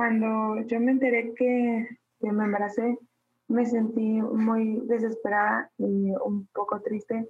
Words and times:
Cuando 0.00 0.62
yo 0.66 0.80
me 0.80 0.92
enteré 0.92 1.34
que, 1.34 1.86
me 2.20 2.44
embaracé, 2.44 2.96
me 3.48 3.66
sentí 3.66 4.22
muy 4.22 4.80
desesperada 4.86 5.70
y 5.76 6.12
un 6.24 6.46
poco 6.54 6.80
triste. 6.80 7.28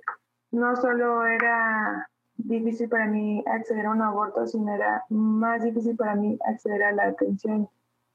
No 0.52 0.76
solo 0.76 1.26
era 1.26 2.08
difícil 2.36 2.88
para 2.88 3.08
mí 3.08 3.42
acceder 3.44 3.86
a 3.86 3.90
un 3.90 4.02
aborto, 4.02 4.46
sino 4.46 4.72
era 4.72 5.02
más 5.08 5.64
difícil 5.64 5.96
para 5.96 6.14
mí 6.14 6.38
acceder 6.46 6.84
a 6.84 6.92
la 6.92 7.08
atención. 7.08 7.68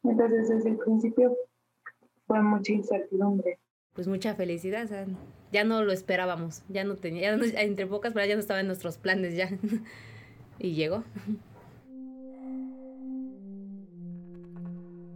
Entonces, 0.04 0.48
desde 0.48 0.70
el 0.70 0.78
principio 0.78 1.36
fue 2.26 2.42
mucha 2.42 2.72
incertidumbre. 2.72 3.60
Pues 3.92 4.08
mucha 4.08 4.36
felicidad, 4.36 4.88
ya 5.52 5.66
no 5.66 5.84
lo 5.84 5.92
esperábamos, 5.92 6.64
ya 6.70 6.86
no 6.86 6.96
tenía, 6.96 7.34
entre 7.34 7.88
pocas, 7.88 8.14
pero 8.14 8.26
ya 8.26 8.36
no 8.36 8.40
estaba 8.40 8.62
en 8.62 8.68
nuestros 8.68 8.98
planes 9.00 9.36
ya. 9.36 9.50
y 10.60 10.76
llegó. 10.76 11.04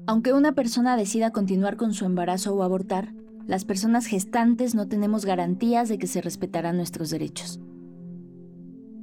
Aunque 0.10 0.34
una 0.34 0.54
persona 0.54 0.98
decida 0.98 1.30
continuar 1.30 1.78
con 1.78 1.94
su 1.94 2.04
embarazo 2.04 2.56
o 2.56 2.64
abortar, 2.64 3.14
las 3.46 3.64
personas 3.64 4.08
gestantes 4.08 4.74
no 4.74 4.88
tenemos 4.88 5.24
garantías 5.24 5.88
de 5.88 6.00
que 6.00 6.08
se 6.08 6.20
respetarán 6.20 6.78
nuestros 6.78 7.12
derechos. 7.12 7.60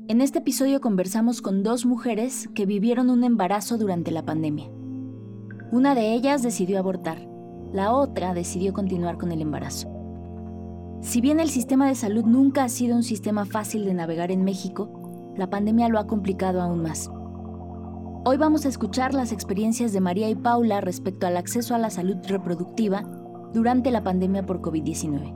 En 0.08 0.20
este 0.20 0.40
episodio 0.40 0.80
conversamos 0.80 1.42
con 1.42 1.62
dos 1.62 1.86
mujeres 1.86 2.48
que 2.56 2.66
vivieron 2.66 3.08
un 3.08 3.22
embarazo 3.22 3.78
durante 3.78 4.10
la 4.10 4.24
pandemia. 4.24 4.68
Una 5.70 5.94
de 5.94 6.12
ellas 6.12 6.42
decidió 6.42 6.76
abortar, 6.80 7.20
la 7.72 7.92
otra 7.92 8.34
decidió 8.34 8.72
continuar 8.72 9.16
con 9.16 9.30
el 9.30 9.42
embarazo. 9.42 9.88
Si 11.02 11.20
bien 11.20 11.38
el 11.38 11.50
sistema 11.50 11.86
de 11.86 11.94
salud 11.94 12.24
nunca 12.24 12.64
ha 12.64 12.68
sido 12.68 12.96
un 12.96 13.04
sistema 13.04 13.44
fácil 13.44 13.84
de 13.84 13.94
navegar 13.94 14.32
en 14.32 14.42
México, 14.42 15.32
la 15.36 15.50
pandemia 15.50 15.88
lo 15.88 16.00
ha 16.00 16.08
complicado 16.08 16.60
aún 16.60 16.82
más. 16.82 17.12
Hoy 18.28 18.38
vamos 18.38 18.66
a 18.66 18.68
escuchar 18.68 19.14
las 19.14 19.30
experiencias 19.30 19.92
de 19.92 20.00
María 20.00 20.28
y 20.28 20.34
Paula 20.34 20.80
respecto 20.80 21.28
al 21.28 21.36
acceso 21.36 21.76
a 21.76 21.78
la 21.78 21.90
salud 21.90 22.16
reproductiva 22.26 23.04
durante 23.54 23.92
la 23.92 24.02
pandemia 24.02 24.44
por 24.44 24.60
COVID-19. 24.60 25.32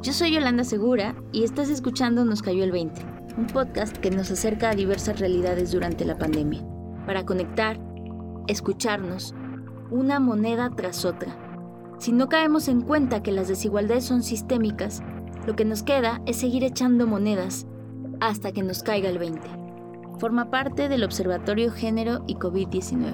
Yo 0.00 0.12
soy 0.14 0.32
Yolanda 0.32 0.64
Segura 0.64 1.14
y 1.32 1.44
estás 1.44 1.68
escuchando 1.68 2.24
Nos 2.24 2.40
Cayó 2.40 2.64
el 2.64 2.72
20, 2.72 3.02
un 3.36 3.48
podcast 3.48 3.94
que 3.98 4.10
nos 4.10 4.30
acerca 4.30 4.70
a 4.70 4.74
diversas 4.74 5.20
realidades 5.20 5.72
durante 5.72 6.06
la 6.06 6.16
pandemia, 6.16 6.66
para 7.04 7.26
conectar, 7.26 7.78
escucharnos, 8.46 9.34
una 9.90 10.18
moneda 10.20 10.70
tras 10.74 11.04
otra. 11.04 11.36
Si 11.98 12.12
no 12.12 12.30
caemos 12.30 12.66
en 12.66 12.80
cuenta 12.80 13.22
que 13.22 13.32
las 13.32 13.46
desigualdades 13.46 14.06
son 14.06 14.22
sistémicas, 14.22 15.02
lo 15.46 15.54
que 15.54 15.66
nos 15.66 15.82
queda 15.82 16.22
es 16.24 16.38
seguir 16.38 16.64
echando 16.64 17.06
monedas 17.06 17.66
hasta 18.20 18.52
que 18.52 18.62
nos 18.62 18.82
caiga 18.82 19.10
el 19.10 19.18
20. 19.18 19.65
Forma 20.18 20.50
parte 20.50 20.88
del 20.88 21.04
Observatorio 21.04 21.70
Género 21.70 22.24
y 22.26 22.36
COVID-19. 22.36 23.12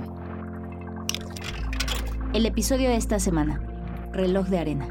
El 2.32 2.46
episodio 2.46 2.90
de 2.90 2.96
esta 2.96 3.18
semana, 3.18 3.60
Reloj 4.12 4.46
de 4.46 4.58
Arena. 4.58 4.86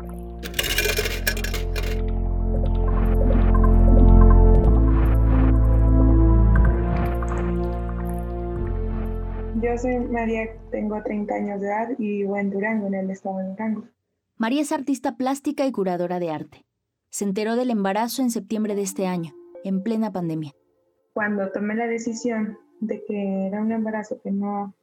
Yo 9.62 9.78
soy 9.78 10.00
María, 10.12 10.48
tengo 10.70 11.02
30 11.02 11.34
años 11.34 11.62
de 11.62 11.68
edad 11.68 11.90
y 11.98 12.08
vivo 12.08 12.36
en 12.36 12.50
Durango, 12.50 12.88
en 12.88 12.96
el 12.96 13.10
estado 13.10 13.38
de 13.38 13.50
Durango. 13.52 13.86
María 14.36 14.62
es 14.62 14.74
artista 14.74 15.16
plástica 15.16 15.66
y 15.66 15.72
curadora 15.72 16.20
de 16.20 16.30
arte. 16.30 16.66
Se 17.10 17.24
enteró 17.24 17.56
del 17.56 17.70
embarazo 17.70 18.22
en 18.22 18.32
septiembre 18.32 18.76
de 18.76 18.82
este 18.82 19.08
año, 19.08 19.34
en 19.64 19.82
plena 19.82 20.12
pandemia. 20.12 20.52
Cuando 21.14 21.52
tomé 21.52 21.76
la 21.76 21.88
decisión 21.88 22.58
de 22.80 23.04
que 23.06 23.48
era 23.48 23.62
un 23.62 23.72
embarazo 23.72 24.22
que 24.22 24.32
no, 24.32 24.74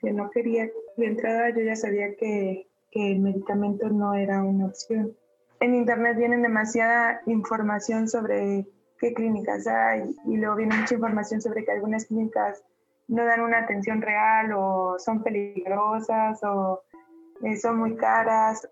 que 0.00 0.12
no 0.12 0.30
quería, 0.30 0.68
de 0.96 1.06
entrada 1.06 1.50
yo 1.50 1.62
ya 1.62 1.76
sabía 1.76 2.14
que, 2.16 2.66
que 2.90 3.12
el 3.12 3.20
medicamento 3.20 3.88
no 3.88 4.14
era 4.14 4.42
una 4.42 4.66
opción. 4.66 5.14
En 5.60 5.74
internet 5.74 6.16
viene 6.16 6.36
demasiada 6.38 7.20
información 7.26 8.08
sobre 8.08 8.66
qué 9.00 9.12
clínicas 9.12 9.66
hay 9.66 10.14
y 10.26 10.36
luego 10.36 10.56
viene 10.56 10.76
mucha 10.76 10.94
información 10.94 11.40
sobre 11.40 11.64
que 11.64 11.72
algunas 11.72 12.06
clínicas 12.06 12.62
no 13.08 13.24
dan 13.24 13.40
una 13.40 13.58
atención 13.58 14.02
real 14.02 14.52
o 14.52 14.96
son 14.98 15.22
peligrosas 15.22 16.42
o 16.44 16.82
eh, 17.42 17.56
son 17.56 17.78
muy 17.78 17.96
caras. 17.96 18.68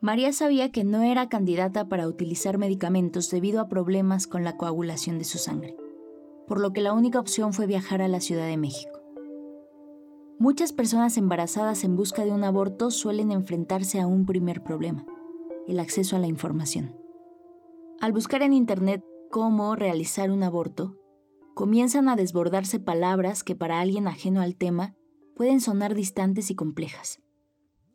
María 0.00 0.32
sabía 0.32 0.72
que 0.72 0.84
no 0.84 1.02
era 1.02 1.28
candidata 1.28 1.88
para 1.88 2.06
utilizar 2.06 2.56
medicamentos 2.56 3.30
debido 3.30 3.60
a 3.60 3.68
problemas 3.68 4.26
con 4.26 4.44
la 4.44 4.56
coagulación 4.56 5.18
de 5.18 5.24
su 5.24 5.38
sangre, 5.38 5.76
por 6.50 6.60
lo 6.60 6.72
que 6.72 6.80
la 6.80 6.92
única 6.92 7.20
opción 7.20 7.52
fue 7.52 7.68
viajar 7.68 8.02
a 8.02 8.08
la 8.08 8.18
Ciudad 8.18 8.48
de 8.48 8.56
México. 8.56 8.98
Muchas 10.40 10.72
personas 10.72 11.16
embarazadas 11.16 11.84
en 11.84 11.94
busca 11.94 12.24
de 12.24 12.32
un 12.32 12.42
aborto 12.42 12.90
suelen 12.90 13.30
enfrentarse 13.30 14.00
a 14.00 14.08
un 14.08 14.26
primer 14.26 14.64
problema, 14.64 15.06
el 15.68 15.78
acceso 15.78 16.16
a 16.16 16.18
la 16.18 16.26
información. 16.26 16.96
Al 18.00 18.10
buscar 18.10 18.42
en 18.42 18.52
Internet 18.52 19.04
cómo 19.30 19.76
realizar 19.76 20.32
un 20.32 20.42
aborto, 20.42 20.98
comienzan 21.54 22.08
a 22.08 22.16
desbordarse 22.16 22.80
palabras 22.80 23.44
que 23.44 23.54
para 23.54 23.78
alguien 23.78 24.08
ajeno 24.08 24.40
al 24.40 24.56
tema 24.56 24.96
pueden 25.36 25.60
sonar 25.60 25.94
distantes 25.94 26.50
y 26.50 26.56
complejas. 26.56 27.20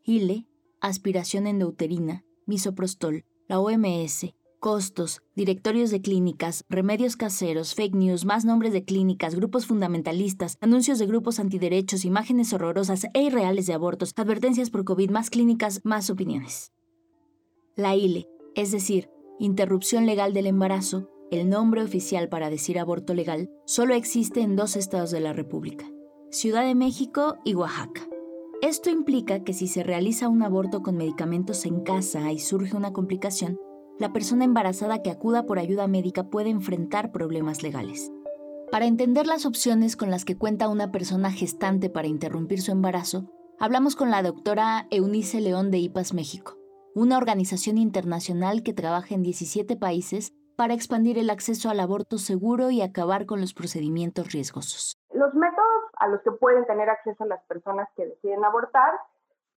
ILE, 0.01 0.47
aspiración 0.79 1.45
endouterina, 1.45 2.23
misoprostol, 2.45 3.25
la 3.49 3.59
OMS, 3.59 4.33
costos, 4.65 5.21
directorios 5.35 5.91
de 5.91 6.01
clínicas, 6.01 6.65
remedios 6.69 7.17
caseros, 7.17 7.75
fake 7.75 7.93
news, 7.93 8.25
más 8.25 8.45
nombres 8.45 8.73
de 8.73 8.83
clínicas, 8.83 9.35
grupos 9.35 9.67
fundamentalistas, 9.67 10.57
anuncios 10.59 10.97
de 10.97 11.05
grupos 11.05 11.39
antiderechos, 11.39 12.03
imágenes 12.03 12.51
horrorosas 12.51 13.05
e 13.13 13.21
irreales 13.21 13.67
de 13.67 13.73
abortos, 13.73 14.11
advertencias 14.15 14.71
por 14.71 14.83
COVID, 14.83 15.11
más 15.11 15.29
clínicas, 15.29 15.81
más 15.83 16.09
opiniones. 16.09 16.73
La 17.75 17.95
ILE, 17.95 18.27
es 18.55 18.71
decir, 18.71 19.11
interrupción 19.37 20.07
legal 20.07 20.33
del 20.33 20.47
embarazo, 20.47 21.11
el 21.29 21.47
nombre 21.47 21.83
oficial 21.83 22.27
para 22.27 22.49
decir 22.49 22.79
aborto 22.79 23.13
legal 23.13 23.51
solo 23.67 23.93
existe 23.93 24.41
en 24.41 24.55
dos 24.55 24.75
estados 24.77 25.11
de 25.11 25.19
la 25.19 25.33
República, 25.33 25.85
Ciudad 26.31 26.65
de 26.65 26.73
México 26.73 27.37
y 27.45 27.53
Oaxaca. 27.53 28.09
Esto 28.63 28.89
implica 28.89 29.43
que 29.43 29.53
si 29.53 29.67
se 29.67 29.83
realiza 29.83 30.27
un 30.27 30.41
aborto 30.41 30.81
con 30.81 30.97
medicamentos 30.97 31.67
en 31.67 31.81
casa 31.81 32.31
y 32.31 32.39
surge 32.39 32.75
una 32.75 32.93
complicación, 32.93 33.59
la 33.97 34.11
persona 34.11 34.43
embarazada 34.43 35.01
que 35.01 35.11
acuda 35.11 35.45
por 35.45 35.57
ayuda 35.57 35.87
médica 35.87 36.23
puede 36.23 36.49
enfrentar 36.49 37.11
problemas 37.11 37.63
legales. 37.63 38.11
Para 38.71 38.85
entender 38.85 39.25
las 39.25 39.45
opciones 39.45 39.95
con 39.95 40.11
las 40.11 40.25
que 40.25 40.37
cuenta 40.37 40.67
una 40.67 40.91
persona 40.91 41.31
gestante 41.31 41.89
para 41.89 42.07
interrumpir 42.07 42.61
su 42.61 42.71
embarazo, 42.71 43.31
hablamos 43.59 43.95
con 43.95 44.11
la 44.11 44.21
doctora 44.21 44.87
Eunice 44.91 45.39
León 45.39 45.71
de 45.71 45.77
IPAS 45.77 46.13
México, 46.13 46.57
una 46.93 47.17
organización 47.17 47.77
internacional 47.77 48.63
que 48.63 48.73
trabaja 48.73 49.15
en 49.15 49.23
17 49.23 49.77
países 49.77 50.33
para 50.57 50.73
expandir 50.73 51.17
el 51.17 51.29
acceso 51.29 51.69
al 51.69 51.79
aborto 51.79 52.17
seguro 52.17 52.71
y 52.71 52.81
acabar 52.81 53.25
con 53.25 53.39
los 53.39 53.53
procedimientos 53.53 54.31
riesgosos. 54.33 54.97
Los 55.13 55.33
métodos 55.33 55.81
a 55.97 56.07
los 56.07 56.21
que 56.21 56.31
pueden 56.31 56.65
tener 56.65 56.89
acceso 56.89 57.25
las 57.25 57.43
personas 57.45 57.87
que 57.95 58.05
deciden 58.05 58.43
abortar 58.43 58.91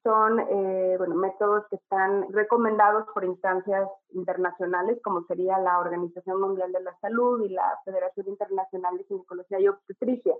son 0.03 0.41
eh, 0.41 0.95
bueno, 0.99 1.15
métodos 1.15 1.67
que 1.69 1.77
están 1.77 2.33
recomendados 2.33 3.07
por 3.13 3.25
instancias 3.25 3.89
internacionales, 4.13 4.99
como 5.03 5.25
sería 5.25 5.59
la 5.59 5.79
Organización 5.79 6.41
Mundial 6.41 6.73
de 6.73 6.81
la 6.81 6.97
Salud 7.01 7.43
y 7.43 7.49
la 7.51 7.79
Federación 7.85 8.29
Internacional 8.29 8.97
de 8.97 9.05
Ginecología 9.05 9.61
y 9.61 9.69
Obstetricia 9.69 10.35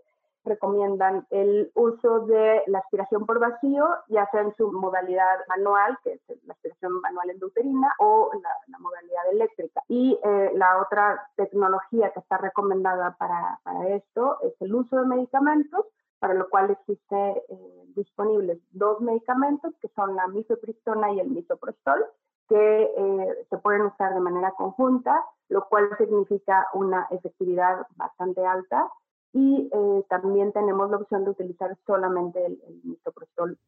recomiendan 0.45 1.27
el 1.31 1.71
uso 1.75 2.21
de 2.21 2.63
la 2.67 2.79
aspiración 2.79 3.27
por 3.27 3.39
vacío, 3.39 3.87
ya 4.09 4.29
sea 4.31 4.43
en 4.43 4.55
su 4.57 4.73
modalidad 4.73 5.39
manual, 5.49 5.99
que 6.03 6.15
es 6.15 6.45
la 6.45 6.55
aspiración 6.55 7.01
manual 7.01 7.31
endouterina, 7.31 7.93
o 7.99 8.31
la, 8.43 8.79
modalidad 8.79 9.33
eléctrica. 9.33 9.83
Y 9.89 10.19
eh, 10.25 10.51
la 10.55 10.81
otra 10.81 11.29
tecnología 11.37 12.11
que 12.13 12.21
está 12.21 12.39
recomendada 12.39 13.17
para, 13.19 13.59
para, 13.63 13.89
esto 13.89 14.39
es 14.43 14.55
el 14.61 14.75
uso 14.75 14.97
de 14.97 15.07
medicamentos, 15.07 15.85
para 16.19 16.35
lo 16.35 16.49
cual 16.49 16.71
existe 16.71 17.17
eh, 17.49 17.85
disponibles 17.95 18.59
dos 18.73 19.01
medicamentos, 19.01 19.75
que 19.81 19.89
son 19.95 20.17
la 20.17 20.27
misopristona 20.29 21.13
y 21.13 21.21
el 21.21 21.31
misoprostol, 21.31 22.05
que 22.49 22.83
eh, 22.83 23.47
se 23.51 23.59
pueden 23.59 23.83
usar 23.83 24.15
de 24.15 24.21
manera 24.21 24.53
conjunta, 24.53 25.25
lo 25.49 25.67
cual 25.69 25.91
significa 25.99 26.67
una 26.75 27.07
efectividad 27.11 27.87
bastante 27.97 28.45
alta 28.45 28.91
y 29.33 29.69
eh, 29.73 30.05
también 30.09 30.53
tenemos 30.53 30.91
la 30.91 30.97
opción 30.97 31.25
de 31.25 31.31
utilizar 31.31 31.77
solamente 31.87 32.45
el, 32.45 32.61
el 32.67 32.81
misoprostol 32.83 33.59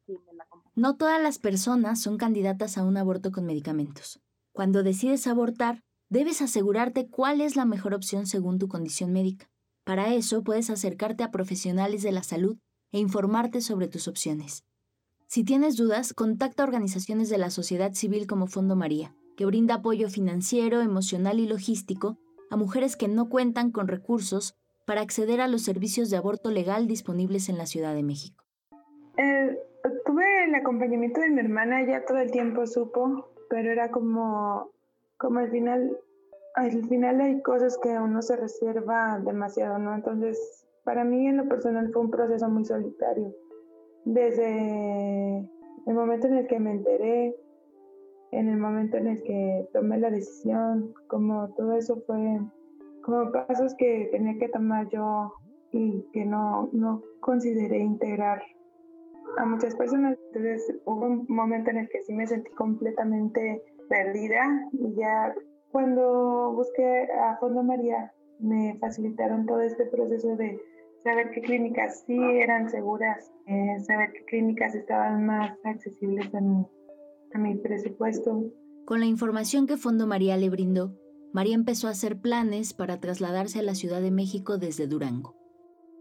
No 0.75 0.97
todas 0.97 1.23
las 1.23 1.39
personas 1.39 2.01
son 2.01 2.17
candidatas 2.17 2.79
a 2.79 2.85
un 2.85 2.97
aborto 2.97 3.31
con 3.31 3.45
medicamentos. 3.45 4.23
Cuando 4.53 4.83
decides 4.83 5.27
abortar, 5.27 5.83
debes 6.09 6.41
asegurarte 6.41 7.09
cuál 7.11 7.41
es 7.43 7.57
la 7.57 7.67
mejor 7.67 7.95
opción 7.95 8.27
según 8.27 8.59
tu 8.59 8.69
condición 8.69 9.13
médica. 9.13 9.51
Para 9.91 10.15
eso 10.15 10.45
puedes 10.45 10.71
acercarte 10.71 11.25
a 11.25 11.33
profesionales 11.33 12.05
de 12.05 12.13
la 12.13 12.23
salud 12.23 12.59
e 12.93 13.01
informarte 13.01 13.61
sobre 13.61 13.89
tus 13.89 14.07
opciones. 14.07 14.63
Si 15.27 15.43
tienes 15.43 15.77
dudas, 15.77 16.15
contacta 16.15 16.63
a 16.63 16.67
organizaciones 16.67 17.29
de 17.29 17.39
la 17.39 17.51
sociedad 17.51 17.93
civil 17.95 18.29
como 18.29 18.47
Fondo 18.47 18.77
María, 18.77 19.17
que 19.37 19.47
brinda 19.47 19.75
apoyo 19.75 20.09
financiero, 20.09 20.81
emocional 20.81 21.41
y 21.41 21.49
logístico 21.49 22.19
a 22.53 22.57
mujeres 22.57 22.95
que 22.95 23.09
no 23.09 23.29
cuentan 23.29 23.73
con 23.73 23.89
recursos 23.89 24.55
para 24.87 25.01
acceder 25.01 25.41
a 25.41 25.49
los 25.49 25.63
servicios 25.63 26.09
de 26.09 26.19
aborto 26.19 26.53
legal 26.53 26.87
disponibles 26.87 27.49
en 27.49 27.59
la 27.59 27.67
Ciudad 27.67 27.93
de 27.93 28.05
México. 28.05 28.45
Eh, 29.17 29.59
tuve 30.07 30.45
el 30.45 30.55
acompañamiento 30.55 31.21
de 31.21 31.31
mi 31.31 31.41
hermana, 31.41 31.83
ella 31.83 32.05
todo 32.07 32.19
el 32.19 32.31
tiempo 32.31 32.65
supo, 32.65 33.29
pero 33.49 33.73
era 33.73 33.91
como, 33.91 34.71
como 35.17 35.41
al 35.41 35.51
final, 35.51 35.99
al 36.55 36.85
final 36.87 37.21
hay 37.21 37.41
cosas 37.43 37.79
que 37.79 37.89
uno 37.89 38.23
se 38.23 38.37
reserva 38.37 39.21
demasiado, 39.25 39.79
¿no? 39.79 39.95
Entonces, 39.95 40.67
para 40.85 41.05
mí 41.05 41.27
en 41.27 41.37
lo 41.37 41.49
personal 41.49 41.91
fue 41.93 42.03
un 42.03 42.11
proceso 42.11 42.49
muy 42.49 42.65
solitario. 42.65 43.35
Desde 44.05 45.39
el 45.87 45.95
momento 45.95 46.27
en 46.27 46.35
el 46.35 46.47
que 46.47 46.59
me 46.59 46.73
enteré, 46.73 47.37
en 48.33 48.49
el 48.49 48.59
momento 48.59 48.97
en 48.97 49.09
el 49.09 49.23
que 49.23 49.69
tomé 49.73 49.99
la 49.99 50.11
decisión, 50.11 50.95
como 51.09 51.49
todo 51.55 51.75
eso 51.75 52.03
fue 52.07 52.41
como 53.03 53.33
pasos 53.33 53.75
que 53.77 54.09
tenía 54.13 54.39
que 54.39 54.49
tomar 54.49 54.89
yo 54.91 55.33
y 55.73 56.03
que 56.13 56.25
no, 56.25 56.69
no 56.73 57.03
consideré 57.21 57.79
integrar 57.79 58.43
a 59.39 59.47
muchas 59.47 59.75
personas. 59.77 60.19
Entonces 60.29 60.77
hubo 60.85 61.07
un 61.07 61.27
momento 61.29 61.71
en 61.71 61.79
el 61.79 61.89
que 61.89 62.03
sí 62.03 62.13
me 62.13 62.27
sentí 62.27 62.51
completamente 62.53 63.63
perdida 63.89 64.69
y 64.73 64.95
ya 64.95 65.35
cuando 65.73 66.53
busqué 66.55 67.09
a 67.13 67.37
Fondo 67.39 67.63
María 67.63 68.13
me 68.39 68.77
facilitaron 68.79 69.47
todo 69.47 69.61
este 69.61 69.87
proceso 69.87 70.37
de 70.37 70.59
saber 71.03 71.31
qué 71.31 71.41
clínicas 71.41 72.05
sí 72.07 72.19
eran 72.19 72.69
seguras, 72.71 73.33
eh, 73.47 73.79
saber 73.81 74.13
qué 74.13 74.25
clínicas 74.25 74.75
estaban 74.75 75.25
más 75.27 75.57
accesibles 75.65 76.35
a 76.35 76.41
mi, 76.41 76.67
a 77.35 77.39
mi 77.39 77.57
presupuesto. 77.57 78.45
Con 78.85 79.01
la 79.01 79.07
información 79.07 79.67
que 79.67 79.77
Fondo 79.77 80.07
María 80.07 80.37
le 80.37 80.51
brindó, 80.51 80.97
María 81.33 81.55
empezó 81.55 81.89
a 81.89 81.93
hacer 81.93 82.21
planes 82.21 82.75
para 82.75 82.99
trasladarse 82.99 83.61
a 83.61 83.63
la 83.63 83.75
Ciudad 83.75 84.01
de 84.01 84.11
México 84.11 84.59
desde 84.59 84.87
Durango. 84.87 85.40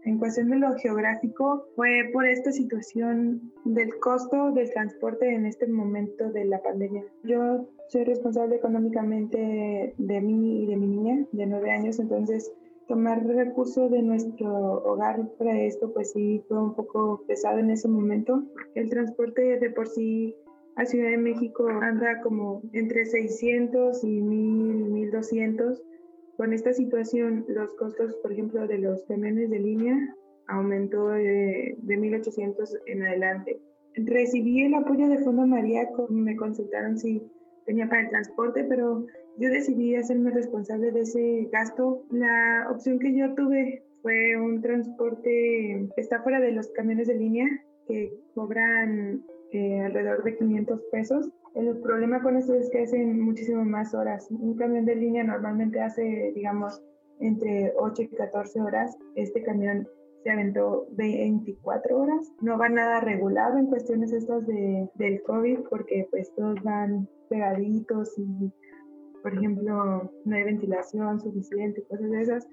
En 0.04 0.18
cuestión 0.18 0.48
de 0.48 0.56
lo 0.56 0.74
geográfico, 0.76 1.66
fue 1.76 2.08
por 2.12 2.26
esta 2.26 2.52
situación 2.52 3.52
del 3.64 3.90
costo 4.00 4.50
del 4.52 4.70
transporte 4.70 5.28
en 5.28 5.44
este 5.44 5.66
momento 5.66 6.30
de 6.30 6.46
la 6.46 6.62
pandemia. 6.62 7.04
Yo 7.22 7.68
soy 7.88 8.04
responsable 8.04 8.56
económicamente 8.56 9.94
de 9.96 10.20
mí 10.20 10.62
y 10.62 10.66
de 10.66 10.76
mi 10.76 10.86
niña 10.86 11.26
de 11.32 11.46
nueve 11.46 11.70
años, 11.70 11.98
entonces 11.98 12.50
tomar 12.88 13.24
recursos 13.24 13.90
de 13.90 14.02
nuestro 14.02 14.82
hogar 14.84 15.28
para 15.38 15.60
esto, 15.60 15.92
pues 15.92 16.12
sí 16.12 16.42
fue 16.48 16.60
un 16.60 16.74
poco 16.74 17.22
pesado 17.28 17.58
en 17.58 17.70
ese 17.70 17.86
momento. 17.86 18.42
El 18.74 18.88
transporte 18.88 19.58
de 19.60 19.70
por 19.70 19.86
sí 19.86 20.34
a 20.76 20.86
Ciudad 20.86 21.10
de 21.10 21.18
México 21.18 21.68
anda 21.68 22.20
como 22.22 22.62
entre 22.72 23.04
600 23.04 24.02
y 24.02 24.20
1000, 24.22 24.90
1200 24.90 25.82
con 26.40 26.54
esta 26.54 26.72
situación, 26.72 27.44
los 27.48 27.74
costos, 27.74 28.16
por 28.22 28.32
ejemplo, 28.32 28.66
de 28.66 28.78
los 28.78 29.04
camiones 29.04 29.50
de 29.50 29.58
línea 29.58 29.94
aumentó 30.46 31.08
de, 31.10 31.76
de 31.76 31.98
1.800 31.98 32.80
en 32.86 33.02
adelante. 33.02 33.60
Recibí 33.94 34.62
el 34.62 34.72
apoyo 34.72 35.06
de 35.10 35.18
Fondo 35.18 35.46
María, 35.46 35.86
me 36.08 36.34
consultaron 36.36 36.96
si 36.96 37.22
tenía 37.66 37.90
para 37.90 38.04
el 38.04 38.08
transporte, 38.08 38.64
pero 38.64 39.04
yo 39.36 39.50
decidí 39.50 39.94
hacerme 39.96 40.30
responsable 40.30 40.90
de 40.92 41.00
ese 41.00 41.46
gasto. 41.52 42.06
La 42.10 42.68
opción 42.70 42.98
que 42.98 43.14
yo 43.14 43.34
tuve 43.34 43.82
fue 44.00 44.34
un 44.38 44.62
transporte 44.62 45.90
que 45.94 46.00
está 46.00 46.22
fuera 46.22 46.40
de 46.40 46.52
los 46.52 46.68
camiones 46.68 47.08
de 47.08 47.16
línea, 47.16 47.46
que 47.86 48.14
cobran 48.34 49.22
eh, 49.52 49.80
alrededor 49.80 50.24
de 50.24 50.38
500 50.38 50.80
pesos 50.90 51.30
el 51.54 51.78
problema 51.78 52.22
con 52.22 52.36
esto 52.36 52.54
es 52.54 52.70
que 52.70 52.82
hacen 52.82 53.20
muchísimas 53.20 53.66
más 53.66 53.94
horas. 53.94 54.28
Un 54.30 54.56
camión 54.56 54.84
de 54.84 54.94
línea 54.94 55.24
normalmente 55.24 55.80
hace, 55.80 56.32
digamos, 56.34 56.80
entre 57.18 57.72
8 57.76 58.02
y 58.02 58.08
14 58.08 58.60
horas. 58.60 58.96
Este 59.16 59.42
camión 59.42 59.88
se 60.22 60.30
aventó 60.30 60.86
24 60.92 61.98
horas. 61.98 62.32
No 62.40 62.56
va 62.58 62.68
nada 62.68 63.00
regulado 63.00 63.58
en 63.58 63.66
cuestiones 63.66 64.12
estas 64.12 64.46
de, 64.46 64.88
del 64.94 65.22
COVID 65.22 65.60
porque 65.68 66.06
pues 66.10 66.32
todos 66.36 66.62
van 66.62 67.08
pegaditos 67.28 68.16
y, 68.16 68.52
por 69.22 69.34
ejemplo, 69.34 70.10
no 70.24 70.36
hay 70.36 70.44
ventilación 70.44 71.20
suficiente, 71.20 71.82
cosas 71.84 72.10
de 72.10 72.20
esas. 72.20 72.48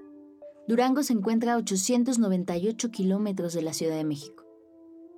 Durango 0.68 1.04
se 1.04 1.14
encuentra 1.14 1.54
a 1.54 1.58
898 1.58 2.90
kilómetros 2.90 3.54
de 3.54 3.62
la 3.62 3.74
Ciudad 3.74 3.96
de 3.96 4.04
México. 4.04 4.44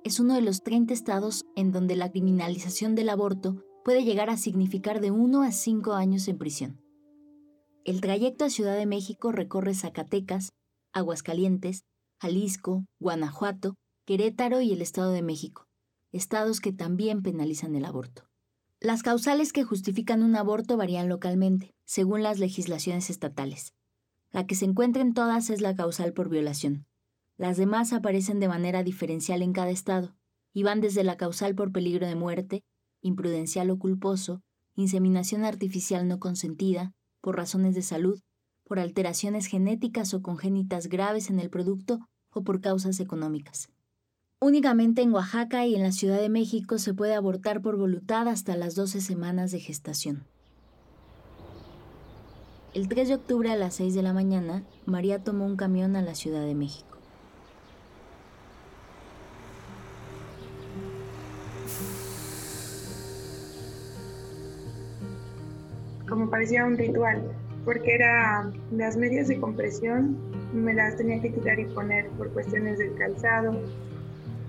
Es 0.04 0.20
uno 0.20 0.34
de 0.34 0.42
los 0.42 0.62
30 0.62 0.94
estados 0.94 1.44
en 1.56 1.72
donde 1.72 1.96
la 1.96 2.10
criminalización 2.10 2.94
del 2.94 3.10
aborto 3.10 3.64
puede 3.84 4.04
llegar 4.04 4.30
a 4.30 4.36
significar 4.36 5.00
de 5.00 5.10
1 5.10 5.42
a 5.42 5.52
5 5.52 5.94
años 5.94 6.28
en 6.28 6.38
prisión. 6.38 6.80
El 7.84 8.00
trayecto 8.00 8.44
a 8.44 8.50
Ciudad 8.50 8.76
de 8.76 8.86
México 8.86 9.32
recorre 9.32 9.74
Zacatecas, 9.74 10.52
Aguascalientes, 10.92 11.84
Jalisco, 12.20 12.84
Guanajuato, 12.98 13.76
Querétaro 14.04 14.60
y 14.60 14.72
el 14.72 14.82
Estado 14.82 15.12
de 15.12 15.22
México, 15.22 15.66
estados 16.12 16.60
que 16.60 16.72
también 16.72 17.22
penalizan 17.22 17.74
el 17.74 17.84
aborto. 17.84 18.24
Las 18.80 19.02
causales 19.02 19.52
que 19.52 19.64
justifican 19.64 20.22
un 20.22 20.36
aborto 20.36 20.76
varían 20.76 21.08
localmente, 21.08 21.74
según 21.84 22.22
las 22.22 22.38
legislaciones 22.38 23.10
estatales. 23.10 23.74
La 24.30 24.46
que 24.46 24.54
se 24.54 24.64
encuentra 24.64 25.02
en 25.02 25.14
todas 25.14 25.50
es 25.50 25.60
la 25.60 25.74
causal 25.74 26.12
por 26.12 26.28
violación. 26.28 26.86
Las 27.36 27.56
demás 27.56 27.92
aparecen 27.92 28.40
de 28.40 28.48
manera 28.48 28.82
diferencial 28.82 29.42
en 29.42 29.52
cada 29.52 29.70
estado 29.70 30.14
y 30.52 30.62
van 30.62 30.80
desde 30.80 31.04
la 31.04 31.16
causal 31.16 31.54
por 31.54 31.72
peligro 31.72 32.06
de 32.06 32.14
muerte 32.14 32.62
imprudencial 33.02 33.70
o 33.70 33.78
culposo, 33.78 34.42
inseminación 34.76 35.44
artificial 35.44 36.08
no 36.08 36.18
consentida, 36.18 36.92
por 37.20 37.36
razones 37.36 37.74
de 37.74 37.82
salud, 37.82 38.20
por 38.64 38.78
alteraciones 38.78 39.46
genéticas 39.46 40.14
o 40.14 40.22
congénitas 40.22 40.88
graves 40.88 41.30
en 41.30 41.40
el 41.40 41.50
producto 41.50 41.98
o 42.32 42.42
por 42.42 42.60
causas 42.60 43.00
económicas. 43.00 43.68
Únicamente 44.40 45.02
en 45.02 45.12
Oaxaca 45.12 45.66
y 45.66 45.74
en 45.74 45.82
la 45.82 45.92
Ciudad 45.92 46.18
de 46.18 46.30
México 46.30 46.78
se 46.78 46.94
puede 46.94 47.14
abortar 47.14 47.60
por 47.60 47.76
voluntad 47.76 48.26
hasta 48.26 48.56
las 48.56 48.74
12 48.74 49.00
semanas 49.00 49.50
de 49.50 49.60
gestación. 49.60 50.24
El 52.72 52.88
3 52.88 53.08
de 53.08 53.14
octubre 53.16 53.50
a 53.50 53.56
las 53.56 53.74
6 53.74 53.94
de 53.94 54.02
la 54.02 54.12
mañana, 54.12 54.64
María 54.86 55.22
tomó 55.22 55.44
un 55.44 55.56
camión 55.56 55.96
a 55.96 56.02
la 56.02 56.14
Ciudad 56.14 56.44
de 56.46 56.54
México. 56.54 56.89
Como 66.10 66.28
parecía 66.28 66.66
un 66.66 66.76
ritual, 66.76 67.22
porque 67.64 67.94
era 67.94 68.50
las 68.72 68.96
medias 68.96 69.28
de 69.28 69.38
compresión, 69.38 70.18
me 70.52 70.74
las 70.74 70.96
tenía 70.96 71.22
que 71.22 71.32
quitar 71.32 71.58
y 71.58 71.64
poner 71.66 72.08
por 72.18 72.30
cuestiones 72.32 72.78
del 72.78 72.94
calzado. 72.96 73.56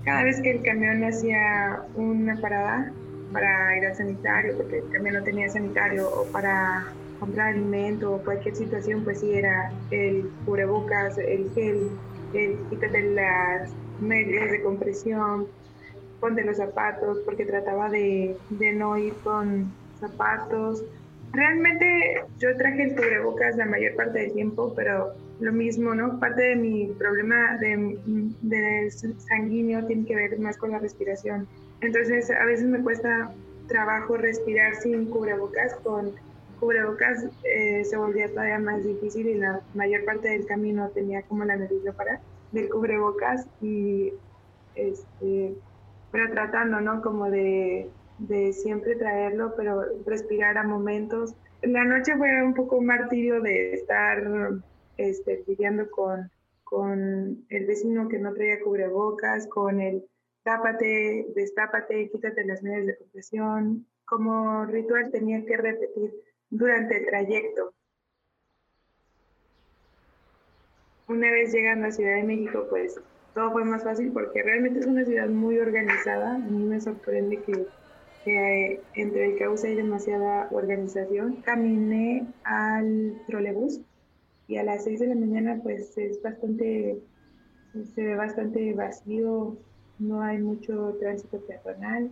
Cada 0.03 0.23
vez 0.23 0.41
que 0.41 0.51
el 0.51 0.63
camión 0.63 1.03
hacía 1.03 1.83
una 1.95 2.35
parada 2.41 2.91
para 3.31 3.77
ir 3.77 3.85
al 3.85 3.95
sanitario, 3.95 4.57
porque 4.57 4.79
el 4.79 4.89
camión 4.89 5.15
no 5.15 5.23
tenía 5.23 5.47
sanitario, 5.47 6.09
o 6.09 6.25
para 6.31 6.87
comprar 7.19 7.49
alimento 7.49 8.15
o 8.15 8.23
cualquier 8.23 8.55
situación, 8.55 9.03
pues 9.03 9.19
sí 9.19 9.31
era 9.31 9.71
el 9.91 10.29
cubrebocas, 10.45 11.19
el 11.19 11.51
gel, 11.53 11.89
el 12.33 12.57
quítate 12.69 13.13
las 13.13 13.71
medias 14.01 14.49
de 14.49 14.63
compresión, 14.63 15.45
ponte 16.19 16.43
los 16.43 16.57
zapatos, 16.57 17.19
porque 17.23 17.45
trataba 17.45 17.89
de, 17.89 18.35
de 18.49 18.73
no 18.73 18.97
ir 18.97 19.13
con 19.23 19.71
zapatos 19.99 20.83
Realmente 21.33 22.23
yo 22.39 22.55
traje 22.57 22.83
el 22.83 22.95
cubrebocas 22.95 23.55
la 23.55 23.65
mayor 23.65 23.95
parte 23.95 24.19
del 24.19 24.33
tiempo, 24.33 24.73
pero 24.75 25.13
lo 25.39 25.51
mismo, 25.53 25.95
¿no? 25.95 26.19
Parte 26.19 26.41
de 26.41 26.55
mi 26.55 26.87
problema 26.99 27.57
de, 27.57 27.97
de 28.41 28.91
sanguíneo 28.91 29.85
tiene 29.85 30.05
que 30.05 30.15
ver 30.15 30.39
más 30.39 30.57
con 30.57 30.71
la 30.71 30.79
respiración. 30.79 31.47
Entonces 31.81 32.29
a 32.29 32.45
veces 32.45 32.65
me 32.65 32.81
cuesta 32.81 33.31
trabajo 33.67 34.17
respirar 34.17 34.75
sin 34.75 35.05
cubrebocas. 35.05 35.73
Con 35.75 36.11
cubrebocas 36.59 37.25
eh, 37.43 37.83
se 37.85 37.97
volvía 37.97 38.29
todavía 38.29 38.59
más 38.59 38.83
difícil 38.83 39.27
y 39.27 39.35
la 39.35 39.61
mayor 39.73 40.05
parte 40.05 40.29
del 40.29 40.45
camino 40.45 40.89
tenía 40.89 41.23
como 41.23 41.43
la 41.45 41.55
nariz 41.55 41.81
para 41.97 42.21
del 42.51 42.69
cubrebocas 42.69 43.47
y 43.61 44.13
este, 44.75 45.55
pero 46.11 46.29
tratando, 46.31 46.81
¿no? 46.81 47.01
Como 47.01 47.29
de 47.29 47.89
de 48.27 48.53
siempre 48.53 48.95
traerlo, 48.95 49.53
pero 49.55 49.83
respirar 50.05 50.57
a 50.57 50.63
momentos. 50.63 51.35
La 51.61 51.83
noche 51.83 52.15
fue 52.17 52.43
un 52.43 52.53
poco 52.53 52.77
un 52.77 52.85
martirio 52.85 53.41
de 53.41 53.73
estar 53.73 54.23
este, 54.97 55.43
lidiando 55.47 55.89
con, 55.89 56.29
con 56.63 57.45
el 57.49 57.65
vecino 57.65 58.07
que 58.07 58.19
no 58.19 58.33
traía 58.33 58.61
cubrebocas, 58.61 59.47
con 59.47 59.81
el 59.81 60.05
tápate, 60.43 61.27
destápate, 61.35 62.09
quítate 62.09 62.45
las 62.45 62.61
medias 62.63 62.87
de 62.87 62.97
compresión. 62.97 63.85
Como 64.05 64.65
ritual 64.65 65.09
tenía 65.11 65.45
que 65.45 65.57
repetir 65.57 66.13
durante 66.49 66.97
el 66.97 67.05
trayecto. 67.05 67.73
Una 71.07 71.29
vez 71.31 71.51
llegando 71.51 71.87
a 71.87 71.91
Ciudad 71.91 72.15
de 72.15 72.23
México, 72.23 72.67
pues 72.69 72.99
todo 73.33 73.51
fue 73.51 73.63
más 73.63 73.83
fácil 73.83 74.11
porque 74.11 74.43
realmente 74.43 74.79
es 74.79 74.85
una 74.85 75.05
ciudad 75.05 75.27
muy 75.27 75.57
organizada. 75.59 76.35
A 76.35 76.39
mí 76.39 76.63
me 76.65 76.79
sorprende 76.79 77.41
que 77.41 77.65
que 78.23 78.81
entre 78.95 79.25
el 79.25 79.37
caos 79.37 79.63
hay 79.63 79.75
demasiada 79.75 80.47
organización. 80.51 81.41
Caminé 81.43 82.27
al 82.43 83.21
trolebús 83.27 83.81
y 84.47 84.57
a 84.57 84.63
las 84.63 84.83
6 84.83 84.99
de 84.99 85.07
la 85.07 85.15
mañana 85.15 85.59
pues 85.63 85.97
es 85.97 86.21
bastante, 86.21 86.99
se 87.95 88.03
ve 88.03 88.15
bastante 88.15 88.73
vacío, 88.73 89.57
no 89.99 90.21
hay 90.21 90.39
mucho 90.39 90.95
tránsito 90.99 91.39
peatonal. 91.41 92.11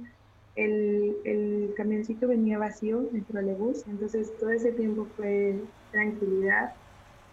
El, 0.55 1.15
el 1.25 1.73
camioncito 1.77 2.27
venía 2.27 2.57
vacío, 2.57 3.09
el 3.13 3.23
trolebús, 3.23 3.85
entonces 3.87 4.35
todo 4.39 4.49
ese 4.49 4.71
tiempo 4.71 5.07
fue 5.15 5.55
tranquilidad. 5.91 6.73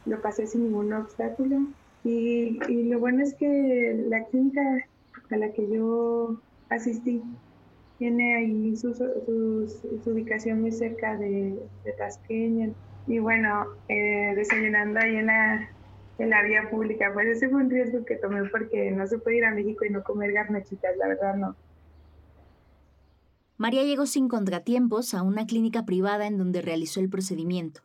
Lo 0.05 0.21
pasé 0.21 0.47
sin 0.47 0.65
ningún 0.65 0.93
obstáculo. 0.93 1.67
Y, 2.05 2.61
y 2.69 2.85
lo 2.85 3.01
bueno 3.01 3.25
es 3.25 3.35
que 3.35 4.05
la 4.09 4.25
clínica 4.27 4.61
a 5.31 5.37
la 5.37 5.53
que 5.53 5.69
yo 5.69 6.41
asistí 6.69 7.21
tiene 7.99 8.37
ahí 8.37 8.77
su, 8.77 8.95
su, 8.95 10.11
ubicación 10.11 10.61
muy 10.61 10.73
cerca 10.73 11.17
de, 11.17 11.59
de 11.85 11.93
Tasqueña. 11.93 12.71
Y 13.07 13.19
bueno, 13.19 13.67
eh, 13.89 14.33
desayunando 14.35 14.99
ahí 15.01 15.17
en 15.17 15.27
la, 15.27 15.71
en 16.19 16.31
la 16.31 16.43
vía 16.43 16.69
pública, 16.71 17.11
pues 17.15 17.29
ese 17.29 17.49
fue 17.49 17.63
un 17.63 17.71
riesgo 17.71 18.05
que 18.05 18.17
tomé 18.17 18.49
porque 18.51 18.91
no 18.91 19.07
se 19.07 19.19
puede 19.19 19.39
ir 19.39 19.45
a 19.45 19.55
México 19.55 19.85
y 19.85 19.91
no 19.91 20.03
comer 20.03 20.33
garnachitas, 20.33 20.97
la 20.97 21.09
verdad 21.09 21.37
no. 21.37 21.57
María 23.59 23.85
llegó 23.85 24.05
sin 24.05 24.29
contratiempos 24.29 25.15
a 25.15 25.23
una 25.23 25.47
clínica 25.47 25.87
privada 25.87 26.27
en 26.27 26.37
donde 26.37 26.61
realizó 26.61 27.01
el 27.01 27.09
procedimiento, 27.09 27.81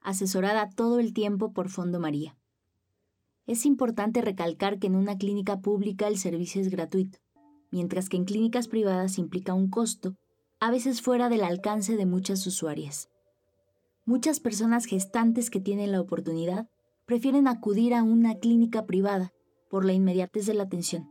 asesorada 0.00 0.68
todo 0.68 1.00
el 1.00 1.14
tiempo 1.14 1.52
por 1.52 1.70
Fondo 1.70 1.98
María. 1.98 2.36
Es 3.46 3.64
importante 3.64 4.20
recalcar 4.20 4.78
que 4.78 4.86
en 4.86 4.96
una 4.96 5.16
clínica 5.16 5.60
pública 5.60 6.08
el 6.08 6.18
servicio 6.18 6.60
es 6.60 6.68
gratuito 6.68 7.23
mientras 7.74 8.08
que 8.08 8.16
en 8.16 8.24
clínicas 8.24 8.68
privadas 8.68 9.18
implica 9.18 9.52
un 9.52 9.68
costo, 9.68 10.14
a 10.60 10.70
veces 10.70 11.02
fuera 11.02 11.28
del 11.28 11.42
alcance 11.42 11.96
de 11.96 12.06
muchas 12.06 12.46
usuarias. 12.46 13.10
Muchas 14.04 14.38
personas 14.38 14.86
gestantes 14.86 15.50
que 15.50 15.58
tienen 15.58 15.90
la 15.90 16.00
oportunidad 16.00 16.68
prefieren 17.04 17.48
acudir 17.48 17.92
a 17.92 18.04
una 18.04 18.36
clínica 18.36 18.86
privada 18.86 19.32
por 19.68 19.84
la 19.84 19.92
inmediatez 19.92 20.46
de 20.46 20.54
la 20.54 20.62
atención. 20.62 21.10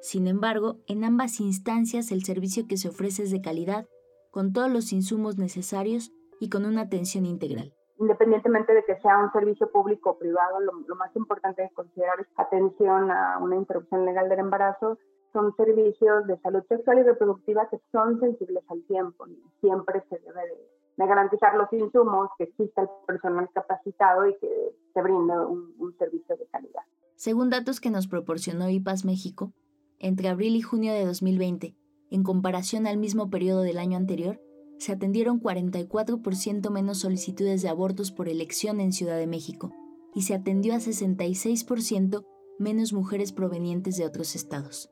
Sin 0.00 0.26
embargo, 0.26 0.78
en 0.86 1.04
ambas 1.04 1.38
instancias 1.38 2.10
el 2.12 2.24
servicio 2.24 2.66
que 2.66 2.78
se 2.78 2.88
ofrece 2.88 3.24
es 3.24 3.30
de 3.30 3.42
calidad, 3.42 3.86
con 4.30 4.54
todos 4.54 4.70
los 4.70 4.94
insumos 4.94 5.36
necesarios 5.36 6.12
y 6.40 6.48
con 6.48 6.64
una 6.64 6.80
atención 6.80 7.26
integral. 7.26 7.74
Independientemente 7.98 8.72
de 8.72 8.84
que 8.86 8.98
sea 9.02 9.18
un 9.18 9.30
servicio 9.32 9.70
público 9.70 10.12
o 10.12 10.18
privado, 10.18 10.60
lo, 10.60 10.96
más 10.96 11.14
importante 11.14 11.62
es 11.62 11.72
considerar 11.74 12.26
atención 12.36 13.10
a 13.10 13.36
una 13.38 13.56
interrupción 13.56 14.06
legal 14.06 14.30
del 14.30 14.38
embarazo 14.38 14.96
son 15.32 15.54
servicios 15.56 16.26
de 16.26 16.38
salud 16.40 16.62
sexual 16.68 16.98
y 16.98 17.02
reproductiva 17.02 17.68
que 17.70 17.80
son 17.92 18.18
sensibles 18.20 18.64
al 18.68 18.82
tiempo 18.84 19.26
siempre 19.60 20.02
se 20.08 20.18
debe 20.18 20.40
de, 20.46 21.06
garantizar 21.06 21.56
los 21.56 21.72
insumos, 21.72 22.28
que 22.36 22.44
exista 22.44 22.82
el 22.82 22.88
personal 23.06 23.48
capacitado 23.54 24.26
y 24.26 24.36
que 24.38 24.74
se 24.92 25.02
brinde 25.02 25.32
un, 25.38 25.74
un 25.78 25.96
servicio 25.96 26.36
de 26.36 26.46
calidad. 26.46 26.82
Según 27.14 27.48
datos 27.48 27.80
que 27.80 27.90
nos 27.90 28.06
proporcionó 28.06 28.68
IPAS 28.68 29.06
México, 29.06 29.52
entre 29.98 30.28
abril 30.28 30.56
y 30.56 30.60
junio 30.60 30.92
de 30.92 31.06
2020, 31.06 31.74
en 32.10 32.22
comparación 32.22 32.86
al 32.86 32.98
mismo 32.98 33.30
periodo 33.30 33.62
del 33.62 33.78
año 33.78 33.96
anterior, 33.96 34.40
se 34.78 34.92
atendieron 34.92 35.40
44% 35.40 36.70
menos 36.70 36.98
solicitudes 36.98 37.62
de 37.62 37.68
abortos 37.68 38.12
por 38.12 38.28
elección 38.28 38.80
en 38.80 38.92
Ciudad 38.92 39.16
de 39.16 39.26
México 39.26 39.72
y 40.14 40.22
se 40.22 40.34
atendió 40.34 40.74
a 40.74 40.78
66% 40.78 42.26
menos 42.58 42.92
mujeres 42.92 43.32
provenientes 43.32 43.96
de 43.96 44.06
otros 44.06 44.34
estados 44.34 44.90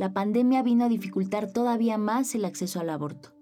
la 0.00 0.14
pandemia 0.14 0.62
vino 0.62 0.86
a 0.86 0.88
dificultar 0.88 1.52
todavía 1.52 1.98
más 1.98 2.34
el 2.34 2.46
acceso 2.46 2.80
al 2.80 2.88
aborto. 2.88 3.32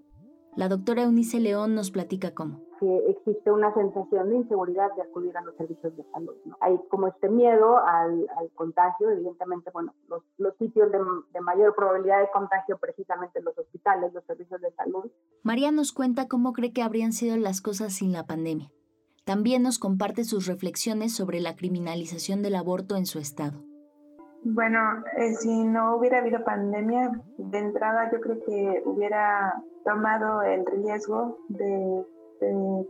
La 0.57 0.69
doctora 0.69 1.05
Eunice 1.05 1.39
León 1.39 1.77
nos 1.77 1.93
platica 1.93 2.35
cómo. 2.35 2.65
Que 2.81 3.11
existe 3.11 3.53
una 3.53 3.73
sensación 3.75 4.29
de 4.29 4.39
inseguridad 4.39 4.89
de 4.97 5.03
acudir 5.03 5.37
a 5.37 5.43
los 5.43 5.55
servicios 5.55 5.97
de 5.97 6.03
salud. 6.13 6.35
Hay 6.59 6.77
como 6.91 7.07
este 7.07 7.29
miedo 7.29 7.79
al, 7.79 8.29
contagio, 8.57 9.09
evidentemente, 9.09 9.71
bueno, 9.73 9.95
los, 10.09 10.25
los 10.37 10.57
sitios 10.57 10.91
de, 10.91 10.99
de, 11.33 11.41
mayor 11.43 11.77
probabilidad 11.77 12.23
de 12.23 12.31
contagio, 12.33 12.77
precisamente 12.77 13.41
los 13.41 13.57
hospitales, 13.57 14.13
los 14.13 14.25
servicios 14.25 14.61
de 14.61 14.73
salud. 14.73 15.09
María 15.45 15.71
nos 15.71 15.93
cuenta 15.93 16.27
cómo 16.27 16.53
cree 16.55 16.73
que 16.73 16.83
habrían 16.83 17.13
sido 17.13 17.37
las 17.37 17.61
cosas 17.61 17.93
sin 17.93 18.11
la 18.11 18.27
pandemia. 18.27 18.73
También 19.25 19.63
nos 19.63 19.79
comparte 19.79 20.25
sus 20.25 20.49
reflexiones 20.49 21.15
sobre 21.15 21.39
la 21.39 21.55
criminalización 21.55 22.43
del 22.43 22.57
aborto 22.57 22.97
en 22.97 23.07
su 23.07 23.21
estado. 23.21 23.68
Bueno, 24.43 25.03
eh, 25.17 25.35
si 25.35 25.65
no 25.65 25.97
hubiera 25.97 26.19
habido 26.19 26.45
pandemia, 26.45 27.11
de 27.37 27.59
entrada 27.59 28.11
yo 28.13 28.21
creo 28.21 28.39
que 28.45 28.83
hubiera 28.85 29.63
tomado 29.85 30.43
el 30.43 30.65
riesgo 30.67 31.39
de 31.49 32.05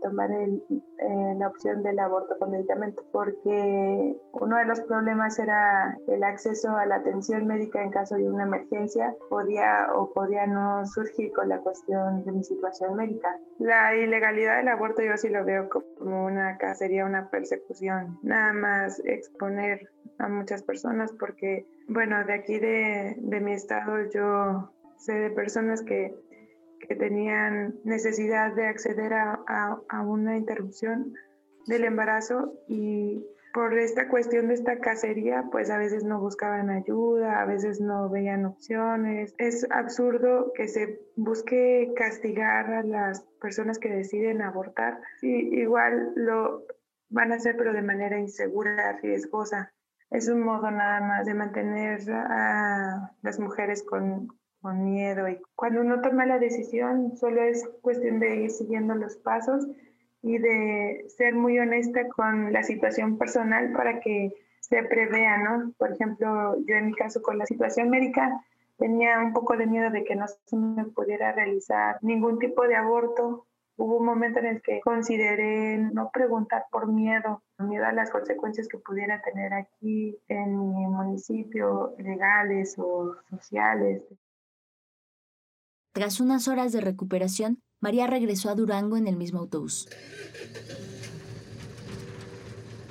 tomar 0.03 0.31
el, 0.31 0.63
eh, 0.71 1.35
la 1.39 1.49
opción 1.49 1.83
del 1.83 1.99
aborto 1.99 2.37
con 2.39 2.51
medicamento, 2.51 3.05
porque 3.13 4.17
uno 4.33 4.57
de 4.57 4.65
los 4.65 4.81
problemas 4.83 5.39
era 5.39 5.97
el 6.07 6.23
acceso 6.25 6.77
a 6.77 6.87
la 6.87 6.97
atención 6.97 7.47
médica 7.47 7.83
en 7.83 7.91
caso 7.91 8.17
de 8.17 8.29
una 8.29 8.45
emergencia, 8.45 9.15
podía 9.29 9.89
o 9.95 10.13
podía 10.13 10.47
no 10.47 10.87
surgir 10.87 11.33
con 11.33 11.49
la 11.49 11.59
cuestión 11.59 12.25
de 12.25 12.33
mi 12.33 12.45
situación 12.45 12.97
médica. 12.97 13.39
La 13.59 13.95
ilegalidad 13.97 14.59
del 14.59 14.69
aborto 14.69 15.03
yo 15.03 15.17
sí 15.17 15.29
lo 15.29 15.45
veo 15.45 15.69
como 15.69 16.25
una 16.25 16.59
sería 16.75 17.05
una 17.05 17.31
persecución, 17.31 18.19
nada 18.23 18.53
más 18.53 19.01
exponer 19.05 19.89
a 20.19 20.29
muchas 20.29 20.63
personas 20.63 21.13
porque, 21.13 21.67
bueno, 21.89 22.25
de 22.25 22.35
aquí 22.35 22.59
de, 22.59 23.17
de 23.19 23.41
mi 23.41 23.53
estado 23.53 23.99
yo 24.13 24.73
sé 24.99 25.15
de 25.15 25.31
personas 25.31 25.83
que 25.83 26.15
que 26.89 26.97
tenían 26.97 27.79
necesidad 27.85 28.55
de 28.55 28.67
acceder 28.67 29.13
a, 29.13 29.41
a, 29.89 30.03
una 30.03 30.37
interrupción 30.37 31.15
del 31.67 31.85
embarazo 31.85 32.55
y 32.67 33.23
por 33.53 33.79
esta 33.79 34.09
cuestión 34.09 34.49
de 34.49 34.55
esta 34.55 34.79
cacería, 34.79 35.45
pues 35.51 35.71
a 35.71 35.79
veces 35.79 36.05
no 36.05 36.21
buscaban 36.21 36.71
ayuda, 36.71 37.43
a 37.43 37.45
veces 37.45 37.81
no 37.81 38.09
veían 38.09 38.45
opciones. 38.47 39.35
Es 39.39 39.67
absurdo 39.71 40.53
que 40.55 40.69
se 40.69 41.01
busque 41.17 41.93
castigar 41.97 42.73
a 42.73 42.83
las 42.83 43.23
personas 43.41 43.79
que 43.79 43.89
deciden 43.89 44.43
abortar. 44.43 45.01
Y 45.23 45.61
igual 45.61 46.13
lo 46.15 46.67
van 47.11 47.33
a 47.33 47.37
hacer, 47.37 47.57
pero 47.57 47.73
de 47.73 47.83
manera 47.83 48.19
insegura, 48.19 48.99
riesgosa. 49.03 49.73
Es 50.11 50.29
un 50.29 50.43
modo 50.43 50.71
nada 50.71 51.01
más 51.01 51.27
de 51.27 51.35
mantener 51.35 52.01
a 52.11 53.13
las 53.23 53.39
mujeres 53.41 53.83
con, 53.83 54.29
con 54.61 54.85
miedo. 54.85 55.29
Y 55.29 55.41
cuando 55.55 55.81
uno 55.81 56.01
toma 56.01 56.27
la 56.27 56.39
decisión, 56.39 57.17
solo 57.17 57.43
es 57.43 57.69
cuestión 57.81 58.21
de 58.21 58.37
ir 58.37 58.51
siguiendo 58.51 58.95
los 58.95 59.17
pasos 59.17 59.67
y 60.23 60.39
de 60.39 61.05
ser 61.09 61.35
muy 61.35 61.59
honesta 61.59 62.09
con 62.09 62.53
la 62.53 62.63
situación 62.63 63.19
personal 63.19 63.73
para 63.73 64.01
que 64.01 64.35
se 64.61 64.83
prevea, 64.83 65.39
¿no? 65.39 65.73
Por 65.79 65.93
ejemplo, 65.93 66.57
yo 66.67 66.75
en 66.75 66.87
mi 66.87 66.95
caso 66.95 67.23
con 67.23 67.39
la 67.39 67.47
situación 67.47 67.89
médica 67.91 68.45
tenía 68.79 69.19
un 69.21 69.33
poco 69.33 69.57
de 69.57 69.67
miedo 69.67 69.91
de 69.91 70.05
que 70.05 70.17
no 70.17 70.27
se 70.29 70.57
me 70.57 70.85
pudiera 70.87 71.33
realizar 71.33 71.99
ningún 72.03 72.39
tipo 72.39 72.67
de 72.67 72.77
aborto. 72.77 73.47
Hubo 73.77 73.99
un 73.99 74.07
momento 74.07 74.41
en 74.41 74.47
el 74.47 74.63
que 74.63 74.81
consideré 74.81 75.79
no 75.79 76.11
preguntar 76.13 76.65
por 76.71 76.89
miedo, 76.89 77.43
miedo 77.59 77.87
a 77.87 77.93
las 77.93 78.11
consecuencias 78.11 78.67
que 78.69 78.79
pudiera 78.79 79.23
tener 79.23 79.55
aquí 79.55 80.19
en 80.29 80.75
mi 80.75 80.87
municipio, 80.87 81.95
legales 81.99 82.77
o 82.79 83.15
sociales. 83.31 84.03
Tras 85.93 86.21
unas 86.21 86.49
horas 86.49 86.73
de 86.73 86.81
recuperación, 86.81 87.63
María 87.81 88.07
regresó 88.07 88.51
a 88.51 88.55
Durango 88.55 88.97
en 88.97 89.07
el 89.07 89.17
mismo 89.17 89.41
autobús. 89.41 89.89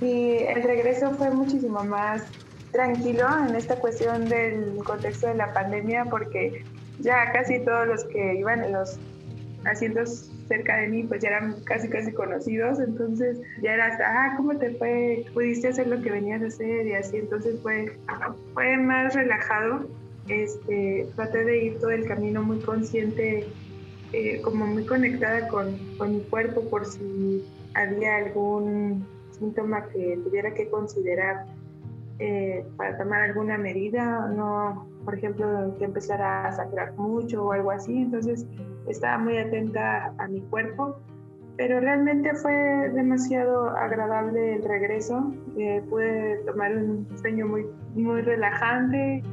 Y 0.01 0.38
el 0.44 0.63
regreso 0.63 1.12
fue 1.12 1.32
muchísimo 1.32 1.84
más 1.84 2.24
tranquilo 2.72 3.25
en 3.48 3.56
esta 3.56 3.80
cuestión 3.80 4.30
del 4.30 4.77
contexto 4.84 5.27
de 5.27 5.36
la 5.36 5.54
pandemia 5.54 6.06
porque 6.06 6.63
ya 7.00 7.32
casi 7.32 7.60
todos 7.60 7.88
los 7.88 8.04
que 8.06 8.36
iban 8.36 8.63
en 8.63 8.74
los 8.74 9.00
asientos 9.66 10.32
cerca 10.48 10.77
de 10.77 10.88
mí 10.88 11.04
pues 11.04 11.22
ya 11.22 11.30
eran 11.30 11.62
casi 11.63 11.89
casi 11.89 12.12
conocidos, 12.12 12.80
entonces 12.80 13.39
ya 13.62 13.74
era 13.74 13.88
hasta, 13.88 14.06
ah, 14.06 14.34
¿cómo 14.38 14.56
te 14.58 14.72
fue? 14.75 15.25
¿Pudiste 15.34 15.70
hacer 15.70 15.88
lo 15.88 16.01
que 16.01 16.12
venías 16.12 16.42
a 16.42 16.48
hacer? 16.48 16.88
Y 16.88 16.94
así, 16.94 17.18
entonces 17.18 17.60
fue, 17.62 17.98
fue 18.54 18.77
más 18.77 19.13
relajado 19.13 19.88
este, 20.27 21.07
traté 21.15 21.43
de 21.43 21.65
ir 21.65 21.79
todo 21.79 21.91
el 21.91 22.05
camino 22.07 22.43
muy 22.43 22.60
consciente, 22.60 23.48
eh, 24.13 24.41
como 24.41 24.65
muy 24.65 24.86
conectada 24.86 25.48
con, 25.48 25.77
mi 26.10 26.22
cuerpo 26.29 26.62
por 26.69 26.86
si 26.86 27.43
había 27.74 28.17
algún 28.17 29.05
síntoma 29.31 29.88
que 29.89 30.19
tuviera 30.24 30.53
que 30.53 30.69
considerar 30.69 31.46
eh, 32.19 32.65
para 32.77 32.98
tomar 32.98 33.22
alguna 33.22 33.57
medida, 33.57 34.27
no, 34.29 34.88
por 35.05 35.15
ejemplo, 35.15 35.75
que 35.77 35.86
empezara 35.86 36.48
a 36.48 36.51
sangrar 36.51 36.93
mucho 36.96 37.46
o 37.46 37.51
algo 37.51 37.72
así. 37.72 38.01
Entonces 38.01 38.46
estaba 38.88 39.17
muy 39.19 39.38
atenta 39.38 40.13
a 40.17 40.27
mi 40.27 40.41
cuerpo, 40.41 41.00
pero 41.57 41.79
realmente 41.79 42.34
fue 42.36 42.53
demasiado 42.93 43.69
agradable 43.69 44.55
el 44.55 44.63
regreso. 44.63 45.34
Eh, 45.57 45.84
pude 45.89 46.38
tomar 46.46 46.75
un 46.75 47.07
sueño 47.19 47.48
muy, 47.48 47.65
muy 47.96 48.22
relajante. 48.22 49.24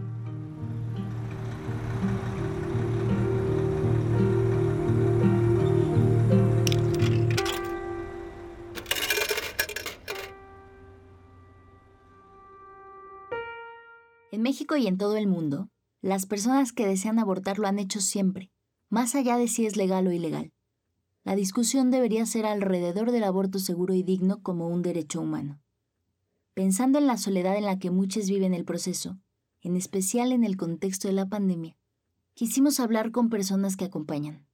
México 14.44 14.76
y 14.76 14.86
en 14.86 14.98
todo 14.98 15.16
el 15.16 15.26
mundo, 15.26 15.70
Las 16.02 16.26
personas 16.26 16.74
que 16.74 16.86
desean 16.86 17.18
abortar 17.18 17.58
lo 17.58 17.66
han 17.66 17.78
hecho 17.78 18.02
siempre, 18.02 18.52
más 18.90 19.14
allá 19.14 19.38
de 19.38 19.48
si 19.48 19.64
es 19.64 19.78
legal 19.78 20.06
o 20.06 20.12
ilegal. 20.12 20.52
La 21.22 21.34
discusión 21.34 21.90
debería 21.90 22.26
ser 22.26 22.44
alrededor 22.44 23.10
del 23.10 23.24
aborto 23.24 23.58
seguro 23.58 23.94
y 23.94 24.02
digno 24.02 24.42
como 24.42 24.68
un 24.68 24.82
derecho 24.82 25.22
humano. 25.22 25.62
Pensando 26.52 26.98
en 26.98 27.06
la 27.06 27.16
soledad 27.16 27.56
en 27.56 27.64
la 27.64 27.78
que 27.78 27.90
muchos 27.90 28.28
viven 28.28 28.52
el 28.52 28.66
proceso, 28.66 29.18
en 29.62 29.76
especial 29.76 30.30
en 30.30 30.44
el 30.44 30.58
contexto 30.58 31.08
de 31.08 31.14
la 31.14 31.30
pandemia, 31.30 31.78
quisimos 32.34 32.80
hablar 32.80 33.12
con 33.12 33.30
personas 33.30 33.78
que 33.78 33.86
acompañan. 33.86 34.46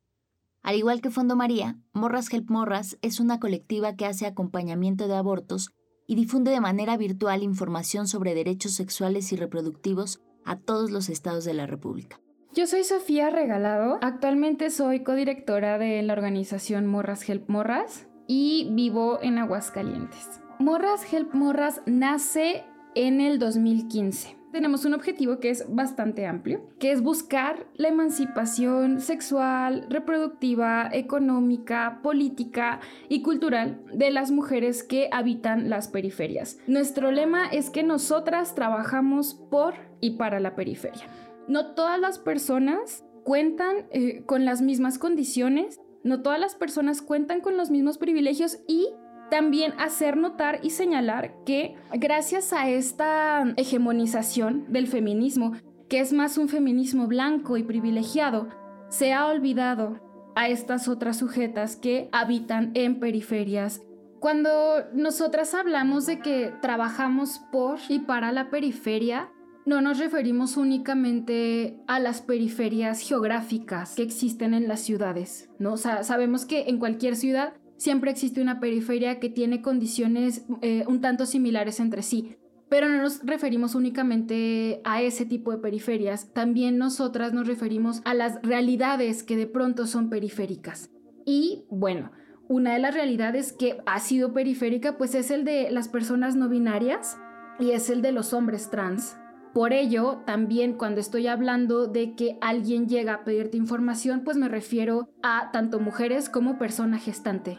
Al 0.62 0.76
igual 0.76 1.00
que 1.00 1.10
Fondo 1.10 1.34
María, 1.34 1.80
Morras 1.92 2.32
Help 2.32 2.48
Morras 2.48 2.96
es 3.02 3.18
una 3.18 3.40
colectiva 3.40 3.96
que 3.96 4.06
hace 4.06 4.26
acompañamiento 4.26 5.08
de 5.08 5.16
abortos 5.16 5.72
y 6.10 6.16
difunde 6.16 6.50
de 6.50 6.60
manera 6.60 6.96
virtual 6.96 7.44
información 7.44 8.08
sobre 8.08 8.34
derechos 8.34 8.72
sexuales 8.72 9.32
y 9.32 9.36
reproductivos 9.36 10.20
a 10.44 10.56
todos 10.56 10.90
los 10.90 11.08
estados 11.08 11.44
de 11.44 11.54
la 11.54 11.66
República. 11.66 12.18
Yo 12.52 12.66
soy 12.66 12.82
Sofía 12.82 13.30
Regalado, 13.30 13.96
actualmente 14.02 14.70
soy 14.70 15.04
codirectora 15.04 15.78
de 15.78 16.02
la 16.02 16.12
organización 16.14 16.88
Morras 16.88 17.28
Help 17.28 17.48
Morras 17.48 18.08
y 18.26 18.70
vivo 18.72 19.20
en 19.22 19.38
Aguascalientes. 19.38 20.40
Morras 20.58 21.00
Help 21.12 21.32
Morras 21.32 21.80
nace 21.86 22.64
en 22.96 23.20
el 23.20 23.38
2015. 23.38 24.39
Tenemos 24.52 24.84
un 24.84 24.94
objetivo 24.94 25.38
que 25.38 25.50
es 25.50 25.64
bastante 25.68 26.26
amplio, 26.26 26.68
que 26.78 26.92
es 26.92 27.02
buscar 27.02 27.66
la 27.74 27.88
emancipación 27.88 29.00
sexual, 29.00 29.86
reproductiva, 29.88 30.88
económica, 30.92 32.00
política 32.02 32.80
y 33.08 33.22
cultural 33.22 33.80
de 33.92 34.10
las 34.10 34.30
mujeres 34.30 34.82
que 34.82 35.08
habitan 35.12 35.70
las 35.70 35.88
periferias. 35.88 36.58
Nuestro 36.66 37.12
lema 37.12 37.46
es 37.46 37.70
que 37.70 37.82
nosotras 37.82 38.54
trabajamos 38.54 39.34
por 39.34 39.74
y 40.00 40.12
para 40.12 40.40
la 40.40 40.56
periferia 40.56 41.06
no 41.50 41.74
todas 41.74 41.98
las 41.98 42.18
personas 42.18 43.04
cuentan 43.24 43.88
eh, 43.90 44.22
con 44.24 44.44
las 44.44 44.62
mismas 44.62 44.98
condiciones, 44.98 45.80
no 46.04 46.22
todas 46.22 46.38
las 46.38 46.54
personas 46.54 47.02
cuentan 47.02 47.40
con 47.40 47.56
los 47.56 47.70
mismos 47.70 47.98
privilegios 47.98 48.58
y 48.68 48.88
también 49.30 49.72
hacer 49.78 50.16
notar 50.16 50.60
y 50.62 50.70
señalar 50.70 51.34
que 51.44 51.76
gracias 51.92 52.52
a 52.52 52.68
esta 52.68 53.44
hegemonización 53.56 54.66
del 54.72 54.86
feminismo, 54.86 55.54
que 55.88 56.00
es 56.00 56.12
más 56.12 56.36
un 56.36 56.48
feminismo 56.48 57.06
blanco 57.06 57.56
y 57.56 57.62
privilegiado, 57.62 58.48
se 58.88 59.12
ha 59.12 59.26
olvidado 59.26 60.00
a 60.34 60.48
estas 60.48 60.88
otras 60.88 61.18
sujetas 61.18 61.76
que 61.76 62.08
habitan 62.12 62.72
en 62.74 63.00
periferias. 63.00 63.82
Cuando 64.20 64.50
nosotras 64.92 65.54
hablamos 65.54 66.06
de 66.06 66.18
que 66.18 66.52
trabajamos 66.60 67.40
por 67.50 67.78
y 67.88 68.00
para 68.00 68.32
la 68.32 68.50
periferia, 68.50 69.30
no 69.66 69.80
nos 69.80 69.98
referimos 69.98 70.56
únicamente 70.56 71.78
a 71.86 72.00
las 72.00 72.22
periferias 72.22 73.00
geográficas 73.00 73.94
que 73.94 74.02
existen 74.02 74.54
en 74.54 74.68
las 74.68 74.80
ciudades, 74.80 75.48
¿no? 75.58 75.76
sabemos 75.76 76.46
que 76.46 76.68
en 76.68 76.78
cualquier 76.78 77.16
ciudad 77.16 77.54
siempre 77.80 78.10
existe 78.10 78.42
una 78.42 78.60
periferia 78.60 79.18
que 79.18 79.30
tiene 79.30 79.62
condiciones 79.62 80.44
eh, 80.60 80.84
un 80.86 81.00
tanto 81.00 81.24
similares 81.24 81.80
entre 81.80 82.02
sí, 82.02 82.36
pero 82.68 82.90
no 82.90 82.98
nos 82.98 83.24
referimos 83.24 83.74
únicamente 83.74 84.82
a 84.84 85.00
ese 85.00 85.24
tipo 85.24 85.50
de 85.50 85.58
periferias, 85.58 86.30
también 86.34 86.76
nosotras 86.76 87.32
nos 87.32 87.46
referimos 87.46 88.02
a 88.04 88.12
las 88.12 88.38
realidades 88.42 89.22
que 89.22 89.34
de 89.34 89.46
pronto 89.46 89.86
son 89.86 90.10
periféricas. 90.10 90.90
Y 91.24 91.64
bueno, 91.70 92.12
una 92.48 92.74
de 92.74 92.80
las 92.80 92.94
realidades 92.94 93.54
que 93.54 93.78
ha 93.86 93.98
sido 93.98 94.34
periférica 94.34 94.98
pues 94.98 95.14
es 95.14 95.30
el 95.30 95.44
de 95.44 95.70
las 95.70 95.88
personas 95.88 96.36
no 96.36 96.50
binarias 96.50 97.18
y 97.58 97.70
es 97.70 97.88
el 97.88 98.02
de 98.02 98.12
los 98.12 98.34
hombres 98.34 98.70
trans. 98.70 99.16
Por 99.54 99.72
ello, 99.72 100.22
también 100.26 100.74
cuando 100.74 101.00
estoy 101.00 101.28
hablando 101.28 101.86
de 101.86 102.14
que 102.14 102.36
alguien 102.42 102.88
llega 102.88 103.14
a 103.14 103.24
pedirte 103.24 103.56
información, 103.56 104.20
pues 104.22 104.36
me 104.36 104.48
refiero 104.48 105.08
a 105.22 105.50
tanto 105.50 105.80
mujeres 105.80 106.28
como 106.28 106.58
persona 106.58 106.98
gestante, 106.98 107.58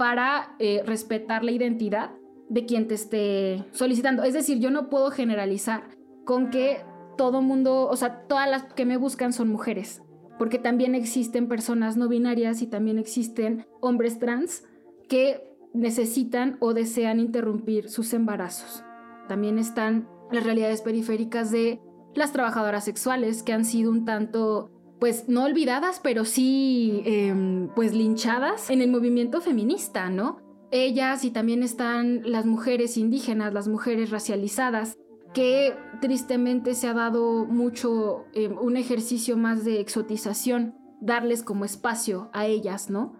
para 0.00 0.56
eh, 0.58 0.82
respetar 0.86 1.44
la 1.44 1.50
identidad 1.50 2.12
de 2.48 2.64
quien 2.64 2.88
te 2.88 2.94
esté 2.94 3.66
solicitando. 3.72 4.22
Es 4.22 4.32
decir, 4.32 4.58
yo 4.58 4.70
no 4.70 4.88
puedo 4.88 5.10
generalizar 5.10 5.90
con 6.24 6.48
que 6.48 6.78
todo 7.18 7.42
mundo, 7.42 7.86
o 7.86 7.96
sea, 7.96 8.22
todas 8.26 8.48
las 8.48 8.62
que 8.72 8.86
me 8.86 8.96
buscan 8.96 9.34
son 9.34 9.50
mujeres, 9.50 10.00
porque 10.38 10.58
también 10.58 10.94
existen 10.94 11.48
personas 11.48 11.98
no 11.98 12.08
binarias 12.08 12.62
y 12.62 12.66
también 12.66 12.98
existen 12.98 13.66
hombres 13.82 14.18
trans 14.18 14.64
que 15.06 15.54
necesitan 15.74 16.56
o 16.60 16.72
desean 16.72 17.20
interrumpir 17.20 17.90
sus 17.90 18.14
embarazos. 18.14 18.82
También 19.28 19.58
están 19.58 20.08
las 20.32 20.44
realidades 20.44 20.80
periféricas 20.80 21.50
de 21.50 21.78
las 22.14 22.32
trabajadoras 22.32 22.86
sexuales 22.86 23.42
que 23.42 23.52
han 23.52 23.66
sido 23.66 23.90
un 23.90 24.06
tanto 24.06 24.70
pues 25.00 25.28
no 25.28 25.44
olvidadas, 25.44 25.98
pero 25.98 26.24
sí 26.24 27.02
em, 27.06 27.68
pues 27.74 27.94
linchadas 27.94 28.68
en 28.68 28.82
el 28.82 28.90
movimiento 28.90 29.40
feminista, 29.40 30.10
¿no? 30.10 30.38
Ellas 30.70 31.24
y 31.24 31.30
también 31.30 31.62
están 31.62 32.20
las 32.30 32.46
mujeres 32.46 32.96
indígenas, 32.96 33.54
las 33.54 33.66
mujeres 33.66 34.10
racializadas, 34.10 34.98
que 35.32 35.74
tristemente 36.00 36.74
se 36.74 36.86
ha 36.86 36.94
dado 36.94 37.46
mucho 37.46 38.26
em, 38.34 38.56
un 38.58 38.76
ejercicio 38.76 39.36
más 39.36 39.64
de 39.64 39.80
exotización, 39.80 40.74
darles 41.00 41.42
como 41.42 41.64
espacio 41.64 42.28
a 42.32 42.46
ellas, 42.46 42.90
¿no? 42.90 43.16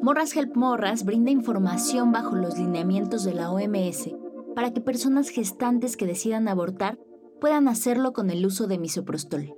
Morras 0.00 0.34
Help 0.34 0.56
Morras 0.56 1.04
brinda 1.04 1.30
información 1.30 2.10
bajo 2.10 2.34
los 2.34 2.58
lineamientos 2.58 3.22
de 3.22 3.34
la 3.34 3.52
OMS 3.52 4.10
para 4.56 4.72
que 4.72 4.80
personas 4.80 5.28
gestantes 5.28 5.96
que 5.96 6.06
decidan 6.06 6.48
abortar 6.48 6.98
puedan 7.42 7.66
hacerlo 7.66 8.12
con 8.12 8.30
el 8.30 8.46
uso 8.46 8.68
de 8.68 8.78
misoprostol, 8.78 9.56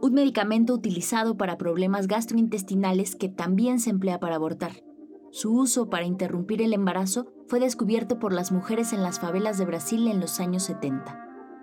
un 0.00 0.14
medicamento 0.14 0.72
utilizado 0.72 1.36
para 1.36 1.58
problemas 1.58 2.06
gastrointestinales 2.06 3.16
que 3.16 3.28
también 3.28 3.80
se 3.80 3.90
emplea 3.90 4.20
para 4.20 4.36
abortar. 4.36 4.84
Su 5.32 5.52
uso 5.52 5.90
para 5.90 6.04
interrumpir 6.04 6.62
el 6.62 6.72
embarazo 6.72 7.26
fue 7.48 7.58
descubierto 7.58 8.20
por 8.20 8.32
las 8.32 8.52
mujeres 8.52 8.92
en 8.92 9.02
las 9.02 9.18
favelas 9.18 9.58
de 9.58 9.64
Brasil 9.64 10.06
en 10.06 10.20
los 10.20 10.38
años 10.38 10.62
70. 10.62 11.18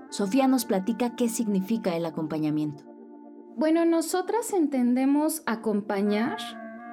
Sofía 0.10 0.50
nos 0.50 0.66
platica 0.66 1.16
qué 1.16 1.30
significa 1.30 1.96
el 1.96 2.06
acompañamiento. 2.06 2.84
Bueno, 3.56 3.86
nosotras 3.86 4.52
entendemos 4.52 5.42
acompañar 5.46 6.36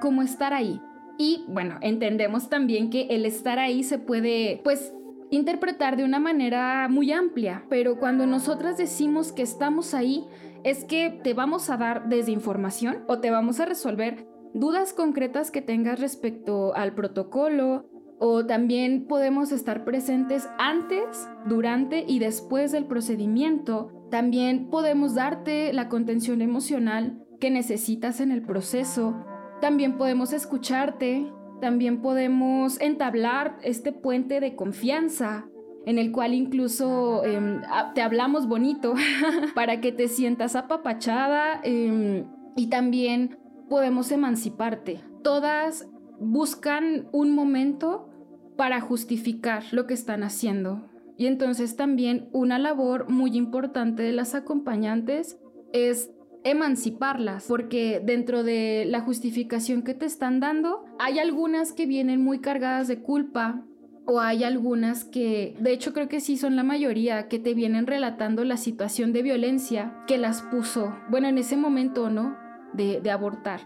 como 0.01 0.22
estar 0.22 0.53
ahí, 0.55 0.81
y 1.18 1.44
bueno, 1.48 1.79
entendemos 1.81 2.48
también 2.48 2.90
que 2.90 3.09
el 3.11 3.27
estar 3.27 3.59
ahí 3.59 3.83
se 3.83 3.98
puede, 3.98 4.61
pues, 4.62 4.94
interpretar 5.33 5.97
de 5.97 6.05
una 6.05 6.21
manera 6.21 6.87
muy 6.88 7.11
amplia, 7.11 7.64
pero 7.68 7.99
cuando 7.99 8.27
nosotras 8.27 8.77
decimos 8.77 9.33
que 9.33 9.42
estamos 9.42 9.95
ahí, 9.95 10.27
es 10.62 10.85
que 10.85 11.21
te 11.25 11.35
vamos 11.35 11.71
a 11.71 11.79
dar 11.79 12.09
desinformación 12.09 13.03
o 13.09 13.18
te 13.18 13.31
vamos 13.31 13.59
a 13.59 13.64
resolver 13.64 14.29
dudas 14.55 14.92
concretas 14.92 15.51
que 15.51 15.62
tengas 15.62 15.99
respecto 15.99 16.75
al 16.77 16.95
protocolo 16.95 17.88
o 18.18 18.45
también 18.45 19.07
podemos 19.09 19.51
estar 19.51 19.85
presentes 19.85 20.49
antes, 20.59 21.29
durante 21.47 22.05
y 22.07 22.18
después 22.18 22.71
del 22.71 22.85
procedimiento. 22.85 24.07
También 24.11 24.68
podemos 24.68 25.14
darte 25.14 25.73
la 25.73 25.88
contención 25.88 26.42
emocional 26.42 27.25
que 27.40 27.51
necesitas 27.51 28.21
en 28.21 28.31
el 28.31 28.42
proceso 28.42 29.25
también 29.62 29.97
podemos 29.97 30.33
escucharte, 30.33 31.33
también 31.62 32.03
podemos 32.03 32.81
entablar 32.81 33.57
este 33.62 33.92
puente 33.92 34.40
de 34.40 34.57
confianza 34.57 35.46
en 35.87 35.98
el 35.98 36.11
cual 36.11 36.35
incluso 36.35 37.25
em, 37.25 37.61
te 37.94 38.03
hablamos 38.03 38.48
bonito 38.48 38.94
para 39.55 39.81
que 39.81 39.92
te 39.92 40.09
sientas 40.09 40.57
apapachada 40.57 41.61
em, 41.62 42.27
y 42.57 42.66
también 42.66 43.38
podemos 43.68 44.11
emanciparte. 44.11 45.05
Todas 45.22 45.88
buscan 46.18 47.09
un 47.12 47.33
momento 47.33 48.11
para 48.57 48.81
justificar 48.81 49.62
lo 49.70 49.87
que 49.87 49.94
están 49.94 50.25
haciendo. 50.25 50.90
Y 51.16 51.27
entonces 51.27 51.77
también 51.77 52.29
una 52.33 52.59
labor 52.59 53.09
muy 53.09 53.37
importante 53.37 54.03
de 54.03 54.12
las 54.12 54.35
acompañantes 54.35 55.38
es 55.72 56.11
emanciparlas, 56.44 57.46
porque 57.46 58.00
dentro 58.05 58.42
de 58.42 58.85
la 58.87 59.00
justificación 59.00 59.83
que 59.83 59.94
te 59.94 60.07
están 60.07 60.40
dando, 60.40 60.85
hay 60.98 61.18
algunas 61.18 61.72
que 61.72 61.87
vienen 61.87 62.22
muy 62.22 62.40
cargadas 62.40 62.88
de 62.88 63.00
culpa, 63.00 63.64
o 64.05 64.20
hay 64.20 64.42
algunas 64.44 65.05
que, 65.05 65.57
de 65.61 65.72
hecho 65.72 65.92
creo 65.92 66.09
que 66.09 66.20
sí 66.20 66.37
son 66.37 66.57
la 66.57 66.64
mayoría, 66.64 67.28
que 67.28 67.38
te 67.38 67.55
vienen 67.55 67.87
relatando 67.87 68.44
la 68.44 68.57
situación 68.57 69.12
de 69.12 69.22
violencia 69.22 69.96
que 70.07 70.18
las 70.18 70.42
puso, 70.42 70.96
bueno, 71.09 71.28
en 71.28 71.38
ese 71.38 71.57
momento, 71.57 72.11
¿no? 72.11 72.37
De, 72.72 73.00
de 73.00 73.11
abortar. 73.11 73.61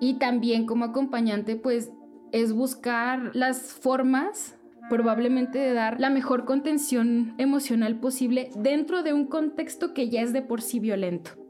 Y 0.00 0.14
también 0.14 0.66
como 0.66 0.86
acompañante, 0.86 1.56
pues, 1.56 1.90
es 2.32 2.52
buscar 2.52 3.30
las 3.34 3.72
formas 3.72 4.56
probablemente 4.88 5.58
de 5.58 5.72
dar 5.72 6.00
la 6.00 6.10
mejor 6.10 6.44
contención 6.44 7.34
emocional 7.38 8.00
posible 8.00 8.50
dentro 8.56 9.02
de 9.02 9.12
un 9.12 9.26
contexto 9.26 9.94
que 9.94 10.08
ya 10.08 10.20
es 10.20 10.32
de 10.32 10.42
por 10.42 10.60
sí 10.60 10.78
violento. 10.78 11.43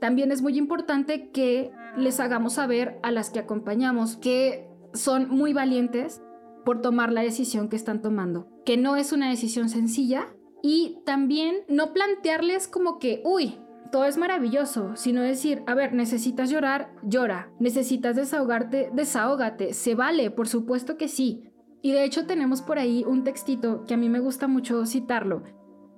También 0.00 0.32
es 0.32 0.42
muy 0.42 0.56
importante 0.58 1.30
que 1.30 1.70
les 1.96 2.20
hagamos 2.20 2.54
saber 2.54 2.98
a 3.02 3.10
las 3.10 3.30
que 3.30 3.38
acompañamos 3.38 4.16
que 4.16 4.68
son 4.94 5.28
muy 5.28 5.52
valientes 5.52 6.22
por 6.64 6.80
tomar 6.80 7.12
la 7.12 7.22
decisión 7.22 7.68
que 7.68 7.76
están 7.76 8.02
tomando, 8.02 8.48
que 8.64 8.76
no 8.76 8.96
es 8.96 9.12
una 9.12 9.30
decisión 9.30 9.68
sencilla, 9.68 10.28
Y 10.62 10.98
también 11.06 11.56
no 11.68 11.94
plantearles 11.94 12.68
como 12.68 12.98
que, 12.98 13.22
uy, 13.24 13.58
todo 13.90 14.04
es 14.04 14.18
maravilloso, 14.18 14.94
sino 14.94 15.22
decir, 15.22 15.62
a 15.66 15.74
ver, 15.74 15.94
necesitas 15.94 16.50
llorar, 16.50 16.92
llora, 17.02 17.50
necesitas 17.58 18.16
desahogarte, 18.16 18.90
desahógate, 18.92 19.72
se 19.72 19.94
vale, 19.94 20.30
por 20.30 20.48
supuesto 20.48 20.96
que 20.96 21.08
sí. 21.08 21.44
Y 21.82 21.92
de 21.92 22.04
hecho 22.04 22.26
tenemos 22.26 22.60
por 22.60 22.78
ahí 22.78 23.04
un 23.06 23.24
textito 23.24 23.84
que 23.86 23.94
a 23.94 23.96
mí 23.96 24.08
me 24.08 24.20
gusta 24.20 24.48
mucho 24.48 24.84
citarlo, 24.84 25.42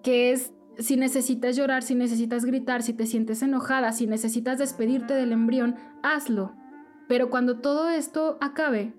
que 0.02 0.30
es, 0.30 0.52
si 0.78 0.96
necesitas 0.96 1.56
llorar, 1.56 1.82
si 1.82 1.94
necesitas 1.94 2.44
gritar, 2.44 2.82
si 2.82 2.92
te 2.92 3.06
sientes 3.06 3.42
enojada, 3.42 3.92
si 3.92 4.06
necesitas 4.06 4.58
despedirte 4.58 5.14
del 5.14 5.32
embrión, 5.32 5.76
hazlo. 6.02 6.54
Pero 7.08 7.30
cuando 7.30 7.60
todo 7.60 7.88
esto 7.88 8.38
acabe, 8.40 8.94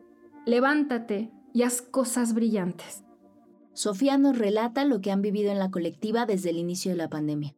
levántate 0.46 1.32
y 1.54 1.64
haz 1.64 1.82
cosas 1.82 2.34
brillantes. 2.34 3.04
Sofía 3.74 4.18
nos 4.18 4.38
relata 4.38 4.86
lo 4.86 5.02
que 5.02 5.12
han 5.12 5.22
vivido 5.22 5.52
en 5.52 5.60
la 5.60 5.72
colectiva 5.72 6.26
desde 6.26 6.52
el 6.52 6.58
inicio 6.58 6.92
de 6.92 6.98
la 6.98 7.10
pandemia. 7.10 7.56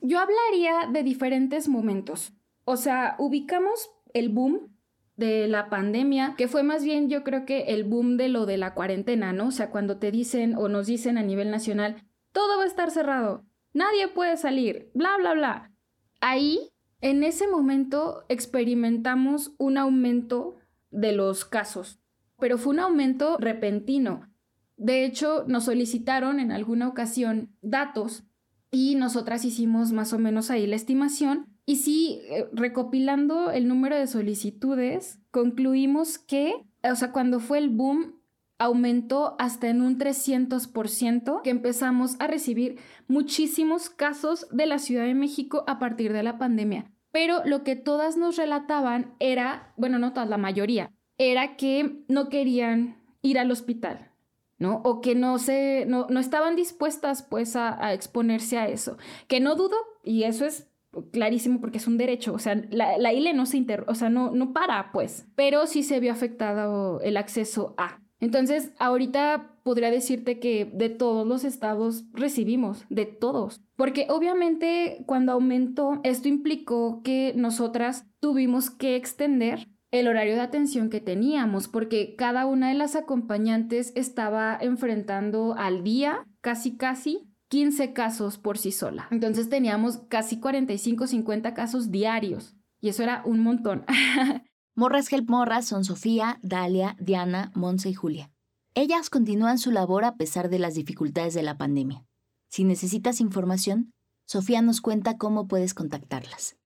Yo 0.00 0.18
hablaría 0.18 0.90
de 0.92 1.02
diferentes 1.02 1.68
momentos. 1.68 2.32
O 2.64 2.76
sea, 2.76 3.16
ubicamos 3.18 3.90
el 4.14 4.30
boom 4.30 4.74
de 5.16 5.46
la 5.48 5.68
pandemia, 5.68 6.34
que 6.36 6.48
fue 6.48 6.62
más 6.62 6.82
bien 6.82 7.08
yo 7.08 7.22
creo 7.24 7.44
que 7.44 7.64
el 7.74 7.84
boom 7.84 8.16
de 8.16 8.28
lo 8.28 8.46
de 8.46 8.56
la 8.56 8.74
cuarentena, 8.74 9.32
¿no? 9.32 9.48
O 9.48 9.50
sea, 9.50 9.70
cuando 9.70 9.98
te 9.98 10.10
dicen 10.10 10.56
o 10.56 10.68
nos 10.68 10.86
dicen 10.86 11.18
a 11.18 11.22
nivel 11.22 11.50
nacional, 11.50 12.04
todo 12.34 12.58
va 12.58 12.64
a 12.64 12.66
estar 12.66 12.90
cerrado, 12.90 13.46
nadie 13.72 14.08
puede 14.08 14.36
salir, 14.36 14.90
bla, 14.92 15.16
bla, 15.16 15.34
bla. 15.34 15.72
Ahí, 16.20 16.68
en 17.00 17.22
ese 17.22 17.46
momento, 17.46 18.24
experimentamos 18.28 19.54
un 19.56 19.78
aumento 19.78 20.56
de 20.90 21.12
los 21.12 21.44
casos, 21.44 22.00
pero 22.38 22.58
fue 22.58 22.74
un 22.74 22.80
aumento 22.80 23.36
repentino. 23.38 24.28
De 24.76 25.04
hecho, 25.04 25.44
nos 25.46 25.66
solicitaron 25.66 26.40
en 26.40 26.50
alguna 26.50 26.88
ocasión 26.88 27.54
datos 27.62 28.24
y 28.72 28.96
nosotras 28.96 29.44
hicimos 29.44 29.92
más 29.92 30.12
o 30.12 30.18
menos 30.18 30.50
ahí 30.50 30.66
la 30.66 30.76
estimación. 30.76 31.46
Y 31.66 31.76
sí, 31.76 32.20
eh, 32.24 32.48
recopilando 32.52 33.52
el 33.52 33.68
número 33.68 33.96
de 33.96 34.08
solicitudes, 34.08 35.20
concluimos 35.30 36.18
que, 36.18 36.66
o 36.82 36.96
sea, 36.96 37.12
cuando 37.12 37.38
fue 37.38 37.58
el 37.58 37.68
boom, 37.68 38.20
aumentó 38.64 39.36
hasta 39.38 39.68
en 39.68 39.82
un 39.82 39.98
300%, 39.98 41.42
que 41.42 41.50
empezamos 41.50 42.16
a 42.18 42.26
recibir 42.26 42.78
muchísimos 43.08 43.90
casos 43.90 44.48
de 44.50 44.64
la 44.64 44.78
Ciudad 44.78 45.04
de 45.04 45.14
México 45.14 45.64
a 45.66 45.78
partir 45.78 46.14
de 46.14 46.22
la 46.22 46.38
pandemia. 46.38 46.90
Pero 47.12 47.42
lo 47.44 47.62
que 47.62 47.76
todas 47.76 48.16
nos 48.16 48.36
relataban 48.36 49.14
era, 49.20 49.74
bueno, 49.76 49.98
no 49.98 50.14
todas, 50.14 50.30
la 50.30 50.38
mayoría, 50.38 50.90
era 51.18 51.56
que 51.56 52.02
no 52.08 52.30
querían 52.30 52.96
ir 53.20 53.38
al 53.38 53.50
hospital, 53.50 54.10
¿no? 54.58 54.80
O 54.84 55.02
que 55.02 55.14
no 55.14 55.38
se, 55.38 55.84
no, 55.86 56.08
estaban 56.18 56.56
dispuestas 56.56 57.22
pues 57.22 57.56
a, 57.56 57.92
exponerse 57.92 58.56
a 58.56 58.68
eso. 58.68 58.96
Que 59.28 59.40
no 59.40 59.56
dudo, 59.56 59.76
y 60.02 60.22
eso 60.22 60.46
es 60.46 60.70
clarísimo 61.12 61.60
porque 61.60 61.78
es 61.78 61.86
un 61.86 61.98
derecho, 61.98 62.32
o 62.32 62.38
sea, 62.38 62.54
la, 62.70 62.96
la 62.96 63.12
ILE 63.12 63.34
no 63.34 63.44
se 63.44 63.58
inter, 63.58 63.84
o 63.88 63.94
sea, 63.94 64.08
no, 64.08 64.30
no 64.30 64.52
para 64.52 64.90
pues, 64.92 65.26
pero 65.34 65.66
sí 65.66 65.82
se 65.82 66.00
vio 66.00 66.12
afectado 66.12 67.00
el 67.02 67.18
acceso 67.18 67.74
a. 67.76 68.03
Entonces, 68.24 68.72
ahorita 68.78 69.50
podría 69.64 69.90
decirte 69.90 70.40
que 70.40 70.64
de 70.64 70.88
todos 70.88 71.26
los 71.26 71.44
estados 71.44 72.04
recibimos, 72.14 72.86
de 72.88 73.04
todos. 73.04 73.60
Porque 73.76 74.06
obviamente 74.08 75.04
cuando 75.04 75.32
aumentó, 75.32 76.00
esto 76.04 76.28
implicó 76.28 77.02
que 77.02 77.34
nosotras 77.36 78.06
tuvimos 78.20 78.70
que 78.70 78.96
extender 78.96 79.68
el 79.90 80.08
horario 80.08 80.36
de 80.36 80.40
atención 80.40 80.88
que 80.88 81.02
teníamos, 81.02 81.68
porque 81.68 82.16
cada 82.16 82.46
una 82.46 82.70
de 82.70 82.74
las 82.76 82.96
acompañantes 82.96 83.92
estaba 83.94 84.56
enfrentando 84.58 85.54
al 85.58 85.84
día, 85.84 86.26
casi 86.40 86.78
casi, 86.78 87.30
15 87.48 87.92
casos 87.92 88.38
por 88.38 88.56
sí 88.56 88.72
sola. 88.72 89.06
Entonces 89.10 89.50
teníamos 89.50 89.98
casi 90.08 90.40
45, 90.40 91.08
50 91.08 91.52
casos 91.52 91.90
diarios. 91.90 92.56
Y 92.80 92.88
eso 92.88 93.02
era 93.02 93.20
un 93.26 93.40
montón. 93.40 93.84
Morras 94.76 95.12
Help 95.12 95.30
Morras 95.30 95.66
son 95.66 95.84
Sofía, 95.84 96.40
Dalia, 96.42 96.96
Diana, 96.98 97.52
Monse 97.54 97.90
y 97.90 97.94
Julia. 97.94 98.32
Ellas 98.74 99.08
continúan 99.08 99.58
su 99.58 99.70
labor 99.70 100.04
a 100.04 100.16
pesar 100.16 100.48
de 100.48 100.58
las 100.58 100.74
dificultades 100.74 101.32
de 101.32 101.44
la 101.44 101.56
pandemia. 101.56 102.04
Si 102.50 102.64
necesitas 102.64 103.20
información, 103.20 103.92
Sofía 104.26 104.62
nos 104.62 104.80
cuenta 104.80 105.16
cómo 105.16 105.46
puedes 105.46 105.74
contactarlas. 105.74 106.56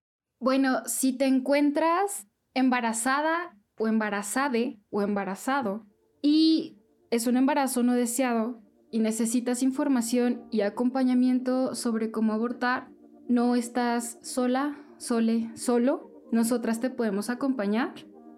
Bueno, 0.40 0.84
si 0.86 1.12
te 1.12 1.26
encuentras 1.26 2.26
embarazada 2.54 3.54
o 3.78 3.88
embarazade 3.88 4.80
o 4.88 5.02
embarazado 5.02 5.84
y 6.22 6.78
es 7.10 7.26
un 7.26 7.36
embarazo 7.36 7.82
no 7.82 7.92
deseado 7.92 8.62
y 8.90 9.00
necesitas 9.00 9.62
información 9.62 10.48
y 10.50 10.62
acompañamiento 10.62 11.74
sobre 11.74 12.10
cómo 12.10 12.32
abortar, 12.32 12.88
no 13.28 13.54
estás 13.54 14.18
sola, 14.22 14.82
sole, 14.96 15.50
solo, 15.56 16.07
nosotras 16.30 16.80
te 16.80 16.90
podemos 16.90 17.30
acompañar. 17.30 17.92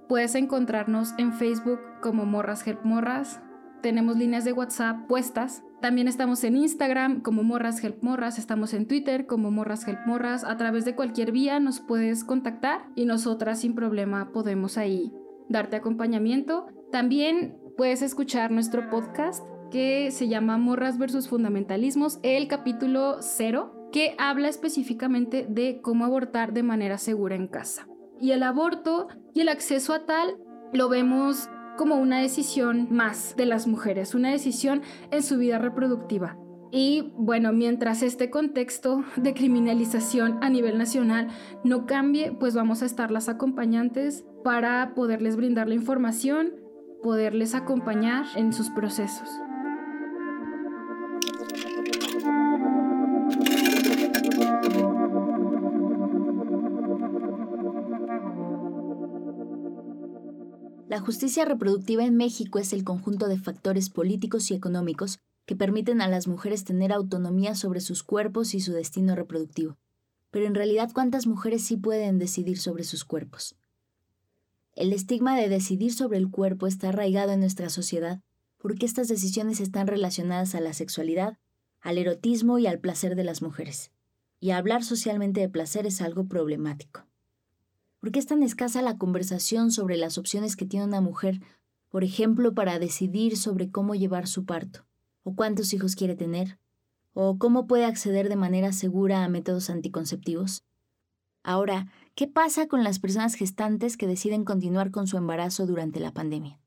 Puedes 0.08 0.34
encontrarnos 0.34 1.14
en 1.18 1.32
Facebook 1.32 1.80
como 2.02 2.24
Morras 2.24 2.66
Help 2.66 2.84
Morras. 2.84 3.40
Tenemos 3.82 4.16
líneas 4.16 4.44
de 4.44 4.52
WhatsApp 4.52 5.06
puestas. 5.06 5.62
También 5.80 6.08
estamos 6.08 6.44
en 6.44 6.56
Instagram 6.56 7.22
como 7.22 7.42
Morras 7.42 7.82
Help 7.82 8.02
Morras, 8.02 8.38
estamos 8.38 8.74
en 8.74 8.86
Twitter 8.86 9.26
como 9.26 9.50
Morras 9.50 9.88
Help 9.88 10.06
Morras. 10.06 10.44
A 10.44 10.56
través 10.56 10.84
de 10.84 10.94
cualquier 10.94 11.32
vía 11.32 11.58
nos 11.58 11.80
puedes 11.80 12.24
contactar 12.24 12.82
y 12.94 13.06
nosotras 13.06 13.60
sin 13.60 13.74
problema 13.74 14.30
podemos 14.32 14.76
ahí 14.76 15.12
darte 15.48 15.76
acompañamiento. 15.76 16.66
También 16.92 17.58
puedes 17.76 18.02
escuchar 18.02 18.50
nuestro 18.50 18.90
podcast 18.90 19.44
que 19.70 20.10
se 20.10 20.28
llama 20.28 20.58
Morras 20.58 20.98
versus 20.98 21.28
Fundamentalismos, 21.28 22.18
el 22.22 22.48
capítulo 22.48 23.18
0, 23.20 23.79
que 23.92 24.14
habla 24.18 24.48
específicamente 24.48 25.46
de 25.48 25.80
cómo 25.82 26.04
abortar 26.04 26.52
de 26.52 26.62
manera 26.62 26.98
segura 26.98 27.34
en 27.34 27.48
casa. 27.48 27.86
Y 28.20 28.32
el 28.32 28.42
aborto 28.42 29.08
y 29.34 29.40
el 29.40 29.48
acceso 29.48 29.94
a 29.94 30.06
tal 30.06 30.36
lo 30.72 30.88
vemos 30.88 31.48
como 31.76 31.96
una 31.96 32.20
decisión 32.20 32.88
más 32.90 33.34
de 33.36 33.46
las 33.46 33.66
mujeres, 33.66 34.14
una 34.14 34.30
decisión 34.30 34.82
en 35.10 35.22
su 35.22 35.38
vida 35.38 35.58
reproductiva. 35.58 36.36
Y 36.72 37.12
bueno, 37.16 37.52
mientras 37.52 38.02
este 38.02 38.30
contexto 38.30 39.02
de 39.16 39.34
criminalización 39.34 40.38
a 40.42 40.50
nivel 40.50 40.78
nacional 40.78 41.28
no 41.64 41.86
cambie, 41.86 42.32
pues 42.32 42.54
vamos 42.54 42.82
a 42.82 42.86
estar 42.86 43.10
las 43.10 43.28
acompañantes 43.28 44.24
para 44.44 44.94
poderles 44.94 45.36
brindar 45.36 45.68
la 45.68 45.74
información, 45.74 46.52
poderles 47.02 47.54
acompañar 47.54 48.26
en 48.36 48.52
sus 48.52 48.70
procesos. 48.70 49.28
La 60.90 60.98
justicia 60.98 61.44
reproductiva 61.44 62.04
en 62.04 62.16
México 62.16 62.58
es 62.58 62.72
el 62.72 62.82
conjunto 62.82 63.28
de 63.28 63.38
factores 63.38 63.90
políticos 63.90 64.50
y 64.50 64.54
económicos 64.54 65.20
que 65.46 65.54
permiten 65.54 66.00
a 66.00 66.08
las 66.08 66.26
mujeres 66.26 66.64
tener 66.64 66.92
autonomía 66.92 67.54
sobre 67.54 67.80
sus 67.80 68.02
cuerpos 68.02 68.54
y 68.54 68.60
su 68.60 68.72
destino 68.72 69.14
reproductivo. 69.14 69.78
Pero 70.32 70.46
en 70.46 70.54
realidad, 70.56 70.90
¿cuántas 70.92 71.28
mujeres 71.28 71.62
sí 71.62 71.76
pueden 71.76 72.18
decidir 72.18 72.58
sobre 72.58 72.82
sus 72.82 73.04
cuerpos? 73.04 73.54
El 74.74 74.92
estigma 74.92 75.36
de 75.38 75.48
decidir 75.48 75.92
sobre 75.92 76.18
el 76.18 76.28
cuerpo 76.28 76.66
está 76.66 76.88
arraigado 76.88 77.30
en 77.30 77.38
nuestra 77.38 77.68
sociedad 77.68 78.20
porque 78.58 78.84
estas 78.84 79.06
decisiones 79.06 79.60
están 79.60 79.86
relacionadas 79.86 80.56
a 80.56 80.60
la 80.60 80.72
sexualidad, 80.72 81.38
al 81.80 81.98
erotismo 81.98 82.58
y 82.58 82.66
al 82.66 82.80
placer 82.80 83.14
de 83.14 83.22
las 83.22 83.42
mujeres. 83.42 83.92
Y 84.40 84.50
hablar 84.50 84.82
socialmente 84.82 85.40
de 85.40 85.48
placer 85.48 85.86
es 85.86 86.02
algo 86.02 86.26
problemático. 86.26 87.06
¿Por 88.00 88.12
qué 88.12 88.18
es 88.18 88.26
tan 88.26 88.42
escasa 88.42 88.80
la 88.80 88.96
conversación 88.96 89.70
sobre 89.70 89.98
las 89.98 90.16
opciones 90.16 90.56
que 90.56 90.64
tiene 90.64 90.86
una 90.86 91.02
mujer, 91.02 91.40
por 91.90 92.02
ejemplo, 92.02 92.54
para 92.54 92.78
decidir 92.78 93.36
sobre 93.36 93.70
cómo 93.70 93.94
llevar 93.94 94.26
su 94.26 94.46
parto, 94.46 94.86
o 95.22 95.34
cuántos 95.34 95.74
hijos 95.74 95.96
quiere 95.96 96.16
tener, 96.16 96.58
o 97.12 97.36
cómo 97.36 97.66
puede 97.66 97.84
acceder 97.84 98.30
de 98.30 98.36
manera 98.36 98.72
segura 98.72 99.22
a 99.22 99.28
métodos 99.28 99.68
anticonceptivos? 99.68 100.64
Ahora, 101.42 101.92
¿qué 102.14 102.26
pasa 102.26 102.68
con 102.68 102.84
las 102.84 102.98
personas 102.98 103.34
gestantes 103.34 103.98
que 103.98 104.06
deciden 104.06 104.44
continuar 104.44 104.90
con 104.90 105.06
su 105.06 105.18
embarazo 105.18 105.66
durante 105.66 106.00
la 106.00 106.12
pandemia? 106.12 106.58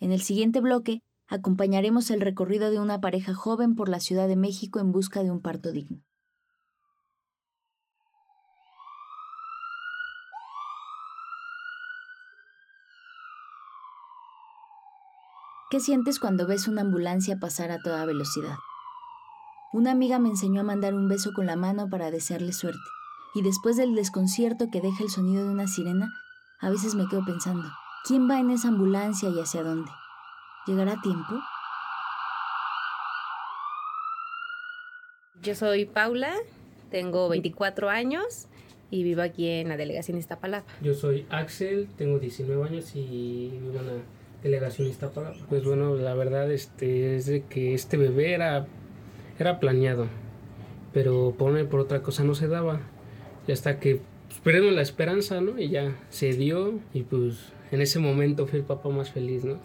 En 0.00 0.12
el 0.12 0.20
siguiente 0.20 0.60
bloque, 0.60 1.02
acompañaremos 1.28 2.10
el 2.10 2.20
recorrido 2.20 2.70
de 2.70 2.78
una 2.78 3.00
pareja 3.00 3.32
joven 3.32 3.74
por 3.74 3.88
la 3.88 4.00
Ciudad 4.00 4.28
de 4.28 4.36
México 4.36 4.80
en 4.80 4.92
busca 4.92 5.22
de 5.22 5.30
un 5.30 5.40
parto 5.40 5.72
digno. 5.72 6.02
¿Qué 15.68 15.80
sientes 15.80 16.20
cuando 16.20 16.46
ves 16.46 16.68
una 16.68 16.82
ambulancia 16.82 17.40
pasar 17.40 17.72
a 17.72 17.82
toda 17.82 18.06
velocidad? 18.06 18.54
Una 19.72 19.90
amiga 19.90 20.20
me 20.20 20.28
enseñó 20.28 20.60
a 20.60 20.64
mandar 20.64 20.94
un 20.94 21.08
beso 21.08 21.32
con 21.34 21.46
la 21.46 21.56
mano 21.56 21.90
para 21.90 22.12
desearle 22.12 22.52
suerte, 22.52 22.78
y 23.34 23.42
después 23.42 23.76
del 23.76 23.96
desconcierto 23.96 24.70
que 24.70 24.80
deja 24.80 25.02
el 25.02 25.10
sonido 25.10 25.42
de 25.42 25.50
una 25.50 25.66
sirena, 25.66 26.08
a 26.60 26.70
veces 26.70 26.94
me 26.94 27.08
quedo 27.08 27.24
pensando, 27.24 27.68
¿quién 28.04 28.30
va 28.30 28.38
en 28.38 28.50
esa 28.50 28.68
ambulancia 28.68 29.28
y 29.28 29.40
hacia 29.40 29.64
dónde? 29.64 29.90
¿Llegará 30.68 30.92
a 30.92 31.00
tiempo? 31.00 31.34
Yo 35.42 35.56
soy 35.56 35.84
Paula, 35.84 36.32
tengo 36.92 37.28
24 37.28 37.90
años 37.90 38.46
y 38.88 39.02
vivo 39.02 39.22
aquí 39.22 39.48
en 39.48 39.70
la 39.70 39.76
delegación 39.76 40.16
Iztapalapa. 40.16 40.72
Yo 40.80 40.94
soy 40.94 41.26
Axel, 41.28 41.88
tengo 41.96 42.20
19 42.20 42.68
años 42.68 42.94
y 42.94 43.48
vivo 43.50 43.80
en 43.80 43.86
la 43.86 43.92
delegación 44.46 44.88
Iztapalapa. 44.88 45.46
Pues 45.48 45.64
bueno, 45.64 45.94
la 45.96 46.14
verdad 46.14 46.50
este, 46.50 47.16
es 47.16 47.26
de 47.26 47.42
que 47.44 47.74
este 47.74 47.96
bebé 47.96 48.32
era, 48.32 48.66
era 49.38 49.60
planeado, 49.60 50.06
pero 50.92 51.34
por 51.36 51.50
una 51.50 51.60
y 51.60 51.66
por 51.66 51.80
otra 51.80 52.02
cosa 52.02 52.24
no 52.24 52.34
se 52.34 52.48
daba. 52.48 52.80
Y 53.46 53.52
hasta 53.52 53.78
que 53.78 54.00
pues, 54.28 54.40
perdimos 54.40 54.72
la 54.74 54.82
esperanza, 54.82 55.40
¿no? 55.40 55.58
Y 55.58 55.68
ya 55.68 55.96
se 56.08 56.32
dio 56.32 56.78
y 56.94 57.02
pues 57.02 57.52
en 57.70 57.80
ese 57.80 57.98
momento 57.98 58.46
fui 58.46 58.60
el 58.60 58.64
papá 58.64 58.88
más 58.88 59.10
feliz, 59.10 59.44
¿no? 59.44 59.58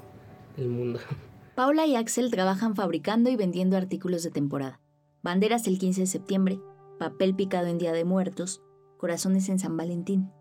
Del 0.57 0.69
mundo. 0.69 0.99
Paula 1.55 1.85
y 1.85 1.95
Axel 1.95 2.31
trabajan 2.31 2.75
fabricando 2.75 3.29
y 3.29 3.35
vendiendo 3.35 3.77
artículos 3.77 4.23
de 4.23 4.31
temporada. 4.31 4.79
Banderas 5.21 5.67
el 5.67 5.77
15 5.77 6.01
de 6.01 6.07
septiembre, 6.07 6.59
papel 6.97 7.35
picado 7.35 7.67
en 7.67 7.77
Día 7.77 7.91
de 7.93 8.05
Muertos, 8.05 8.61
corazones 8.97 9.49
en 9.49 9.59
San 9.59 9.77
Valentín. 9.77 10.31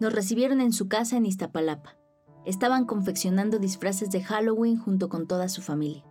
Nos 0.00 0.12
recibieron 0.12 0.60
en 0.60 0.72
su 0.72 0.88
casa 0.88 1.16
en 1.16 1.26
Iztapalapa. 1.26 1.96
Estaban 2.44 2.84
confeccionando 2.84 3.58
disfraces 3.58 4.10
de 4.10 4.22
Halloween 4.22 4.78
junto 4.78 5.08
con 5.08 5.26
toda 5.26 5.48
su 5.48 5.62
familia. 5.62 6.04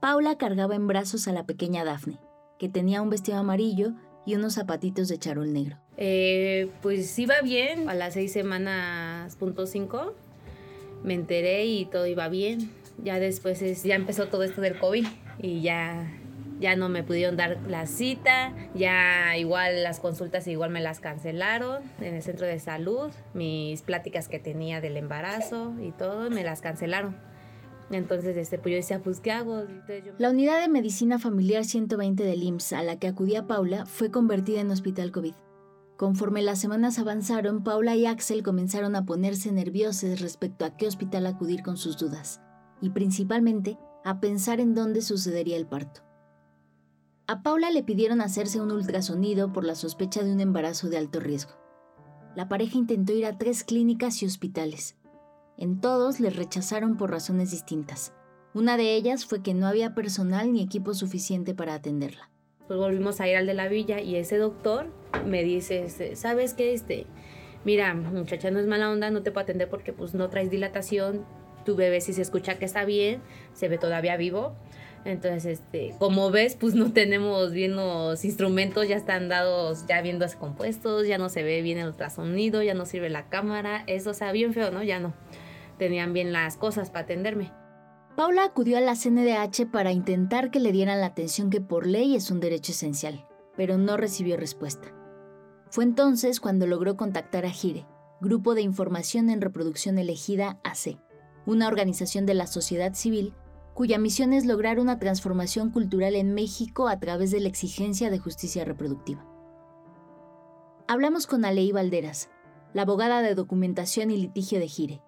Paula 0.00 0.38
cargaba 0.38 0.74
en 0.74 0.86
brazos 0.86 1.28
a 1.28 1.32
la 1.32 1.44
pequeña 1.44 1.84
Daphne, 1.84 2.18
que 2.58 2.68
tenía 2.68 3.02
un 3.02 3.10
vestido 3.10 3.38
amarillo 3.38 3.92
y 4.26 4.34
unos 4.34 4.54
zapatitos 4.54 5.08
de 5.08 5.18
charol 5.18 5.52
negro. 5.52 5.78
Eh, 5.96 6.70
pues 6.82 7.18
iba 7.18 7.40
bien, 7.42 7.88
a 7.88 7.94
las 7.94 8.14
seis 8.14 8.32
semanas 8.32 9.36
punto 9.36 9.66
cinco 9.66 10.14
me 11.02 11.14
enteré 11.14 11.64
y 11.66 11.86
todo 11.86 12.06
iba 12.06 12.28
bien. 12.28 12.70
Ya 13.02 13.18
después 13.18 13.62
es, 13.62 13.82
ya 13.82 13.94
empezó 13.94 14.28
todo 14.28 14.42
esto 14.42 14.60
del 14.60 14.78
COVID 14.78 15.06
y 15.38 15.62
ya 15.62 16.10
ya 16.60 16.76
no 16.76 16.88
me 16.88 17.02
pudieron 17.02 17.36
dar 17.36 17.58
la 17.66 17.86
cita, 17.86 18.52
ya 18.74 19.36
igual 19.36 19.82
las 19.82 19.98
consultas 19.98 20.46
igual 20.46 20.70
me 20.70 20.80
las 20.80 21.00
cancelaron 21.00 21.82
en 22.00 22.14
el 22.14 22.22
centro 22.22 22.46
de 22.46 22.60
salud, 22.60 23.10
mis 23.34 23.82
pláticas 23.82 24.28
que 24.28 24.38
tenía 24.38 24.80
del 24.80 24.96
embarazo 24.96 25.74
y 25.82 25.90
todo 25.92 26.30
me 26.30 26.44
las 26.44 26.60
cancelaron. 26.60 27.16
Entonces, 27.90 28.36
este, 28.36 28.58
pues 28.58 28.72
yo 28.72 28.76
decía, 28.76 29.00
pues, 29.02 29.18
¿qué 29.18 29.32
hago? 29.32 29.64
La 30.18 30.30
unidad 30.30 30.60
de 30.60 30.68
medicina 30.68 31.18
familiar 31.18 31.64
120 31.64 32.22
del 32.22 32.42
IMSS 32.42 32.74
a 32.74 32.82
la 32.84 33.00
que 33.00 33.08
acudía 33.08 33.48
Paula 33.48 33.84
fue 33.84 34.12
convertida 34.12 34.60
en 34.60 34.70
hospital 34.70 35.10
COVID. 35.10 35.34
Conforme 35.96 36.40
las 36.40 36.60
semanas 36.60 36.98
avanzaron, 36.98 37.64
Paula 37.64 37.96
y 37.96 38.06
Axel 38.06 38.42
comenzaron 38.42 38.94
a 38.94 39.04
ponerse 39.04 39.50
nerviosos 39.50 40.20
respecto 40.20 40.64
a 40.64 40.76
qué 40.76 40.86
hospital 40.86 41.26
acudir 41.26 41.62
con 41.62 41.76
sus 41.76 41.98
dudas, 41.98 42.40
y 42.80 42.90
principalmente 42.90 43.76
a 44.04 44.20
pensar 44.20 44.60
en 44.60 44.74
dónde 44.74 45.02
sucedería 45.02 45.56
el 45.56 45.66
parto. 45.66 46.09
A 47.30 47.44
Paula 47.44 47.70
le 47.70 47.84
pidieron 47.84 48.20
hacerse 48.22 48.60
un 48.60 48.72
ultrasonido 48.72 49.52
por 49.52 49.62
la 49.62 49.76
sospecha 49.76 50.24
de 50.24 50.32
un 50.32 50.40
embarazo 50.40 50.88
de 50.88 50.98
alto 50.98 51.20
riesgo. 51.20 51.52
La 52.34 52.48
pareja 52.48 52.76
intentó 52.76 53.12
ir 53.12 53.24
a 53.24 53.38
tres 53.38 53.62
clínicas 53.62 54.20
y 54.20 54.26
hospitales. 54.26 54.96
En 55.56 55.80
todos 55.80 56.18
les 56.18 56.34
rechazaron 56.34 56.96
por 56.96 57.12
razones 57.12 57.52
distintas. 57.52 58.12
Una 58.52 58.76
de 58.76 58.96
ellas 58.96 59.26
fue 59.26 59.44
que 59.44 59.54
no 59.54 59.68
había 59.68 59.94
personal 59.94 60.52
ni 60.52 60.60
equipo 60.60 60.92
suficiente 60.92 61.54
para 61.54 61.74
atenderla. 61.74 62.30
Pues 62.66 62.80
volvimos 62.80 63.20
a 63.20 63.28
ir 63.28 63.36
al 63.36 63.46
de 63.46 63.54
la 63.54 63.68
villa 63.68 64.00
y 64.00 64.16
ese 64.16 64.36
doctor 64.36 64.88
me 65.24 65.44
dice, 65.44 65.84
este, 65.84 66.16
¿sabes 66.16 66.54
qué? 66.54 66.74
Este, 66.74 67.06
mira, 67.64 67.94
muchacha, 67.94 68.50
no 68.50 68.58
es 68.58 68.66
mala 68.66 68.90
onda, 68.90 69.12
no 69.12 69.22
te 69.22 69.30
puedo 69.30 69.44
atender 69.44 69.70
porque 69.70 69.92
pues 69.92 70.14
no 70.14 70.30
traes 70.30 70.50
dilatación, 70.50 71.24
tu 71.64 71.76
bebé 71.76 72.00
si 72.00 72.12
se 72.12 72.22
escucha 72.22 72.58
que 72.58 72.64
está 72.64 72.84
bien, 72.84 73.22
se 73.52 73.68
ve 73.68 73.78
todavía 73.78 74.16
vivo, 74.16 74.56
entonces, 75.04 75.46
este, 75.46 75.94
como 75.98 76.30
ves, 76.30 76.56
pues 76.56 76.74
no 76.74 76.92
tenemos 76.92 77.52
bien 77.52 77.74
los 77.74 78.24
instrumentos, 78.24 78.86
ya 78.86 78.96
están 78.96 79.28
dados, 79.28 79.86
ya 79.88 80.02
viendo 80.02 80.26
compuestos, 80.38 81.06
ya 81.06 81.16
no 81.16 81.28
se 81.28 81.42
ve 81.42 81.62
bien 81.62 81.78
el 81.78 81.88
ultrasonido, 81.88 82.62
ya 82.62 82.74
no 82.74 82.84
sirve 82.84 83.08
la 83.08 83.28
cámara, 83.28 83.82
eso, 83.86 84.10
o 84.10 84.14
sea, 84.14 84.32
bien 84.32 84.52
feo, 84.52 84.70
¿no? 84.70 84.82
Ya 84.82 85.00
no. 85.00 85.14
Tenían 85.78 86.12
bien 86.12 86.32
las 86.32 86.56
cosas 86.56 86.90
para 86.90 87.04
atenderme. 87.04 87.50
Paula 88.16 88.44
acudió 88.44 88.76
a 88.76 88.82
la 88.82 88.96
CNDH 88.96 89.70
para 89.70 89.92
intentar 89.92 90.50
que 90.50 90.60
le 90.60 90.72
dieran 90.72 91.00
la 91.00 91.06
atención 91.06 91.48
que 91.48 91.62
por 91.62 91.86
ley 91.86 92.14
es 92.14 92.30
un 92.30 92.40
derecho 92.40 92.72
esencial, 92.72 93.26
pero 93.56 93.78
no 93.78 93.96
recibió 93.96 94.36
respuesta. 94.36 94.92
Fue 95.70 95.84
entonces 95.84 96.40
cuando 96.40 96.66
logró 96.66 96.96
contactar 96.96 97.46
a 97.46 97.50
GIRE, 97.50 97.86
Grupo 98.20 98.54
de 98.54 98.60
Información 98.60 99.30
en 99.30 99.40
Reproducción 99.40 99.96
Elegida 99.96 100.60
AC, 100.64 100.98
una 101.46 101.68
organización 101.68 102.26
de 102.26 102.34
la 102.34 102.46
sociedad 102.46 102.92
civil 102.92 103.32
cuya 103.80 103.96
misión 103.96 104.34
es 104.34 104.44
lograr 104.44 104.78
una 104.78 104.98
transformación 104.98 105.70
cultural 105.70 106.14
en 106.14 106.34
México 106.34 106.86
a 106.86 107.00
través 107.00 107.30
de 107.30 107.40
la 107.40 107.48
exigencia 107.48 108.10
de 108.10 108.18
justicia 108.18 108.62
reproductiva. 108.62 109.26
Hablamos 110.86 111.26
con 111.26 111.46
Alei 111.46 111.72
Valderas, 111.72 112.28
la 112.74 112.82
abogada 112.82 113.22
de 113.22 113.34
documentación 113.34 114.10
y 114.10 114.18
litigio 114.18 114.58
de 114.58 114.68
Gire. 114.68 115.02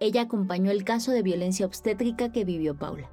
Ella 0.00 0.22
acompañó 0.22 0.70
el 0.70 0.84
caso 0.84 1.12
de 1.12 1.20
violencia 1.20 1.66
obstétrica 1.66 2.32
que 2.32 2.46
vivió 2.46 2.78
Paula. 2.78 3.10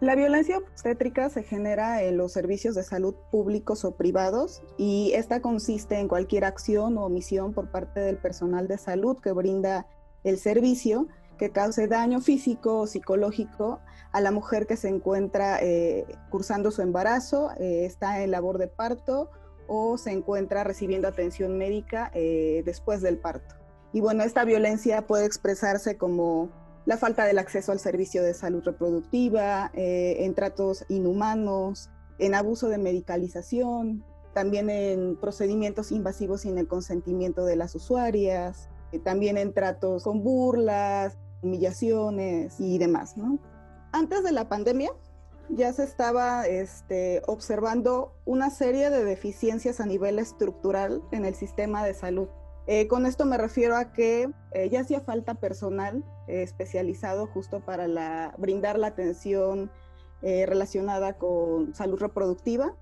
La 0.00 0.14
violencia 0.16 0.56
obstétrica 0.56 1.28
se 1.28 1.42
genera 1.42 2.02
en 2.02 2.16
los 2.16 2.32
servicios 2.32 2.74
de 2.74 2.84
salud 2.84 3.16
públicos 3.30 3.84
o 3.84 3.96
privados 3.96 4.62
y 4.78 5.12
esta 5.14 5.42
consiste 5.42 6.00
en 6.00 6.08
cualquier 6.08 6.46
acción 6.46 6.96
o 6.96 7.04
omisión 7.04 7.52
por 7.52 7.70
parte 7.70 8.00
del 8.00 8.16
personal 8.16 8.66
de 8.66 8.78
salud 8.78 9.18
que 9.22 9.32
brinda 9.32 9.86
el 10.24 10.38
servicio 10.38 11.06
que 11.38 11.50
cause 11.50 11.86
daño 11.86 12.20
físico 12.20 12.80
o 12.80 12.86
psicológico 12.86 13.80
a 14.12 14.20
la 14.20 14.30
mujer 14.30 14.66
que 14.66 14.76
se 14.76 14.88
encuentra 14.88 15.58
eh, 15.62 16.04
cursando 16.30 16.70
su 16.70 16.82
embarazo, 16.82 17.50
eh, 17.58 17.84
está 17.84 18.22
en 18.22 18.30
labor 18.30 18.58
de 18.58 18.68
parto 18.68 19.30
o 19.66 19.98
se 19.98 20.12
encuentra 20.12 20.64
recibiendo 20.64 21.08
atención 21.08 21.58
médica 21.58 22.10
eh, 22.14 22.62
después 22.64 23.02
del 23.02 23.18
parto. 23.18 23.54
Y 23.92 24.00
bueno, 24.00 24.22
esta 24.22 24.44
violencia 24.44 25.06
puede 25.06 25.26
expresarse 25.26 25.96
como 25.96 26.50
la 26.86 26.96
falta 26.96 27.24
del 27.24 27.38
acceso 27.38 27.72
al 27.72 27.78
servicio 27.78 28.22
de 28.22 28.34
salud 28.34 28.62
reproductiva, 28.64 29.70
en 29.74 30.34
tratos 30.34 30.86
inhumanos, 30.88 31.90
en 32.18 32.34
abuso 32.34 32.68
de 32.68 32.78
medicalización, 32.78 34.04
también 34.32 34.70
en 34.70 35.16
procedimientos 35.16 35.92
invasivos 35.92 36.42
sin 36.42 36.56
el 36.56 36.66
consentimiento 36.66 37.44
de 37.44 37.56
las 37.56 37.74
usuarias, 37.74 38.70
también 39.04 39.36
en 39.36 39.52
tratos 39.52 40.04
con 40.04 40.22
burlas, 40.22 41.18
humillaciones 41.42 42.58
y 42.58 42.78
demás, 42.78 43.16
¿no? 43.16 43.38
antes 43.92 44.22
de 44.22 44.32
la 44.32 44.48
pandemia 44.48 44.90
ya 45.50 45.72
se 45.72 45.84
estaba 45.84 46.46
este, 46.46 47.22
observando 47.26 48.12
una 48.26 48.50
serie 48.50 48.90
de 48.90 49.04
deficiencias 49.04 49.80
a 49.80 49.86
nivel 49.86 50.18
estructural 50.18 51.02
en 51.10 51.24
el 51.24 51.34
sistema 51.34 51.82
de 51.84 51.94
salud. 51.94 52.28
Eh, 52.66 52.86
con 52.86 53.06
esto 53.06 53.24
me 53.24 53.38
refiero 53.38 53.76
a 53.76 53.94
que 53.94 54.30
eh, 54.52 54.68
ya 54.68 54.80
hacía 54.80 55.00
falta 55.00 55.36
personal 55.36 56.04
eh, 56.26 56.42
especializado 56.42 57.26
justo 57.26 57.60
para 57.60 57.88
la, 57.88 58.34
brindar 58.36 58.78
la 58.78 58.88
atención 58.88 59.70
relacionada 60.20 61.12
con 61.16 61.76
salud 61.76 62.00
reproductiva. 62.00 62.74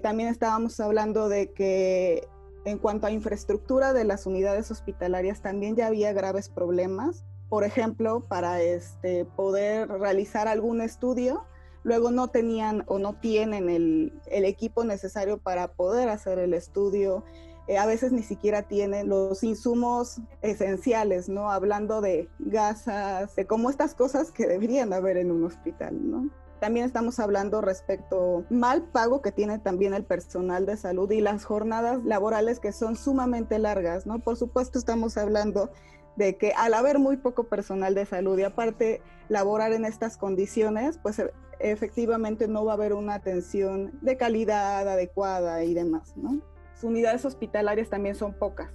también 0.00 0.28
estábamos 0.28 0.78
hablando 0.78 1.28
de 1.28 1.52
que 1.52 2.28
en 2.64 2.78
cuanto 2.78 3.08
a 3.08 3.10
infraestructura 3.10 3.92
de 3.92 4.04
las 4.04 4.26
unidades 4.26 4.70
hospitalarias 4.70 5.42
también 5.42 5.74
ya 5.74 5.88
había 5.88 6.12
graves 6.12 6.48
problemas 6.48 7.24
por 7.48 7.64
ejemplo, 7.64 8.20
para 8.20 8.60
este, 8.60 9.24
poder 9.24 9.88
realizar 9.88 10.48
algún 10.48 10.80
estudio, 10.80 11.44
luego 11.82 12.10
no 12.10 12.28
tenían 12.28 12.84
o 12.86 12.98
no 12.98 13.14
tienen 13.14 13.70
el, 13.70 14.12
equipo 14.26 14.84
necesario 14.84 15.38
para 15.38 15.68
poder 15.68 16.08
hacer 16.08 16.38
el 16.38 16.54
estudio. 16.54 17.24
Eh, 17.66 17.78
a 17.78 17.86
veces 17.86 18.12
ni 18.12 18.22
siquiera 18.22 18.62
tienen 18.62 19.08
los 19.08 19.42
insumos 19.42 20.20
esenciales, 20.42 21.28
¿no? 21.28 21.50
Hablando 21.50 22.00
de 22.00 22.28
gasas, 22.38 23.34
de 23.36 23.46
cómo 23.46 23.70
estas 23.70 23.94
cosas 23.94 24.30
que 24.32 24.46
deberían 24.46 24.92
haber 24.92 25.16
en 25.16 25.30
un 25.30 25.44
hospital, 25.44 26.10
¿no? 26.10 26.30
También 26.60 26.86
estamos 26.86 27.20
hablando 27.20 27.60
respecto 27.60 28.44
mal 28.50 28.82
pago 28.82 29.22
que 29.22 29.30
tiene 29.30 29.58
también 29.58 29.94
el 29.94 30.04
personal 30.04 30.66
de 30.66 30.76
salud 30.76 31.10
y 31.12 31.20
las 31.20 31.44
jornadas 31.44 32.04
laborales 32.04 32.58
que 32.58 32.72
son 32.72 32.96
sumamente 32.96 33.58
largas, 33.58 34.06
¿no? 34.06 34.18
Por 34.18 34.36
supuesto 34.36 34.78
estamos 34.78 35.16
hablando 35.16 35.70
de 36.18 36.36
que 36.36 36.52
al 36.52 36.74
haber 36.74 36.98
muy 36.98 37.16
poco 37.16 37.44
personal 37.44 37.94
de 37.94 38.04
salud 38.04 38.36
y 38.38 38.42
aparte 38.42 39.00
laborar 39.28 39.72
en 39.72 39.84
estas 39.84 40.16
condiciones, 40.16 40.98
pues 41.00 41.20
e, 41.20 41.32
efectivamente 41.60 42.48
no 42.48 42.64
va 42.64 42.72
a 42.72 42.74
haber 42.74 42.92
una 42.92 43.14
atención 43.14 43.92
de 44.02 44.16
calidad 44.16 44.88
adecuada 44.88 45.62
y 45.62 45.74
demás, 45.74 46.16
¿no? 46.16 46.40
Las 46.74 46.82
unidades 46.82 47.24
hospitalarias 47.24 47.88
también 47.88 48.16
son 48.16 48.34
pocas. 48.34 48.68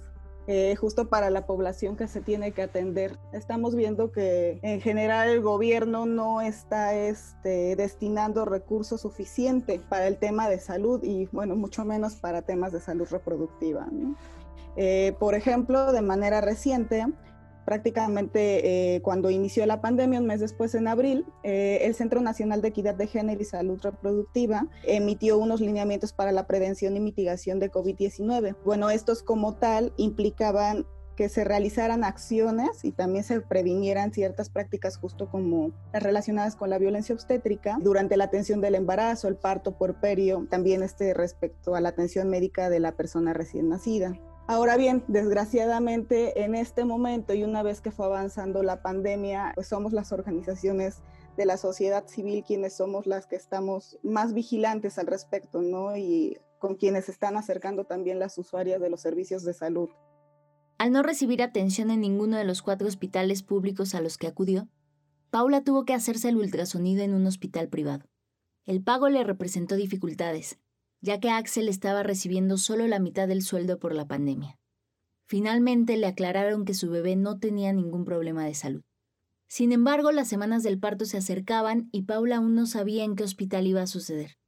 Eh, 0.46 0.76
justo 0.76 1.08
para 1.08 1.30
la 1.30 1.46
población 1.46 1.96
que 1.96 2.06
se 2.06 2.20
tiene 2.20 2.52
que 2.52 2.62
atender. 2.62 3.18
Estamos 3.32 3.74
viendo 3.74 4.12
que 4.12 4.58
en 4.62 4.80
general 4.82 5.30
el 5.30 5.40
gobierno 5.40 6.04
no 6.04 6.42
está 6.42 6.94
este, 6.94 7.76
destinando 7.76 8.44
recursos 8.44 9.00
suficientes 9.00 9.80
para 9.80 10.06
el 10.06 10.18
tema 10.18 10.50
de 10.50 10.60
salud 10.60 11.02
y 11.02 11.30
bueno, 11.32 11.56
mucho 11.56 11.86
menos 11.86 12.16
para 12.16 12.42
temas 12.42 12.72
de 12.72 12.80
salud 12.80 13.08
reproductiva. 13.10 13.86
Eh, 14.76 15.14
por 15.18 15.34
ejemplo, 15.34 15.92
de 15.92 16.02
manera 16.02 16.40
reciente, 16.40 17.06
prácticamente 17.64 18.94
eh, 18.94 19.02
cuando 19.02 19.30
inició 19.30 19.66
la 19.66 19.80
pandemia, 19.80 20.20
un 20.20 20.26
mes 20.26 20.40
después 20.40 20.74
en 20.74 20.88
abril, 20.88 21.26
eh, 21.42 21.80
el 21.82 21.94
Centro 21.94 22.20
Nacional 22.20 22.62
de 22.62 22.68
Equidad 22.68 22.94
de 22.94 23.06
Género 23.06 23.40
y 23.40 23.44
Salud 23.44 23.80
Reproductiva 23.82 24.66
emitió 24.84 25.38
unos 25.38 25.60
lineamientos 25.60 26.12
para 26.12 26.32
la 26.32 26.46
prevención 26.46 26.96
y 26.96 27.00
mitigación 27.00 27.58
de 27.58 27.70
COVID-19. 27.70 28.56
Bueno, 28.64 28.90
estos 28.90 29.22
como 29.22 29.54
tal 29.54 29.92
implicaban 29.96 30.86
que 31.16 31.28
se 31.28 31.44
realizaran 31.44 32.04
acciones 32.04 32.84
y 32.84 32.92
también 32.92 33.24
se 33.24 33.40
previnieran 33.40 34.12
ciertas 34.12 34.50
prácticas 34.50 34.96
justo 34.96 35.28
como 35.30 35.70
las 35.92 36.02
relacionadas 36.02 36.56
con 36.56 36.70
la 36.70 36.78
violencia 36.78 37.14
obstétrica 37.14 37.78
durante 37.80 38.16
la 38.16 38.24
atención 38.24 38.60
del 38.60 38.74
embarazo, 38.74 39.28
el 39.28 39.36
parto 39.36 39.78
puerperio, 39.78 40.46
también 40.50 40.82
este 40.82 41.14
respecto 41.14 41.74
a 41.74 41.80
la 41.80 41.90
atención 41.90 42.28
médica 42.28 42.68
de 42.68 42.80
la 42.80 42.92
persona 42.92 43.32
recién 43.32 43.68
nacida. 43.68 44.18
Ahora 44.46 44.76
bien, 44.76 45.02
desgraciadamente 45.08 46.44
en 46.44 46.54
este 46.54 46.84
momento 46.84 47.32
y 47.32 47.44
una 47.44 47.62
vez 47.62 47.80
que 47.80 47.90
fue 47.90 48.04
avanzando 48.04 48.62
la 48.62 48.82
pandemia, 48.82 49.52
pues 49.54 49.68
somos 49.68 49.94
las 49.94 50.12
organizaciones 50.12 50.98
de 51.38 51.46
la 51.46 51.56
sociedad 51.56 52.06
civil 52.06 52.44
quienes 52.46 52.76
somos 52.76 53.06
las 53.06 53.26
que 53.26 53.36
estamos 53.36 53.98
más 54.02 54.34
vigilantes 54.34 54.98
al 54.98 55.06
respecto, 55.06 55.62
¿no? 55.62 55.96
Y 55.96 56.38
con 56.58 56.74
quienes 56.74 57.08
están 57.08 57.38
acercando 57.38 57.84
también 57.84 58.18
las 58.18 58.36
usuarias 58.36 58.82
de 58.82 58.90
los 58.90 59.00
servicios 59.00 59.44
de 59.44 59.54
salud. 59.54 59.88
Al 60.76 60.92
no 60.92 61.02
recibir 61.02 61.42
atención 61.42 61.90
en 61.90 62.02
ninguno 62.02 62.36
de 62.36 62.44
los 62.44 62.60
cuatro 62.60 62.86
hospitales 62.86 63.42
públicos 63.42 63.94
a 63.94 64.02
los 64.02 64.18
que 64.18 64.26
acudió, 64.26 64.68
Paula 65.30 65.64
tuvo 65.64 65.86
que 65.86 65.94
hacerse 65.94 66.28
el 66.28 66.36
ultrasonido 66.36 67.02
en 67.02 67.14
un 67.14 67.26
hospital 67.26 67.68
privado. 67.68 68.04
El 68.66 68.82
pago 68.82 69.08
le 69.08 69.24
representó 69.24 69.74
dificultades, 69.74 70.58
ya 71.04 71.20
que 71.20 71.28
Axel 71.28 71.68
estaba 71.68 72.02
recibiendo 72.02 72.56
solo 72.56 72.86
la 72.88 72.98
mitad 72.98 73.28
del 73.28 73.42
sueldo 73.42 73.78
por 73.78 73.94
la 73.94 74.06
pandemia. 74.06 74.58
Finalmente 75.26 75.98
le 75.98 76.06
aclararon 76.06 76.64
que 76.64 76.72
su 76.72 76.88
bebé 76.88 77.14
no 77.14 77.38
tenía 77.38 77.74
ningún 77.74 78.06
problema 78.06 78.46
de 78.46 78.54
salud. 78.54 78.82
Sin 79.46 79.72
embargo, 79.72 80.12
las 80.12 80.28
semanas 80.28 80.62
del 80.62 80.80
parto 80.80 81.04
se 81.04 81.18
acercaban 81.18 81.90
y 81.92 82.04
Paula 82.04 82.36
aún 82.36 82.54
no 82.54 82.64
sabía 82.64 83.04
en 83.04 83.16
qué 83.16 83.22
hospital 83.22 83.66
iba 83.66 83.82
a 83.82 83.86
suceder. 83.86 84.38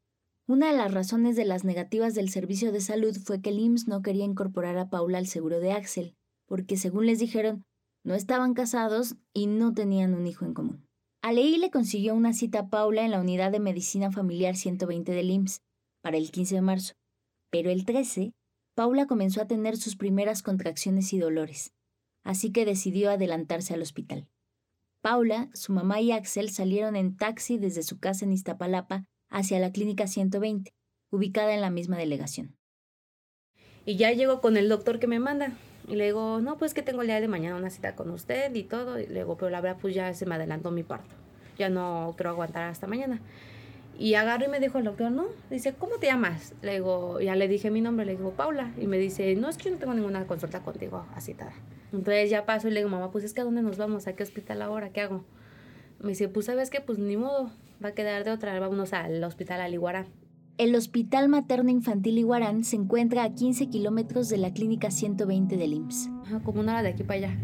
Una 0.47 0.71
de 0.71 0.79
las 0.79 0.95
razones 0.95 1.37
de 1.37 1.45
las 1.45 1.64
negativas 1.64 2.14
del 2.14 2.31
servicio 2.31 2.73
de 2.73 2.81
salud 2.81 3.14
fue 3.23 3.42
que 3.42 3.51
el 3.51 3.59
IMSS 3.59 3.88
no 3.88 4.01
quería 4.01 4.25
incorporar 4.25 4.79
a 4.79 4.88
Paula 4.88 5.19
al 5.19 5.27
seguro 5.27 5.61
de 5.61 5.73
Axel, 5.73 6.16
porque 6.47 6.79
según 6.79 7.05
les 7.05 7.19
dijeron, 7.19 7.66
no 8.03 8.14
estaban 8.14 8.55
casados 8.55 9.16
y 9.35 9.47
no 9.47 9.75
tenían 9.75 10.14
un 10.14 10.27
hijo 10.27 10.47
en 10.47 10.55
común. 10.55 10.87
Aleí 11.21 11.59
le 11.59 11.71
consiguió 11.71 12.14
una 12.14 12.33
cita 12.33 12.61
a 12.61 12.69
Paula 12.71 13.05
en 13.05 13.11
la 13.11 13.21
unidad 13.21 13.53
de 13.53 13.61
medicina 13.61 14.11
familiar 14.11 14.57
120 14.57 15.12
del 15.12 15.31
IMSS, 15.31 15.61
para 16.07 16.19
el 16.19 16.31
15 16.31 16.55
de 16.55 16.61
marzo, 16.61 16.95
pero 17.51 17.69
el 17.69 17.85
13, 17.85 18.33
Paula 18.77 19.07
comenzó 19.07 19.42
a 19.42 19.49
tener 19.49 19.77
sus 19.77 19.97
primeras 19.97 20.40
contracciones 20.40 21.12
y 21.12 21.19
dolores, 21.19 21.73
así 22.23 22.53
que 22.53 22.64
decidió 22.64 23.11
adelantarse 23.11 23.75
al 23.75 23.83
hospital. 23.83 24.29
Paula, 25.03 25.51
su 25.53 25.73
mamá 25.73 26.01
y 26.01 26.12
Axel 26.12 26.51
salieron 26.51 26.95
en 26.95 27.16
taxi 27.16 27.59
desde 27.59 27.83
su 27.83 27.99
casa 27.99 28.25
en 28.25 28.31
Iztapalapa 28.31 29.03
hacia 29.31 29.59
la 29.59 29.73
clínica 29.73 30.07
120, 30.07 30.73
ubicada 31.11 31.53
en 31.53 31.61
la 31.61 31.71
misma 31.71 31.97
delegación. 31.97 32.55
Y 33.85 33.97
ya 33.97 34.12
llego 34.12 34.40
con 34.40 34.57
el 34.57 34.69
doctor 34.69 35.01
que 35.01 35.09
me 35.09 35.19
manda. 35.19 35.55
Y 35.88 35.97
le 35.97 36.05
digo, 36.05 36.40
no, 36.40 36.57
pues 36.57 36.73
que 36.73 36.83
tengo 36.83 37.01
el 37.01 37.09
día 37.09 37.21
de 37.21 37.27
mañana 37.27 37.57
una 37.57 37.71
cita 37.71 37.97
con 37.97 38.11
usted 38.11 38.55
y 38.55 38.62
todo. 38.62 39.01
Y 39.01 39.09
le 39.09 39.14
digo, 39.14 39.37
pero 39.37 39.51
la 39.51 39.61
verdad, 39.61 39.81
pues 39.81 39.92
ya 39.92 40.14
se 40.14 40.25
me 40.25 40.37
adelantó 40.37 40.71
mi 40.71 40.85
parto. 40.85 41.16
Ya 41.59 41.69
no 41.69 42.14
quiero 42.16 42.31
aguantar 42.31 42.71
hasta 42.71 42.87
mañana. 42.87 43.21
Y 43.98 44.14
agarro 44.14 44.44
y 44.44 44.48
me 44.48 44.61
dijo 44.61 44.78
el 44.78 44.85
doctor, 44.85 45.11
no, 45.11 45.26
dice, 45.50 45.74
¿cómo 45.74 45.96
te 45.98 46.06
llamas? 46.06 46.54
Le 46.62 46.74
digo, 46.74 47.20
ya 47.20 47.35
le 47.35 47.48
dije 47.48 47.70
mi 47.70 47.80
nombre, 47.80 48.04
le 48.04 48.16
digo, 48.16 48.32
Paula. 48.32 48.72
Y 48.78 48.87
me 48.87 48.98
dice, 48.98 49.35
no, 49.37 49.48
es 49.48 49.56
que 49.56 49.64
yo 49.64 49.70
no 49.70 49.78
tengo 49.78 49.94
ninguna 49.94 50.26
consulta 50.26 50.61
contigo 50.61 51.06
así 51.14 51.35
tal. 51.35 51.50
Entonces 51.92 52.28
ya 52.28 52.44
paso 52.44 52.68
y 52.68 52.72
le 52.72 52.80
digo, 52.80 52.90
mamá, 52.90 53.11
pues 53.11 53.24
es 53.24 53.32
que 53.32 53.40
a 53.40 53.44
dónde 53.44 53.62
nos 53.62 53.78
vamos, 53.78 54.06
a 54.06 54.14
qué 54.14 54.22
hospital 54.22 54.61
ahora, 54.61 54.90
¿qué 54.90 55.00
hago? 55.00 55.24
Me 56.00 56.11
dice, 56.11 56.28
pues 56.28 56.46
sabes 56.46 56.68
que, 56.68 56.80
pues 56.80 56.98
ni 56.98 57.16
modo, 57.16 57.50
va 57.82 57.90
a 57.90 57.94
quedar 57.94 58.24
de 58.24 58.32
otra, 58.32 58.59
vámonos 58.61 58.92
al 58.92 59.22
hospital 59.24 59.61
Aliguarán. 59.61 60.06
El 60.59 60.74
Hospital 60.74 61.28
Materno 61.28 61.70
Infantil 61.70 62.16
Iguarán 62.16 62.64
se 62.64 62.76
encuentra 62.76 63.24
a 63.24 63.35
15 63.35 63.68
kilómetros 63.68 64.30
de 64.30 64.38
la 64.38 64.54
Clínica 64.54 64.90
120 64.90 65.59
del 65.59 65.74
IMSS. 65.74 66.09
Ajá, 66.27 66.41
como 66.41 66.61
una 66.61 66.73
hora 66.73 66.83
de 66.83 66.89
aquí 66.91 67.05
para 67.05 67.19
allá 67.19 67.37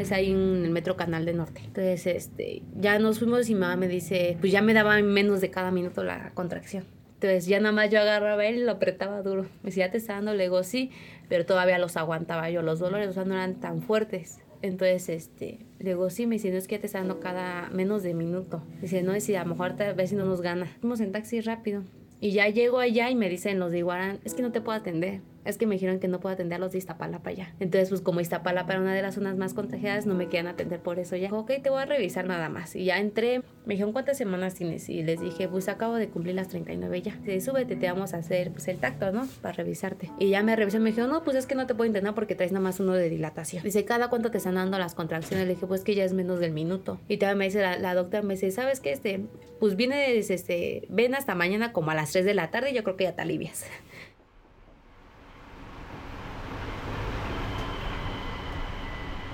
es 0.00 0.12
ahí 0.12 0.30
en 0.30 0.64
el 0.64 0.70
Metro 0.70 0.96
Canal 0.96 1.24
del 1.24 1.36
Norte. 1.36 1.60
Entonces, 1.64 2.06
este, 2.06 2.62
ya 2.76 2.98
nos 2.98 3.18
fuimos 3.18 3.50
y 3.50 3.54
mamá 3.54 3.76
me 3.76 3.88
dice, 3.88 4.36
pues 4.40 4.52
ya 4.52 4.62
me 4.62 4.74
daba 4.74 5.00
menos 5.02 5.40
de 5.40 5.50
cada 5.50 5.70
minuto 5.70 6.04
la 6.04 6.30
contracción. 6.34 6.84
Entonces 7.14 7.46
ya 7.46 7.58
nada 7.58 7.72
más 7.72 7.90
yo 7.90 8.00
agarraba 8.00 8.46
él 8.46 8.58
y 8.58 8.64
lo 8.64 8.72
apretaba 8.72 9.22
duro. 9.22 9.42
Me 9.62 9.70
decía, 9.70 9.86
¿ya 9.86 9.92
te 9.92 9.98
está 9.98 10.14
dando? 10.14 10.34
Le 10.34 10.44
digo, 10.44 10.62
sí, 10.62 10.92
pero 11.28 11.44
todavía 11.44 11.78
los 11.78 11.96
aguantaba 11.96 12.48
yo. 12.48 12.62
Los 12.62 12.78
dolores, 12.78 13.08
o 13.08 13.12
sea, 13.12 13.24
no 13.24 13.34
eran 13.34 13.56
tan 13.58 13.82
fuertes. 13.82 14.38
Entonces, 14.62 15.08
este, 15.08 15.66
le 15.80 15.90
digo, 15.90 16.10
sí, 16.10 16.28
me 16.28 16.36
dice, 16.36 16.52
no 16.52 16.58
es 16.58 16.68
que 16.68 16.76
ya 16.76 16.80
te 16.80 16.86
está 16.86 16.98
dando 16.98 17.18
cada 17.18 17.70
menos 17.70 18.04
de 18.04 18.14
minuto. 18.14 18.62
Dice, 18.80 19.02
no, 19.02 19.14
es 19.14 19.28
a 19.30 19.42
lo 19.42 19.50
mejor 19.50 19.82
a 19.82 19.92
ver 19.94 20.06
si 20.06 20.14
no 20.14 20.24
nos 20.24 20.42
gana. 20.42 20.66
Fuimos 20.80 21.00
en 21.00 21.10
taxi 21.10 21.40
rápido. 21.40 21.82
Y 22.20 22.32
ya 22.32 22.48
llego 22.48 22.78
allá 22.78 23.10
y 23.10 23.16
me 23.16 23.28
dicen 23.28 23.58
los 23.58 23.72
de 23.72 23.78
Iguarán, 23.78 24.20
es 24.24 24.34
que 24.34 24.42
no 24.42 24.52
te 24.52 24.60
puedo 24.60 24.78
atender 24.78 25.20
es 25.48 25.56
que 25.56 25.66
me 25.66 25.76
dijeron 25.76 25.98
que 25.98 26.08
no 26.08 26.20
puedo 26.20 26.34
atender 26.34 26.56
a 26.56 26.58
los 26.58 26.72
de 26.72 26.78
Iztapalapa 26.78 27.32
ya. 27.32 27.54
Entonces, 27.58 27.88
pues 27.88 28.02
como 28.02 28.20
Iztapalapa 28.20 28.74
era 28.74 28.82
una 28.82 28.94
de 28.94 29.00
las 29.00 29.14
zonas 29.14 29.36
más 29.36 29.54
contagiadas, 29.54 30.04
no 30.04 30.14
me 30.14 30.26
querían 30.26 30.46
atender 30.46 30.80
por 30.80 30.98
eso 30.98 31.16
ya. 31.16 31.32
Ok, 31.32 31.52
te 31.62 31.70
voy 31.70 31.80
a 31.80 31.86
revisar 31.86 32.26
nada 32.26 32.50
más. 32.50 32.76
Y 32.76 32.84
ya 32.84 32.98
entré, 32.98 33.42
me 33.64 33.74
dijeron, 33.74 33.92
¿cuántas 33.92 34.18
semanas 34.18 34.54
tienes? 34.54 34.88
Y 34.90 35.02
les 35.02 35.20
dije, 35.20 35.48
pues 35.48 35.68
acabo 35.68 35.94
de 35.94 36.08
cumplir 36.08 36.34
las 36.34 36.48
39 36.48 37.00
ya. 37.00 37.16
Dice, 37.16 37.40
súbete, 37.40 37.76
te 37.76 37.90
vamos 37.90 38.12
a 38.12 38.18
hacer 38.18 38.50
pues 38.50 38.68
el 38.68 38.78
tacto, 38.78 39.10
¿no? 39.10 39.26
Para 39.40 39.54
revisarte. 39.54 40.10
Y 40.18 40.28
ya 40.28 40.42
me 40.42 40.54
revisó, 40.54 40.78
me 40.80 40.90
dijeron, 40.90 41.10
no, 41.10 41.24
pues 41.24 41.36
es 41.36 41.46
que 41.46 41.54
no 41.54 41.66
te 41.66 41.74
puedo 41.74 41.86
internar 41.86 42.14
porque 42.14 42.34
traes 42.34 42.52
nada 42.52 42.62
más 42.62 42.78
uno 42.78 42.92
de 42.92 43.08
dilatación. 43.08 43.62
Dice, 43.62 43.86
¿cada 43.86 44.10
cuánto 44.10 44.30
te 44.30 44.36
están 44.36 44.56
dando 44.56 44.78
las 44.78 44.94
contracciones? 44.94 45.46
Le 45.46 45.54
dije, 45.54 45.66
pues 45.66 45.82
que 45.82 45.94
ya 45.94 46.04
es 46.04 46.12
menos 46.12 46.40
del 46.40 46.52
minuto. 46.52 47.00
Y 47.08 47.16
también 47.16 47.38
me 47.38 47.44
dice 47.46 47.60
la, 47.78 47.94
doctora, 47.94 48.22
me 48.22 48.34
dice, 48.34 48.50
¿sabes 48.50 48.80
qué? 48.80 48.92
Este, 48.92 49.24
pues 49.60 49.76
vienes, 49.76 50.30
este, 50.30 50.86
ven 50.90 51.14
hasta 51.14 51.34
mañana 51.34 51.72
como 51.72 51.90
a 51.90 51.94
las 51.94 52.12
3 52.12 52.24
de 52.26 52.34
la 52.34 52.50
tarde 52.50 52.74
yo 52.74 52.84
creo 52.84 52.96
que 52.96 53.04
ya 53.04 53.14
te 53.14 53.22
alivias. 53.22 53.64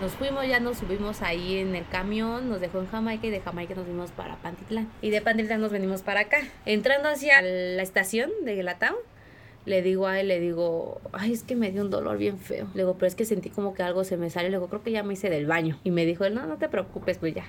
Nos 0.05 0.13
fuimos, 0.13 0.47
ya 0.47 0.61
nos 0.61 0.77
subimos 0.77 1.23
ahí 1.23 1.57
en 1.57 1.75
el 1.75 1.89
camión, 1.89 2.51
nos 2.51 2.61
dejó 2.61 2.79
en 2.79 2.87
Jamaica 2.89 3.27
y 3.27 3.31
de 3.31 3.41
Jamaica 3.41 3.75
nos 3.75 3.87
fuimos 3.87 4.11
para 4.11 4.37
Pantitlán. 4.37 4.87
Y 5.01 5.09
de 5.09 5.23
Pantitlán 5.23 5.63
nos 5.63 5.73
venimos 5.73 6.03
para 6.03 6.21
acá. 6.21 6.43
Entrando 6.67 7.09
hacia 7.09 7.41
la 7.41 7.83
estación 7.83 8.31
de 8.43 8.55
Guelatao, 8.55 8.99
le 9.65 9.81
digo 9.81 10.07
a 10.07 10.21
él, 10.21 10.29
le 10.29 10.41
digo, 10.41 11.01
ay, 11.15 11.33
es 11.33 11.43
que 11.43 11.57
me 11.57 11.73
dio 11.73 11.81
un 11.81 11.89
dolor 11.89 12.19
bien 12.19 12.39
feo. 12.39 12.69
Le 12.75 12.83
digo, 12.83 12.97
pero 12.99 13.07
es 13.07 13.15
que 13.15 13.25
sentí 13.25 13.49
como 13.49 13.73
que 13.73 13.83
algo 13.83 14.05
se 14.05 14.19
me 14.19 14.29
sale. 14.29 14.51
Le 14.51 14.59
digo, 14.59 14.69
creo 14.69 14.83
que 14.83 14.91
ya 14.91 15.03
me 15.03 15.15
hice 15.15 15.31
del 15.31 15.47
baño. 15.47 15.81
Y 15.85 15.91
me 15.91 16.05
dijo 16.05 16.27
él, 16.27 16.35
no, 16.35 16.45
no 16.47 16.59
te 16.59 16.69
preocupes, 16.69 17.17
pues 17.17 17.35
ya, 17.35 17.47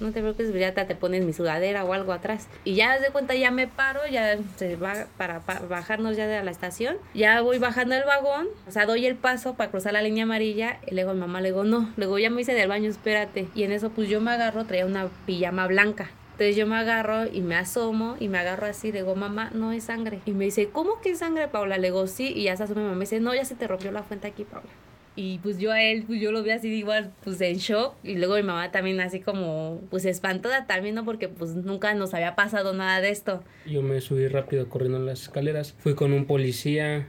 no 0.00 0.12
te 0.12 0.20
preocupes, 0.20 0.52
ya 0.54 0.74
te, 0.74 0.94
pones 0.94 1.24
mi 1.24 1.32
sudadera 1.32 1.84
o 1.84 1.92
algo 1.92 2.12
atrás. 2.12 2.48
Y 2.64 2.74
ya 2.74 2.98
de 2.98 3.10
cuenta, 3.10 3.34
ya 3.34 3.50
me 3.50 3.68
paro, 3.68 4.00
ya 4.10 4.38
se 4.56 4.76
va 4.76 5.06
para, 5.16 5.40
bajarnos 5.68 6.16
ya 6.16 6.26
de 6.26 6.42
la 6.42 6.50
estación. 6.50 6.96
Ya 7.14 7.40
voy 7.42 7.58
bajando 7.58 7.94
el 7.94 8.04
vagón, 8.04 8.48
o 8.66 8.70
sea, 8.70 8.86
doy 8.86 9.06
el 9.06 9.16
paso 9.16 9.54
para 9.54 9.70
cruzar 9.70 9.92
la 9.92 10.02
línea 10.02 10.24
amarilla. 10.24 10.78
Y 10.86 10.94
luego 10.94 11.14
mi 11.14 11.20
mamá 11.20 11.40
le 11.40 11.48
digo, 11.48 11.64
no, 11.64 11.92
luego 11.96 12.18
ya 12.18 12.30
me 12.30 12.42
hice 12.42 12.54
del 12.54 12.68
baño, 12.68 12.90
espérate. 12.90 13.48
Y 13.54 13.62
en 13.62 13.72
eso, 13.72 13.90
pues 13.90 14.08
yo 14.08 14.20
me 14.20 14.32
agarro, 14.32 14.64
traía 14.64 14.86
una 14.86 15.08
pijama 15.26 15.66
blanca. 15.66 16.10
Entonces 16.32 16.56
yo 16.56 16.66
me 16.66 16.76
agarro 16.76 17.26
y 17.32 17.42
me 17.42 17.54
asomo 17.54 18.16
y 18.18 18.26
me 18.26 18.38
agarro 18.38 18.66
así, 18.66 18.90
le 18.90 19.02
digo, 19.02 19.14
mamá, 19.14 19.50
no 19.54 19.70
es 19.70 19.84
sangre. 19.84 20.20
Y 20.26 20.32
me 20.32 20.46
dice, 20.46 20.68
¿cómo 20.68 21.00
que 21.00 21.10
es 21.10 21.20
sangre, 21.20 21.46
Paula? 21.46 21.78
Le 21.78 21.88
digo, 21.88 22.08
sí, 22.08 22.32
y 22.34 22.44
ya 22.44 22.56
se 22.56 22.64
asoma 22.64 22.80
mi 22.80 22.86
mamá. 22.86 22.96
Me 22.96 23.04
dice, 23.04 23.20
no, 23.20 23.32
ya 23.34 23.44
se 23.44 23.54
te 23.54 23.68
rompió 23.68 23.92
la 23.92 24.02
fuente 24.02 24.26
aquí, 24.26 24.42
Paula. 24.42 24.68
Y 25.16 25.38
pues 25.38 25.58
yo 25.58 25.70
a 25.70 25.82
él, 25.82 26.04
pues 26.06 26.20
yo 26.20 26.32
lo 26.32 26.42
vi 26.42 26.50
así 26.50 26.68
igual, 26.68 27.12
pues 27.22 27.40
en 27.40 27.56
shock. 27.56 27.94
Y 28.02 28.16
luego 28.16 28.34
mi 28.34 28.42
mamá 28.42 28.70
también 28.72 29.00
así 29.00 29.20
como, 29.20 29.80
pues 29.90 30.04
espantada 30.04 30.66
también, 30.66 30.94
¿no? 30.96 31.04
Porque 31.04 31.28
pues 31.28 31.54
nunca 31.54 31.94
nos 31.94 32.14
había 32.14 32.34
pasado 32.34 32.74
nada 32.74 33.00
de 33.00 33.10
esto. 33.10 33.44
Yo 33.66 33.82
me 33.82 34.00
subí 34.00 34.26
rápido 34.26 34.68
corriendo 34.68 34.98
en 34.98 35.06
las 35.06 35.22
escaleras. 35.22 35.74
Fui 35.78 35.94
con 35.94 36.12
un 36.12 36.26
policía 36.26 37.08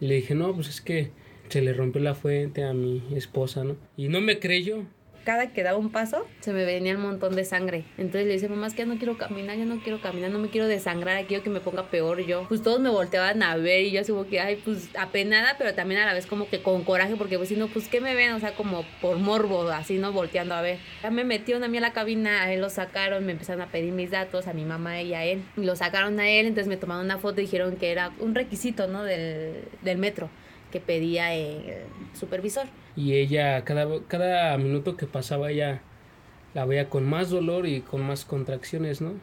y 0.00 0.06
le 0.06 0.16
dije, 0.16 0.34
no, 0.34 0.54
pues 0.54 0.68
es 0.68 0.80
que 0.80 1.10
se 1.48 1.60
le 1.60 1.72
rompió 1.72 2.00
la 2.00 2.14
fuente 2.14 2.62
a 2.62 2.72
mi 2.72 3.02
esposa, 3.14 3.64
¿no? 3.64 3.76
Y 3.96 4.08
no 4.08 4.20
me 4.20 4.38
creyó 4.38 4.84
cada 5.24 5.52
que 5.52 5.62
daba 5.62 5.78
un 5.78 5.90
paso 5.90 6.26
se 6.40 6.52
me 6.52 6.64
venía 6.64 6.96
un 6.96 7.02
montón 7.02 7.36
de 7.36 7.44
sangre. 7.44 7.84
Entonces 7.98 8.26
le 8.26 8.34
dice, 8.34 8.48
mamá, 8.48 8.66
es 8.66 8.74
que 8.74 8.80
ya 8.80 8.86
no 8.86 8.96
quiero 8.96 9.16
caminar, 9.16 9.56
ya 9.56 9.64
no 9.64 9.80
quiero 9.80 10.00
caminar, 10.00 10.30
no 10.30 10.38
me 10.38 10.48
quiero 10.48 10.66
desangrar, 10.66 11.24
quiero 11.26 11.42
que 11.42 11.50
me 11.50 11.60
ponga 11.60 11.84
peor 11.90 12.20
yo. 12.20 12.46
Pues 12.48 12.62
todos 12.62 12.80
me 12.80 12.90
volteaban 12.90 13.42
a 13.42 13.56
ver 13.56 13.84
y 13.84 13.90
yo 13.90 14.00
así 14.00 14.12
que, 14.28 14.40
ay, 14.40 14.60
pues 14.64 14.88
apenada, 14.98 15.56
pero 15.58 15.74
también 15.74 16.00
a 16.00 16.06
la 16.06 16.14
vez 16.14 16.26
como 16.26 16.48
que 16.48 16.62
con 16.62 16.84
coraje, 16.84 17.16
porque 17.16 17.36
pues 17.36 17.48
si 17.48 17.56
no, 17.56 17.68
pues 17.68 17.88
¿qué 17.88 18.00
me 18.00 18.14
ven? 18.14 18.32
O 18.32 18.40
sea, 18.40 18.54
como 18.54 18.84
por 19.00 19.18
morbo, 19.18 19.68
así, 19.68 19.98
¿no? 19.98 20.12
Volteando 20.12 20.54
a 20.54 20.62
ver. 20.62 20.78
Ya 21.02 21.10
me 21.10 21.24
metieron 21.24 21.64
a 21.64 21.68
mí 21.68 21.78
a 21.78 21.80
la 21.80 21.92
cabina, 21.92 22.42
a 22.42 22.52
él 22.52 22.60
lo 22.60 22.70
sacaron, 22.70 23.24
me 23.24 23.32
empezaron 23.32 23.62
a 23.62 23.66
pedir 23.66 23.92
mis 23.92 24.10
datos, 24.10 24.46
a 24.46 24.52
mi 24.52 24.64
mamá 24.64 25.02
y 25.02 25.14
a 25.14 25.24
él. 25.24 25.42
Y 25.56 25.64
lo 25.64 25.76
sacaron 25.76 26.18
a 26.20 26.28
él, 26.28 26.46
entonces 26.46 26.68
me 26.68 26.76
tomaron 26.76 27.04
una 27.04 27.18
foto 27.18 27.40
y 27.40 27.44
dijeron 27.44 27.76
que 27.76 27.90
era 27.92 28.12
un 28.18 28.34
requisito, 28.34 28.86
¿no? 28.86 29.04
Del, 29.04 29.64
del 29.82 29.98
metro 29.98 30.30
que 30.70 30.80
pedía 30.80 31.34
el 31.34 31.84
supervisor. 32.18 32.66
Y 32.96 33.14
ella, 33.14 33.64
cada, 33.64 33.86
cada 34.08 34.56
minuto 34.58 34.96
que 34.96 35.06
pasaba, 35.06 35.50
ella 35.50 35.80
la 36.54 36.64
veía 36.64 36.88
con 36.88 37.08
más 37.08 37.30
dolor 37.30 37.66
y 37.66 37.80
con 37.80 38.02
más 38.02 38.24
contracciones, 38.24 39.00
¿no? 39.00 39.14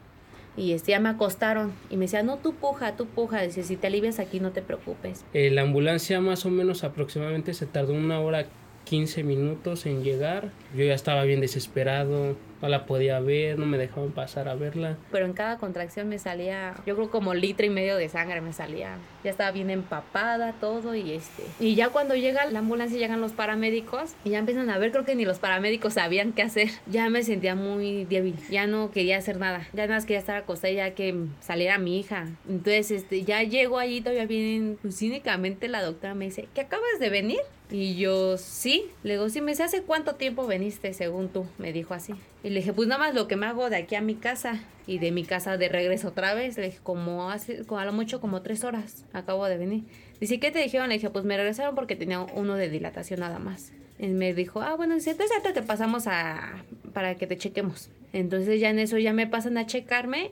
Y 0.55 0.71
este, 0.71 0.91
ya 0.91 0.99
me 0.99 1.09
acostaron 1.09 1.71
y 1.89 1.97
me 1.97 2.05
decía, 2.05 2.23
no, 2.23 2.37
tú 2.37 2.55
puja, 2.55 2.95
tú 2.95 3.05
puja. 3.05 3.41
Dice, 3.43 3.63
si 3.63 3.75
te 3.75 3.87
alivias 3.87 4.19
aquí, 4.19 4.39
no 4.39 4.51
te 4.51 4.63
preocupes. 4.63 5.23
Eh, 5.33 5.51
la 5.51 5.61
ambulancia 5.61 6.19
más 6.19 6.45
o 6.45 6.49
menos 6.49 6.83
aproximadamente 6.83 7.53
se 7.53 7.67
tardó 7.67 7.93
una 7.93 8.19
hora 8.19 8.47
15 8.85 9.23
minutos 9.23 9.85
en 9.85 10.03
llegar. 10.03 10.49
Yo 10.75 10.83
ya 10.83 10.95
estaba 10.95 11.23
bien 11.23 11.41
desesperado, 11.41 12.35
no 12.61 12.67
la 12.69 12.85
podía 12.85 13.19
ver, 13.19 13.59
no 13.59 13.65
me 13.65 13.77
dejaban 13.77 14.11
pasar 14.11 14.47
a 14.47 14.55
verla. 14.55 14.97
Pero 15.11 15.25
en 15.25 15.33
cada 15.33 15.57
contracción 15.57 16.09
me 16.09 16.19
salía, 16.19 16.75
yo 16.85 16.95
creo 16.95 17.09
como 17.09 17.33
litro 17.33 17.65
y 17.65 17.69
medio 17.69 17.97
de 17.97 18.09
sangre 18.09 18.41
me 18.41 18.53
salía. 18.53 18.97
Ya 19.23 19.31
estaba 19.31 19.51
bien 19.51 19.69
empapada 19.69 20.53
todo 20.53 20.95
y 20.95 21.11
este. 21.11 21.43
Y 21.59 21.75
ya 21.75 21.89
cuando 21.89 22.15
llega 22.15 22.45
la 22.45 22.59
ambulancia 22.59 22.97
llegan 22.97 23.21
los 23.21 23.33
paramédicos 23.33 24.15
y 24.23 24.31
ya 24.31 24.39
empiezan 24.39 24.69
a 24.69 24.77
ver, 24.77 24.91
creo 24.91 25.05
que 25.05 25.15
ni 25.15 25.25
los 25.25 25.39
paramédicos 25.39 25.93
sabían 25.93 26.33
qué 26.33 26.41
hacer. 26.41 26.69
Ya 26.87 27.09
me 27.09 27.23
sentía 27.23 27.55
muy 27.55 28.05
débil, 28.05 28.35
ya 28.49 28.67
no 28.67 28.91
quería 28.91 29.17
hacer 29.17 29.37
nada. 29.37 29.67
Ya 29.73 29.83
nada 29.83 29.95
más 29.95 30.05
quería 30.05 30.19
estar 30.19 30.37
acostada 30.37 30.73
ya 30.73 30.91
que 30.91 31.15
saliera 31.41 31.77
mi 31.77 31.99
hija. 31.99 32.27
Entonces, 32.49 32.91
este, 32.91 33.23
ya 33.23 33.43
llego 33.43 33.77
allí 33.77 34.01
todavía 34.01 34.25
bien, 34.25 34.77
pues 34.81 34.97
cínicamente 34.97 35.67
la 35.67 35.81
doctora 35.81 36.15
me 36.15 36.25
dice, 36.25 36.47
¿que 36.53 36.61
acabas 36.61 36.99
de 36.99 37.09
venir? 37.09 37.39
Y 37.69 37.95
yo, 37.97 38.37
sí, 38.37 38.85
le 39.03 39.13
digo, 39.13 39.27
sí, 39.27 39.41
me 39.41 39.51
dice, 39.51 39.63
¿hace 39.63 39.81
cuánto 39.81 40.15
tiempo 40.15 40.47
veniste 40.47 40.93
según 40.93 41.27
tú? 41.27 41.45
Me 41.57 41.73
dijo 41.73 41.93
así. 41.93 42.13
Y 42.43 42.49
le 42.49 42.61
dije, 42.61 42.71
pues 42.71 42.87
nada 42.87 42.99
más 42.99 43.13
lo 43.13 43.27
que 43.27 43.35
me 43.35 43.45
hago 43.45 43.69
de 43.69 43.75
aquí 43.75 43.95
a 43.95 44.01
mi 44.01 44.15
casa 44.15 44.61
y 44.85 44.99
de 44.99 45.11
mi 45.11 45.25
casa 45.25 45.57
de 45.57 45.67
regreso 45.67 46.09
otra 46.09 46.33
vez. 46.33 46.57
Le 46.57 46.67
dije, 46.67 46.79
como 46.81 47.29
hace, 47.29 47.65
como 47.65 47.81
a 47.81 47.85
lo 47.85 47.91
mucho 47.91 48.21
como 48.21 48.41
tres 48.41 48.63
horas 48.63 49.03
acabo 49.11 49.45
de 49.47 49.57
venir. 49.57 49.83
Dice, 50.21 50.39
¿qué 50.39 50.49
te 50.49 50.59
dijeron? 50.59 50.87
Le 50.87 50.95
dije, 50.95 51.09
pues 51.09 51.25
me 51.25 51.35
regresaron 51.35 51.75
porque 51.75 51.97
tenía 51.97 52.21
uno 52.21 52.55
de 52.55 52.69
dilatación 52.69 53.19
nada 53.19 53.37
más. 53.37 53.73
Y 53.99 54.07
me 54.07 54.33
dijo, 54.33 54.61
ah, 54.61 54.75
bueno, 54.75 54.95
dice, 54.95 55.11
entonces 55.11 55.37
te 55.53 55.61
pasamos 55.61 56.07
a, 56.07 56.63
para 56.93 57.15
que 57.15 57.27
te 57.27 57.37
chequemos. 57.37 57.89
Entonces 58.13 58.61
ya 58.61 58.69
en 58.69 58.79
eso 58.79 58.97
ya 58.97 59.11
me 59.11 59.27
pasan 59.27 59.57
a 59.57 59.65
checarme 59.65 60.31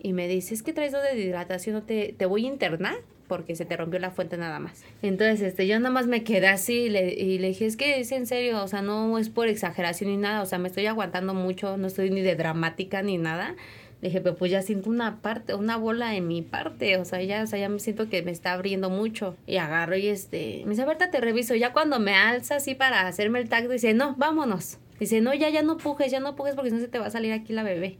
y 0.00 0.12
me 0.12 0.28
dice, 0.28 0.52
es 0.52 0.62
que 0.62 0.74
traes 0.74 0.92
dos 0.92 1.02
de 1.02 1.14
dilatación, 1.14 1.76
¿no 1.76 1.82
te, 1.82 2.14
te 2.16 2.26
voy 2.26 2.44
a 2.44 2.48
internar? 2.48 2.96
Porque 3.34 3.56
se 3.56 3.64
te 3.64 3.76
rompió 3.76 3.98
la 3.98 4.12
fuente 4.12 4.36
nada 4.36 4.60
más. 4.60 4.84
Entonces, 5.02 5.40
este, 5.42 5.66
yo 5.66 5.76
nada 5.80 5.90
más 5.90 6.06
me 6.06 6.22
quedé 6.22 6.46
así 6.46 6.82
y 6.82 6.88
le, 6.88 7.48
dije, 7.48 7.66
es 7.66 7.76
que 7.76 7.98
es 7.98 8.12
en 8.12 8.28
serio, 8.28 8.62
o 8.62 8.68
sea, 8.68 8.80
no 8.80 9.18
es 9.18 9.28
por 9.28 9.48
exageración 9.48 10.10
ni 10.10 10.16
nada, 10.16 10.40
o 10.40 10.46
sea, 10.46 10.60
me 10.60 10.68
estoy 10.68 10.86
aguantando 10.86 11.34
mucho, 11.34 11.76
no 11.76 11.88
estoy 11.88 12.10
ni 12.10 12.20
de 12.20 12.36
dramática 12.36 13.02
ni 13.02 13.18
nada. 13.18 13.56
Le 14.02 14.08
dije, 14.10 14.20
pero 14.20 14.36
pues 14.36 14.52
ya 14.52 14.62
siento 14.62 14.88
una 14.88 15.20
parte, 15.20 15.54
una 15.54 15.76
bola 15.76 16.14
en 16.14 16.28
mi 16.28 16.42
parte, 16.42 16.96
o 16.98 17.04
sea, 17.04 17.22
ya, 17.22 17.42
o 17.42 17.46
sea, 17.48 17.58
ya 17.58 17.68
me 17.68 17.80
siento 17.80 18.08
que 18.08 18.22
me 18.22 18.30
está 18.30 18.52
abriendo 18.52 18.88
mucho. 18.88 19.34
Y 19.48 19.56
agarro 19.56 19.96
y 19.96 20.06
este, 20.06 20.62
me 20.64 20.70
dice, 20.70 20.82
ahorita 20.82 21.10
te 21.10 21.20
reviso. 21.20 21.56
Ya 21.56 21.72
cuando 21.72 21.98
me 21.98 22.14
alza 22.14 22.56
así 22.56 22.76
para 22.76 23.08
hacerme 23.08 23.40
el 23.40 23.48
tacto, 23.48 23.70
dice, 23.70 23.94
no, 23.94 24.14
vámonos. 24.16 24.78
Dice, 25.00 25.20
no, 25.20 25.34
ya, 25.34 25.48
ya 25.48 25.62
no 25.62 25.76
pujes, 25.76 26.12
ya 26.12 26.20
no 26.20 26.36
pujes 26.36 26.54
porque 26.54 26.70
si 26.70 26.76
no 26.76 26.82
se 26.82 26.88
te 26.88 27.00
va 27.00 27.06
a 27.06 27.10
salir 27.10 27.32
aquí 27.32 27.52
la 27.52 27.64
bebé. 27.64 27.96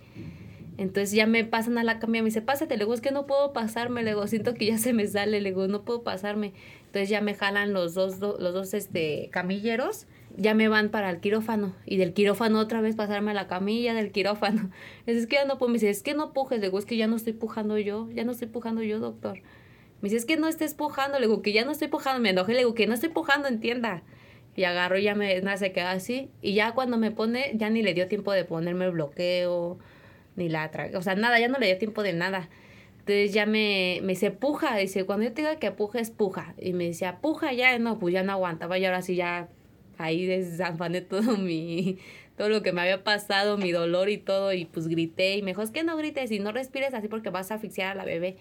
Entonces 0.76 1.12
ya 1.12 1.26
me 1.26 1.44
pasan 1.44 1.78
a 1.78 1.84
la 1.84 2.00
y 2.02 2.06
me 2.08 2.22
dice, 2.22 2.42
pásate, 2.42 2.76
le 2.76 2.84
digo, 2.84 2.94
es 2.94 3.00
que 3.00 3.12
no 3.12 3.26
puedo 3.26 3.52
pasarme, 3.52 4.02
le 4.02 4.10
digo, 4.10 4.26
siento 4.26 4.54
que 4.54 4.66
ya 4.66 4.78
se 4.78 4.92
me 4.92 5.06
sale, 5.06 5.40
le 5.40 5.50
digo, 5.50 5.68
no 5.68 5.84
puedo 5.84 6.02
pasarme. 6.02 6.52
Entonces 6.86 7.08
ya 7.08 7.20
me 7.20 7.34
jalan 7.34 7.72
los 7.72 7.94
dos, 7.94 8.18
los 8.18 8.38
dos 8.38 8.74
este, 8.74 9.28
camilleros, 9.30 10.06
ya 10.36 10.54
me 10.54 10.66
van 10.68 10.90
para 10.90 11.10
el 11.10 11.20
quirófano 11.20 11.74
y 11.86 11.96
del 11.96 12.12
quirófano 12.12 12.58
otra 12.58 12.80
vez 12.80 12.96
pasarme 12.96 13.30
a 13.30 13.34
la 13.34 13.46
camilla 13.46 13.94
del 13.94 14.10
quirófano. 14.10 14.70
Es 15.06 15.26
que 15.26 15.36
ya 15.36 15.44
no 15.44 15.58
puedo, 15.58 15.68
me 15.68 15.74
dice, 15.74 15.90
es 15.90 16.02
que 16.02 16.14
no 16.14 16.32
pujes, 16.32 16.58
le 16.58 16.66
digo, 16.66 16.78
es 16.78 16.86
que 16.86 16.96
ya 16.96 17.06
no 17.06 17.16
estoy 17.16 17.34
pujando 17.34 17.78
yo, 17.78 18.08
ya 18.10 18.24
no 18.24 18.32
estoy 18.32 18.48
pujando 18.48 18.82
yo, 18.82 18.98
doctor. 18.98 19.40
Me 20.00 20.08
dice, 20.08 20.16
es 20.16 20.24
que 20.26 20.36
no 20.36 20.48
estés 20.48 20.74
pujando, 20.74 21.18
le 21.18 21.26
digo, 21.26 21.40
que 21.40 21.52
ya 21.52 21.64
no 21.64 21.70
estoy 21.70 21.88
pujando, 21.88 22.20
me 22.20 22.30
enojé, 22.30 22.52
le 22.52 22.58
digo, 22.58 22.74
que 22.74 22.86
no 22.86 22.94
estoy 22.94 23.10
pujando, 23.10 23.48
entienda. 23.48 24.02
Y 24.56 24.64
agarro 24.64 24.98
y 24.98 25.04
ya 25.04 25.14
me, 25.14 25.40
nada, 25.40 25.56
se 25.56 25.72
queda 25.72 25.92
así. 25.92 26.30
Y 26.42 26.54
ya 26.54 26.72
cuando 26.72 26.96
me 26.96 27.10
pone, 27.10 27.52
ya 27.54 27.70
ni 27.70 27.82
le 27.82 27.94
dio 27.94 28.06
tiempo 28.06 28.32
de 28.32 28.44
ponerme 28.44 28.88
bloqueo, 28.90 29.78
ni 30.36 30.48
la 30.48 30.66
otra, 30.66 30.90
o 30.94 31.02
sea, 31.02 31.14
nada, 31.14 31.38
ya 31.38 31.48
no 31.48 31.58
le 31.58 31.66
dio 31.66 31.78
tiempo 31.78 32.02
de 32.02 32.12
nada. 32.12 32.48
Entonces 33.00 33.34
ya 33.34 33.44
me, 33.44 34.00
me 34.02 34.14
dice, 34.14 34.30
puja, 34.30 34.76
dice, 34.76 35.04
cuando 35.04 35.24
yo 35.24 35.32
te 35.34 35.42
diga 35.42 35.56
que 35.56 35.70
puja, 35.70 36.00
puja. 36.16 36.54
Y 36.58 36.72
me 36.72 36.86
decía, 36.86 37.18
puja 37.20 37.52
ya, 37.52 37.78
no, 37.78 37.98
pues 37.98 38.14
ya 38.14 38.22
no 38.22 38.32
aguantaba 38.32 38.78
y 38.78 38.86
ahora 38.86 39.02
sí 39.02 39.14
ya 39.14 39.48
ahí 39.98 40.26
desanfané 40.26 41.02
todo 41.02 41.36
mi, 41.38 41.98
todo 42.36 42.48
lo 42.48 42.62
que 42.62 42.72
me 42.72 42.80
había 42.80 43.04
pasado, 43.04 43.58
mi 43.58 43.72
dolor 43.72 44.08
y 44.08 44.18
todo, 44.18 44.52
y 44.52 44.64
pues 44.64 44.88
grité 44.88 45.36
y 45.36 45.42
me 45.42 45.52
es 45.52 45.70
que 45.70 45.84
no 45.84 45.96
grites 45.96 46.30
y 46.30 46.38
no 46.38 46.52
respires 46.52 46.94
así 46.94 47.08
porque 47.08 47.30
vas 47.30 47.50
a 47.50 47.56
asfixiar 47.56 47.92
a 47.92 47.94
la 47.94 48.04
bebé. 48.04 48.36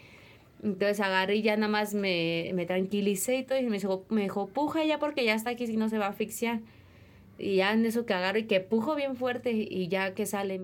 Entonces 0.63 1.01
agarré 1.01 1.35
y 1.35 1.41
ya 1.41 1.57
nada 1.57 1.67
más 1.67 1.93
me, 1.93 2.51
me 2.53 2.65
tranquilicé 2.65 3.35
y 3.37 3.43
todo, 3.43 3.59
y 3.59 3.63
me 3.63 3.77
dijo, 3.79 4.05
me 4.09 4.21
dijo, 4.21 4.47
puja 4.47 4.85
ya 4.85 4.97
porque 4.97 5.25
ya 5.25 5.35
está 5.35 5.51
aquí, 5.51 5.67
si 5.67 5.75
no 5.75 5.89
se 5.89 5.97
va 5.97 6.05
a 6.05 6.09
asfixiar. 6.09 6.61
Y 7.37 7.57
ya 7.57 7.73
en 7.73 7.85
eso 7.85 8.05
que 8.05 8.13
agarro 8.13 8.39
y 8.39 8.43
que 8.45 8.61
pujo 8.61 8.95
bien 8.95 9.15
fuerte 9.17 9.51
y 9.51 9.87
ya 9.89 10.13
que 10.13 10.25
sale. 10.25 10.61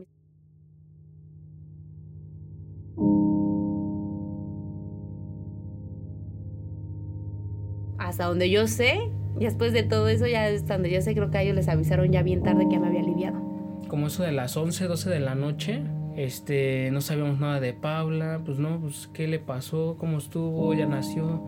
Hasta 8.00 8.26
donde 8.26 8.50
yo 8.50 8.68
sé, 8.68 9.00
y 9.40 9.46
después 9.46 9.74
de 9.74 9.84
todo 9.84 10.08
eso, 10.10 10.28
ya 10.28 10.46
hasta 10.46 10.74
donde 10.74 10.92
yo 10.92 11.02
sé, 11.02 11.14
creo 11.14 11.32
que 11.32 11.42
ellos 11.42 11.56
les 11.56 11.68
avisaron 11.68 12.12
ya 12.12 12.24
bien 12.24 12.44
tarde 12.44 12.66
que 12.68 12.74
ya 12.74 12.80
me 12.80 12.88
había 12.88 13.02
aliviado. 13.02 13.40
Como 13.88 14.08
eso 14.08 14.24
de 14.24 14.32
las 14.32 14.56
11, 14.58 14.88
12 14.88 15.10
de 15.10 15.20
la 15.20 15.36
noche, 15.36 15.82
este, 16.16 16.90
no 16.92 17.02
sabíamos 17.02 17.40
nada 17.40 17.60
de 17.60 17.74
Paula, 17.74 18.42
pues 18.44 18.60
no, 18.60 18.80
pues 18.80 19.10
qué 19.14 19.28
le 19.28 19.40
pasó, 19.40 19.96
cómo 19.98 20.18
estuvo, 20.18 20.74
ya 20.74 20.86
nació, 20.86 21.46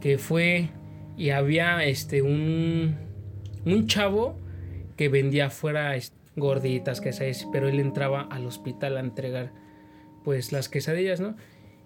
que 0.00 0.18
fue, 0.18 0.70
y 1.16 1.30
había 1.30 1.84
este, 1.84 2.22
un, 2.22 2.96
un 3.66 3.86
chavo 3.86 4.36
que 4.96 5.08
vendía 5.08 5.46
afuera 5.46 5.94
gorditas, 6.36 7.00
quesadillas, 7.00 7.46
pero 7.52 7.68
él 7.68 7.80
entraba 7.80 8.22
al 8.22 8.46
hospital 8.46 8.96
a 8.96 9.00
entregar 9.00 9.52
pues 10.24 10.52
las 10.52 10.68
quesadillas, 10.68 11.20
¿no? 11.20 11.36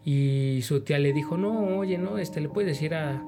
Y 0.05 0.61
su 0.63 0.81
tía 0.83 0.99
le 0.99 1.13
dijo, 1.13 1.37
no, 1.37 1.79
oye, 1.79 1.99
no, 1.99 2.19
este, 2.19 2.41
le 2.41 2.49
puedes 2.49 2.69
decir 2.69 2.95
a, 2.95 3.23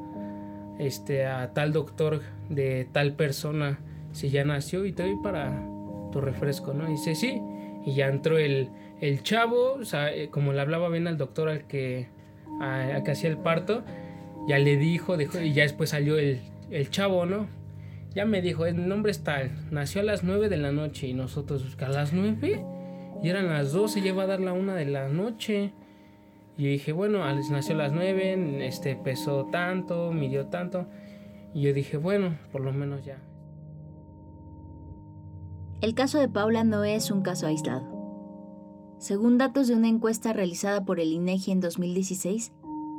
este, 0.81 1.27
a 1.27 1.53
tal 1.53 1.73
doctor 1.73 2.23
de 2.49 2.89
tal 2.91 3.15
persona 3.15 3.79
si 4.13 4.31
ya 4.31 4.45
nació 4.45 4.85
y 4.87 4.93
te 4.93 5.05
doy 5.05 5.17
para 5.23 5.63
tu 6.11 6.21
refresco, 6.21 6.75
¿no? 6.75 6.87
Dice, 6.87 7.15
sí. 7.15 7.41
Y 7.87 7.95
ya 7.95 8.09
entró 8.09 8.39
el, 8.39 8.69
el 9.01 9.23
chavo, 9.23 9.75
o 9.75 9.85
sea, 9.85 10.13
eh, 10.13 10.29
como 10.29 10.53
le 10.53 10.61
hablaba 10.61 10.89
bien 10.89 11.07
al 11.07 11.17
doctor 11.17 11.49
al 11.49 11.67
que, 11.67 12.09
a, 12.61 13.01
que 13.05 13.11
hacía 13.11 13.31
el 13.31 13.39
parto, 13.39 13.85
ya 14.49 14.59
le 14.59 14.77
dijo, 14.77 15.17
dijo, 15.17 15.41
y 15.41 15.53
ya 15.53 15.63
después 15.63 15.91
salió 15.91 16.19
el, 16.19 16.41
el 16.71 16.91
chavo, 16.91 17.27
¿no? 17.27 17.47
Ya 18.15 18.25
me 18.25 18.43
dijo, 18.43 18.67
el 18.67 18.89
nombre 18.89 19.13
es 19.13 19.23
tal, 19.23 19.53
nació 19.71 20.01
a 20.01 20.05
las 20.05 20.25
9 20.25 20.49
de 20.49 20.57
la 20.57 20.73
noche 20.73 21.07
y 21.07 21.15
nosotros, 21.15 21.77
¿a 21.81 21.89
las 21.89 22.13
9? 22.13 22.65
Y 23.23 23.29
eran 23.29 23.49
las 23.49 23.73
12, 23.73 24.03
ya 24.03 24.13
va 24.13 24.25
a 24.25 24.27
dar 24.27 24.41
la 24.41 24.53
1 24.53 24.75
de 24.75 24.87
la 24.87 25.09
noche. 25.09 25.73
Y 26.61 26.67
dije, 26.67 26.93
bueno, 26.93 27.21
nació 27.51 27.75
a 27.75 27.79
las 27.79 27.93
9, 27.95 28.67
este, 28.67 28.95
pesó 28.95 29.47
tanto, 29.47 30.13
midió 30.13 30.49
tanto. 30.49 30.85
Y 31.55 31.63
yo 31.63 31.73
dije, 31.73 31.97
bueno, 31.97 32.37
por 32.53 32.61
lo 32.61 32.71
menos 32.71 33.03
ya. 33.03 33.17
El 35.81 35.95
caso 35.95 36.19
de 36.19 36.29
Paula 36.29 36.63
no 36.65 36.85
es 36.85 37.11
un 37.11 37.23
caso 37.23 37.47
aislado. 37.47 37.87
Según 38.99 39.39
datos 39.39 39.69
de 39.69 39.75
una 39.75 39.89
encuesta 39.89 40.35
realizada 40.35 40.85
por 40.85 41.01
el 41.01 41.15
INEGI 41.15 41.53
en 41.53 41.61
2016, 41.61 42.53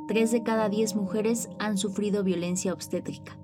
3 0.08 0.32
de 0.32 0.42
cada 0.42 0.68
10 0.68 0.96
mujeres 0.96 1.48
han 1.60 1.78
sufrido 1.78 2.24
violencia 2.24 2.72
obstétrica. 2.72 3.38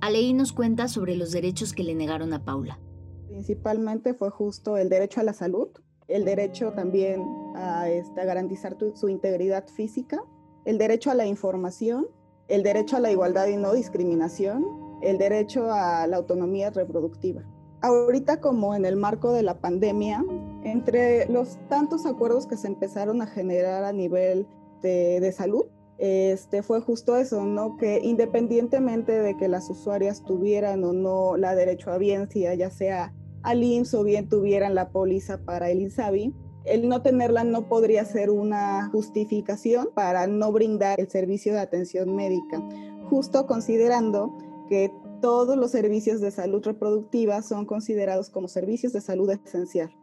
Aleí 0.00 0.32
nos 0.32 0.52
cuenta 0.52 0.88
sobre 0.88 1.14
los 1.14 1.30
derechos 1.30 1.74
que 1.74 1.84
le 1.84 1.94
negaron 1.94 2.32
a 2.32 2.44
Paula. 2.44 2.80
Principalmente 3.28 4.14
fue 4.14 4.30
justo 4.30 4.78
el 4.78 4.88
derecho 4.88 5.20
a 5.20 5.22
la 5.22 5.32
salud, 5.32 5.68
el 6.08 6.24
derecho 6.24 6.72
también 6.72 7.43
a, 7.54 7.88
este, 7.88 8.24
garantizar 8.24 8.76
su 8.94 9.08
integridad 9.08 9.66
física, 9.68 10.22
el 10.64 10.78
derecho 10.78 11.10
a 11.10 11.14
la 11.14 11.26
información, 11.26 12.06
el 12.48 12.62
derecho 12.62 12.96
a 12.96 13.00
la 13.00 13.10
igualdad 13.10 13.46
y 13.48 13.56
no 13.56 13.72
discriminación, 13.72 14.64
el 15.02 15.18
derecho 15.18 15.70
a 15.70 16.06
la 16.06 16.16
autonomía 16.16 16.70
reproductiva. 16.70 17.42
Ahorita 17.80 18.40
como 18.40 18.74
en 18.74 18.86
el 18.86 18.96
marco 18.96 19.32
de 19.32 19.42
la 19.42 19.58
pandemia, 19.60 20.24
entre 20.62 21.26
los 21.28 21.58
tantos 21.68 22.06
acuerdos 22.06 22.46
que 22.46 22.56
se 22.56 22.66
empezaron 22.66 23.20
a 23.20 23.26
generar 23.26 23.84
a 23.84 23.92
nivel 23.92 24.46
de, 24.80 25.32
salud, 25.32 25.66
este, 25.98 26.62
fue 26.62 26.80
justo 26.80 27.16
eso, 27.16 27.44
¿no? 27.44 27.76
Que 27.76 28.00
independientemente 28.02 29.12
de 29.20 29.36
que 29.36 29.48
las 29.48 29.68
usuarias 29.70 30.22
tuvieran 30.24 30.82
o 30.84 30.92
no 30.92 31.36
la 31.36 31.54
derecho 31.54 31.90
a 31.90 31.98
biencia, 31.98 32.54
ya 32.54 32.70
sea 32.70 33.14
al 33.42 33.62
IMSS 33.62 33.94
o 33.94 34.04
bien 34.04 34.28
tuvieran 34.28 34.74
la 34.74 34.88
póliza 34.88 35.38
para 35.44 35.70
el 35.70 35.82
INSABI, 35.82 36.34
el 36.64 36.88
no 36.88 37.02
tenerla 37.02 37.44
no 37.44 37.68
podría 37.68 38.04
ser 38.04 38.30
una 38.30 38.88
justificación 38.90 39.88
para 39.94 40.26
no 40.26 40.50
brindar 40.52 40.98
el 41.00 41.08
servicio 41.08 41.52
de 41.52 41.60
atención 41.60 42.14
médica, 42.14 42.62
justo 43.08 43.46
considerando 43.46 44.36
que 44.68 44.90
todos 45.20 45.56
los 45.56 45.70
servicios 45.70 46.20
de 46.20 46.30
salud 46.30 46.62
reproductiva 46.64 47.42
son 47.42 47.66
considerados 47.66 48.30
como 48.30 48.48
servicios 48.48 48.92
de 48.92 49.00
salud 49.00 49.30
esencial. 49.30 49.94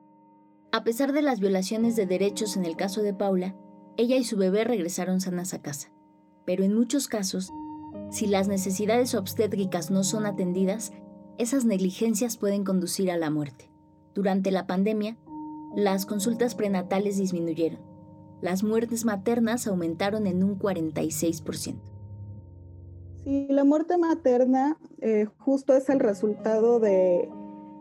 A 0.71 0.83
pesar 0.83 1.13
de 1.13 1.21
las 1.21 1.39
violaciones 1.39 1.95
de 1.95 2.05
derechos 2.05 2.55
en 2.55 2.65
el 2.65 2.75
caso 2.75 3.01
de 3.01 3.13
Paula, 3.13 3.55
ella 3.97 4.15
y 4.15 4.23
su 4.23 4.37
bebé 4.37 4.63
regresaron 4.63 5.19
sanas 5.19 5.53
a 5.53 5.61
casa. 5.61 5.91
Pero 6.45 6.63
en 6.63 6.73
muchos 6.73 7.07
casos, 7.07 7.51
si 8.09 8.25
las 8.25 8.47
necesidades 8.47 9.13
obstétricas 9.15 9.91
no 9.91 10.03
son 10.03 10.25
atendidas, 10.25 10.93
esas 11.37 11.65
negligencias 11.65 12.37
pueden 12.37 12.63
conducir 12.63 13.11
a 13.11 13.17
la 13.17 13.29
muerte. 13.29 13.69
Durante 14.13 14.51
la 14.51 14.65
pandemia, 14.65 15.17
las 15.75 16.05
consultas 16.05 16.55
prenatales 16.55 17.17
disminuyeron. 17.17 17.79
Las 18.41 18.63
muertes 18.63 19.05
maternas 19.05 19.67
aumentaron 19.67 20.27
en 20.27 20.43
un 20.43 20.57
46%. 20.57 21.75
Sí, 23.23 23.47
la 23.49 23.63
muerte 23.63 23.97
materna 23.97 24.77
eh, 24.99 25.27
justo 25.37 25.75
es 25.75 25.89
el 25.89 25.99
resultado 25.99 26.79
de 26.79 27.29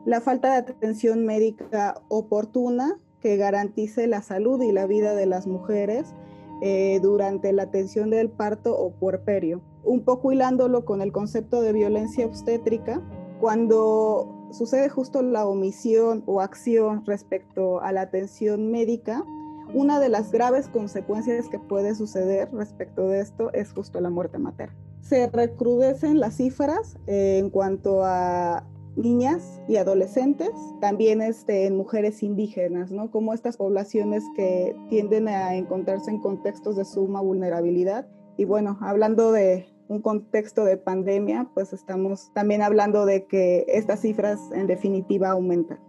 la 0.05 0.21
falta 0.21 0.53
de 0.53 0.73
atención 0.73 1.25
médica 1.25 2.03
oportuna 2.09 2.99
que 3.21 3.37
garantice 3.37 4.07
la 4.07 4.23
salud 4.23 4.63
y 4.63 4.73
la 4.73 4.87
vida 4.87 5.15
de 5.15 5.27
las 5.27 5.47
mujeres 5.47 6.15
eh, 6.63 7.01
durante 7.03 7.53
la 7.53 7.65
atención 7.65 8.11
del 8.11 8.31
parto 8.31 8.77
o 8.79 8.93
puerperio. 8.93 9.63
Un 9.83 10.05
poco 10.05 10.31
hilándolo 10.31 10.85
con 10.85 11.01
el 11.01 11.11
concepto 11.11 11.63
de 11.63 11.73
violencia 11.73 12.27
obstétrica, 12.27 13.03
cuando 13.41 14.40
sucede 14.53 14.89
justo 14.89 15.23
la 15.23 15.47
omisión 15.47 16.23
o 16.27 16.41
acción 16.41 17.05
respecto 17.07 17.81
a 17.81 17.93
la 17.93 18.03
atención 18.03 18.71
médica, 18.71 19.25
una 19.73 20.01
de 20.01 20.09
las 20.09 20.33
graves 20.33 20.69
consecuencias 20.69 21.49
que 21.49 21.59
puede 21.59 21.95
suceder 21.95 22.51
respecto 22.53 23.09
de 23.09 23.21
esto 23.21 23.53
es 23.53 23.73
justo 23.73 24.01
la 24.01 24.11
muerte 24.11 24.39
materna. 24.39 24.77
Se 25.01 25.29
recrudecen 25.29 26.21
las 26.21 26.37
cifras 26.37 26.97
eh, 27.07 27.39
en 27.39 27.51
cuanto 27.51 28.05
a 28.05 28.65
niñas 28.97 29.61
y 29.69 29.77
adolescentes, 29.77 30.51
también 30.81 31.23
este, 31.23 31.67
en 31.67 31.77
mujeres 31.77 32.23
indígenas, 32.23 32.91
¿no? 32.91 33.11
Como 33.11 33.33
estas 33.33 33.57
poblaciones 33.57 34.25
que 34.35 34.77
tienden 34.89 35.29
a 35.29 35.55
encontrarse 35.55 36.11
en 36.11 36.19
contextos 36.19 36.77
de 36.77 36.85
suma 36.85 37.21
vulnerabilidad. 37.21 38.09
Y 38.37 38.45
bueno, 38.45 38.79
hablando 38.81 39.33
de 39.33 39.70
un 39.91 40.01
contexto 40.03 40.65
de 40.65 40.77
pandemia, 40.77 41.51
pues 41.53 41.73
estamos 41.73 42.33
también 42.33 42.63
hablando 42.63 43.07
de 43.07 43.27
que 43.27 43.65
estas 43.67 44.03
cifras 44.03 44.39
en 44.53 44.69
definitiva 44.69 45.31
aumentan. 45.31 45.81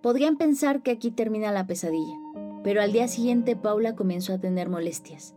Podrían 0.00 0.38
pensar 0.38 0.82
que 0.82 0.90
aquí 0.90 1.10
termina 1.10 1.52
la 1.52 1.66
pesadilla, 1.66 2.16
pero 2.64 2.80
al 2.80 2.92
día 2.92 3.08
siguiente 3.08 3.56
Paula 3.56 3.94
comenzó 3.94 4.32
a 4.32 4.40
tener 4.40 4.70
molestias. 4.70 5.34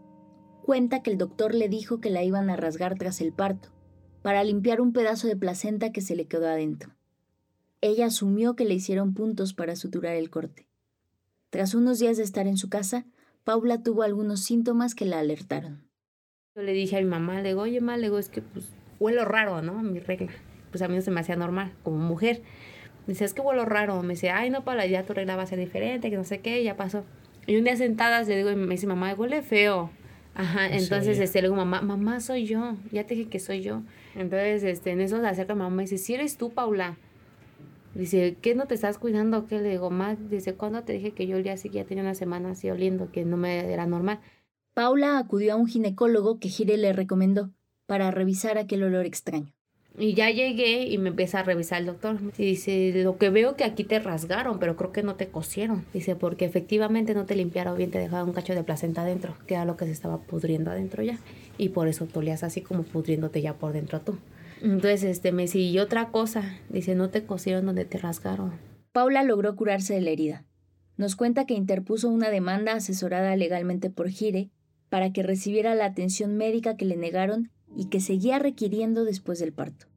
Cuenta 0.62 1.04
que 1.04 1.12
el 1.12 1.18
doctor 1.18 1.54
le 1.54 1.68
dijo 1.68 2.00
que 2.00 2.10
la 2.10 2.24
iban 2.24 2.50
a 2.50 2.56
rasgar 2.56 2.98
tras 2.98 3.20
el 3.20 3.34
parto, 3.34 3.68
para 4.22 4.42
limpiar 4.46 4.80
un 4.80 4.94
pedazo 4.94 5.28
de 5.28 5.36
placenta 5.36 5.92
que 5.92 6.00
se 6.00 6.16
le 6.16 6.28
quedó 6.28 6.48
adentro. 6.48 6.94
Ella 7.82 8.06
asumió 8.06 8.56
que 8.56 8.64
le 8.64 8.76
hicieron 8.76 9.14
puntos 9.14 9.54
para 9.54 9.76
suturar 9.76 10.16
el 10.16 10.30
corte. 10.30 10.70
Tras 11.50 11.76
unos 11.76 12.00
días 12.00 12.16
de 12.16 12.24
estar 12.24 12.48
en 12.48 12.56
su 12.56 12.70
casa, 12.70 13.06
Paula 13.44 13.84
tuvo 13.84 14.04
algunos 14.04 14.40
síntomas 14.40 14.96
que 14.96 15.04
la 15.04 15.20
alertaron. 15.20 15.92
Yo 16.56 16.62
le 16.62 16.74
dije 16.74 16.98
a 16.98 17.00
mi 17.00 17.08
mamá, 17.08 17.42
le 17.42 17.50
digo, 17.50 17.62
oye, 17.62 17.82
mamá, 17.82 17.98
le 17.98 18.04
digo, 18.04 18.20
es 18.20 18.30
que 18.30 18.44
pues 18.44 18.70
huelo 19.00 19.26
raro, 19.26 19.64
¿no? 19.64 19.82
Mi 19.82 20.00
regla. 20.00 20.32
Pues 20.70 20.84
a 20.84 20.88
mí 20.88 20.96
no 20.96 21.02
se 21.02 21.10
me 21.10 21.20
hacía 21.20 21.36
normal, 21.36 21.74
como 21.82 21.98
mujer. 21.98 22.44
Dice, 23.08 23.26
es 23.26 23.34
que 23.34 23.42
huelo 23.42 23.66
raro. 23.66 24.04
Me 24.04 24.14
dice, 24.14 24.30
ay, 24.30 24.52
no, 24.52 24.64
Paula, 24.64 24.86
ya 24.86 25.04
tu 25.04 25.14
regla 25.14 25.36
va 25.36 25.44
a 25.44 25.48
ser 25.48 25.58
diferente, 25.58 26.12
que 26.12 26.16
no 26.16 26.24
sé 26.24 26.42
qué, 26.42 26.64
ya 26.64 26.78
pasó. 26.78 27.06
Y 27.48 27.56
un 27.56 27.64
día 27.64 27.76
sentadas 27.76 28.28
le 28.28 28.38
digo, 28.38 28.52
y 28.52 28.56
me 28.56 28.68
dice, 28.68 28.86
mamá, 28.86 29.16
huele 29.16 29.42
feo. 29.42 29.90
Ajá, 30.36 30.68
entonces 30.68 31.18
este, 31.18 31.42
le 31.42 31.48
digo, 31.48 31.56
mamá, 31.56 31.82
mamá, 31.82 32.20
soy 32.20 32.46
yo, 32.46 32.76
ya 32.92 33.08
te 33.08 33.16
dije 33.16 33.30
que 33.32 33.40
soy 33.40 33.62
yo. 33.62 33.82
Entonces, 34.14 34.64
este, 34.64 34.92
en 34.92 35.02
eso 35.02 35.20
se 35.20 35.28
acerca 35.28 35.56
mamá 35.56 35.82
y 35.82 35.86
dice, 35.86 35.98
si 35.98 36.14
eres 36.14 36.38
tú, 36.38 36.52
Paula. 36.52 36.98
Dice, 37.96 38.38
¿qué 38.42 38.54
no 38.54 38.68
te 38.68 38.76
estás 38.76 39.00
cuidando? 39.00 39.48
¿Qué 39.48 39.60
le 39.60 39.70
digo, 39.70 39.90
mamá? 39.90 40.18
Dice, 40.30 40.54
¿cuándo 40.54 40.84
te 40.84 40.94
dije 40.94 41.12
que 41.14 41.26
yo 41.26 41.38
el 41.38 41.44
día 41.44 41.58
siguiente 41.58 41.86
ya 41.86 41.90
tenía 41.90 42.04
una 42.04 42.16
semana 42.16 42.52
así 42.52 42.70
oliendo, 42.70 43.12
que 43.12 43.26
no 43.26 43.38
me 43.38 43.72
era 43.74 43.88
normal? 43.88 44.20
Paula 44.74 45.20
acudió 45.20 45.54
a 45.54 45.56
un 45.56 45.68
ginecólogo 45.68 46.40
que 46.40 46.50
Gire 46.50 46.78
le 46.78 46.94
recomendó 46.94 47.52
para 47.86 48.10
revisar 48.10 48.58
aquel 48.58 48.82
olor 48.82 49.06
extraño. 49.06 49.54
Y 50.00 50.16
ya 50.16 50.32
llegué 50.32 50.88
y 50.88 50.98
me 50.98 51.10
empieza 51.10 51.40
a 51.40 51.44
revisar 51.44 51.80
el 51.80 51.86
doctor. 51.86 52.18
Y 52.40 52.46
dice, 52.46 52.92
lo 53.04 53.20
que 53.20 53.30
veo 53.30 53.56
que 53.56 53.66
aquí 53.66 53.84
te 53.84 54.00
rasgaron, 54.00 54.58
pero 54.58 54.76
creo 54.76 54.92
que 54.92 55.04
no 55.04 55.14
te 55.14 55.28
cosieron. 55.28 55.86
Dice, 55.94 56.16
porque 56.16 56.46
efectivamente 56.46 57.14
no 57.14 57.26
te 57.26 57.36
limpiaron 57.36 57.78
bien, 57.78 57.92
te 57.92 58.00
dejaron 58.00 58.30
un 58.30 58.34
cacho 58.34 58.56
de 58.56 58.64
placenta 58.64 59.04
adentro, 59.04 59.36
que 59.46 59.54
era 59.54 59.66
lo 59.66 59.78
que 59.78 59.86
se 59.86 59.92
estaba 59.92 60.18
pudriendo 60.18 60.72
adentro 60.72 61.04
ya. 61.04 61.20
Y 61.60 61.70
por 61.70 61.88
eso 61.88 62.08
tolías 62.08 62.42
así 62.44 62.62
como 62.62 62.82
pudriéndote 62.82 63.44
ya 63.44 63.54
por 63.54 63.74
dentro 63.74 64.02
tú. 64.02 64.18
Entonces, 64.64 65.04
este, 65.04 65.32
me 65.32 65.44
dice, 65.44 65.60
y 65.60 65.78
otra 65.78 66.10
cosa, 66.10 66.58
dice, 66.70 66.96
no 66.96 67.12
te 67.12 67.24
cosieron 67.26 67.68
donde 67.68 67.86
te 67.86 68.00
rasgaron. 68.00 68.54
Paula 68.92 69.22
logró 69.22 69.56
curarse 69.56 69.94
de 69.94 70.02
la 70.02 70.10
herida. 70.10 70.46
Nos 70.98 71.16
cuenta 71.16 71.46
que 71.46 71.54
interpuso 71.54 72.10
una 72.10 72.32
demanda 72.32 72.74
asesorada 72.74 73.36
legalmente 73.36 73.92
por 73.92 74.10
Gire 74.10 74.50
para 74.94 75.12
que 75.12 75.24
recibiera 75.24 75.74
la 75.74 75.86
atención 75.86 76.38
médica 76.38 76.78
que 76.78 76.86
le 76.86 76.96
negaron 76.96 77.50
y 77.76 77.86
que 77.86 78.00
seguía 78.00 78.38
requiriendo 78.38 79.06
después 79.06 79.40
del 79.40 79.52
parto. 79.52 79.88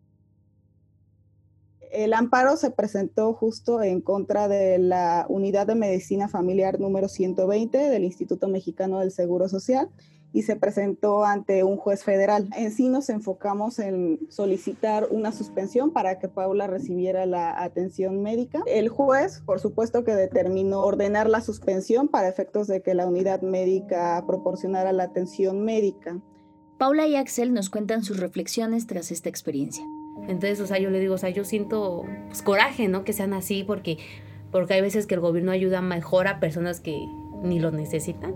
El 1.93 2.15
amparo 2.15 2.57
se 2.57 2.71
presentó 2.71 3.35
justo 3.35 3.83
en 3.83 4.01
contra 4.01 4.49
de 4.49 4.79
la 4.79 5.27
Unidad 5.29 5.67
de 5.67 5.75
Medicina 5.75 6.29
Familiar 6.29 6.81
número 6.81 7.09
120 7.09 7.77
del 7.77 8.05
Instituto 8.05 8.49
Mexicano 8.49 9.01
del 9.01 9.11
Seguro 9.11 9.51
Social 9.51 9.91
y 10.33 10.43
se 10.43 10.57
presentó 10.57 11.25
ante 11.25 11.65
un 11.65 11.77
juez 11.77 12.05
federal. 12.05 12.49
En 12.57 12.73
sí 12.73 12.89
nos 12.89 13.09
enfocamos 13.09 13.79
en 13.79 14.19
solicitar 14.29 15.09
una 15.11 15.33
suspensión 15.33 15.93
para 15.93 16.19
que 16.19 16.29
Paula 16.29 16.67
recibiera 16.67 17.27
la 17.27 17.63
atención 17.63 18.23
médica. 18.23 18.63
El 18.67 18.89
juez, 18.89 19.43
por 19.47 19.61
supuesto 19.61 20.05
que 20.05 20.15
determinó 20.15 20.81
ordenar 20.81 21.29
la 21.29 21.41
suspensión 21.41 22.09
para 22.09 22.29
efectos 22.29 22.67
de 22.67 22.83
que 22.83 22.95
la 22.95 23.07
unidad 23.07 23.41
médica 23.43 24.23
proporcionara 24.27 24.93
la 24.93 25.05
atención 25.05 25.65
médica. 25.65 26.21
Paula 26.79 27.07
y 27.07 27.17
Axel 27.17 27.55
nos 27.55 27.71
cuentan 27.71 28.05
sus 28.05 28.21
reflexiones 28.21 28.87
tras 28.87 29.11
esta 29.11 29.31
experiencia. 29.31 29.85
Entonces, 30.29 30.61
o 30.61 30.67
sea, 30.67 30.79
yo 30.79 30.91
le 30.91 31.01
digo, 31.01 31.15
o 31.15 31.19
sea, 31.19 31.31
yo 31.31 31.45
siento 31.45 32.05
pues, 32.27 32.43
coraje, 32.43 32.89
¿no? 32.89 33.05
Que 33.05 33.13
sean 33.13 33.33
así, 33.33 33.65
porque, 33.65 33.97
porque 34.51 34.75
hay 34.75 34.81
veces 34.83 35.07
que 35.07 35.15
el 35.15 35.21
gobierno 35.21 35.53
ayuda 35.53 35.81
mejor 35.81 36.29
a 36.29 36.41
personas 36.41 36.81
que 36.81 37.07
ni 37.43 37.61
los 37.61 37.73
necesitan, 37.73 38.35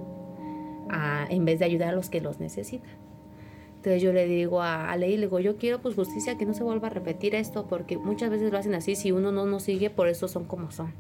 en 1.28 1.44
vez 1.44 1.58
de 1.58 1.64
ayudar 1.64 1.90
a 1.90 1.92
los 1.92 2.10
que 2.10 2.20
los 2.20 2.40
necesitan. 2.40 2.90
Entonces 3.76 4.02
yo 4.02 4.12
le 4.12 4.26
digo 4.26 4.60
a, 4.60 4.90
a 4.90 4.96
Ley, 4.96 5.16
le 5.16 5.22
digo, 5.22 5.40
yo 5.40 5.56
quiero 5.56 5.80
pues 5.80 5.94
justicia, 5.94 6.36
que 6.36 6.44
no 6.44 6.52
se 6.52 6.62
vuelva 6.62 6.88
a 6.88 6.90
repetir 6.90 7.34
esto, 7.34 7.66
porque 7.66 7.96
muchas 7.96 8.30
veces 8.30 8.52
lo 8.52 8.58
hacen 8.58 8.74
así, 8.74 8.94
si 8.94 9.10
uno 9.10 9.32
no 9.32 9.46
nos 9.46 9.62
sigue, 9.62 9.88
por 9.88 10.08
eso 10.08 10.28
son 10.28 10.44
como 10.44 10.70
son. 10.70 10.92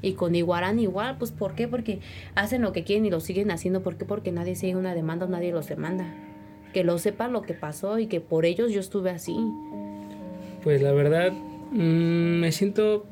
Y 0.00 0.12
con 0.12 0.34
Iguarán 0.34 0.78
igual, 0.78 1.18
pues 1.18 1.32
¿por 1.32 1.54
qué? 1.54 1.66
Porque 1.66 2.00
hacen 2.34 2.62
lo 2.62 2.72
que 2.72 2.84
quieren 2.84 3.04
y 3.04 3.10
lo 3.10 3.20
siguen 3.20 3.50
haciendo, 3.50 3.82
¿por 3.82 3.96
qué? 3.96 4.04
Porque 4.04 4.30
nadie 4.30 4.54
sigue 4.54 4.76
una 4.76 4.94
demanda 4.94 5.26
nadie 5.26 5.52
los 5.52 5.68
demanda 5.68 6.06
que 6.72 6.84
lo 6.84 6.98
sepan 6.98 7.32
lo 7.32 7.42
que 7.42 7.54
pasó 7.54 7.98
y 7.98 8.06
que 8.06 8.20
por 8.20 8.44
ellos 8.44 8.72
yo 8.72 8.80
estuve 8.80 9.10
así. 9.10 9.36
Pues 10.62 10.82
la 10.82 10.92
verdad, 10.92 11.32
mm, 11.72 12.40
me 12.40 12.52
siento 12.52 13.06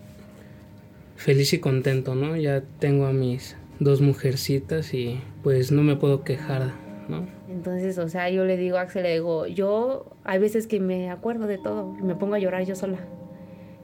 feliz 1.17 1.53
y 1.53 1.59
contento, 1.59 2.15
¿no? 2.15 2.37
Ya 2.37 2.63
tengo 2.79 3.07
a 3.07 3.13
mis 3.13 3.57
dos 3.81 4.01
mujercitas 4.01 4.95
y 4.95 5.21
pues 5.49 5.73
no 5.73 5.83
me 5.83 5.97
puedo 5.97 6.25
quejar, 6.25 6.75
¿no? 7.09 7.27
Entonces, 7.49 7.97
o 7.97 8.07
sea, 8.11 8.29
yo 8.29 8.45
le 8.45 8.59
digo 8.59 8.77
a 8.77 8.83
Axel, 8.83 9.05
le 9.05 9.15
digo, 9.15 9.47
yo 9.47 10.05
hay 10.23 10.39
veces 10.39 10.67
que 10.67 10.79
me 10.79 11.09
acuerdo 11.09 11.47
de 11.47 11.57
todo 11.57 11.97
y 11.99 12.03
me 12.03 12.15
pongo 12.15 12.35
a 12.35 12.39
llorar 12.39 12.67
yo 12.67 12.77
sola. 12.77 12.99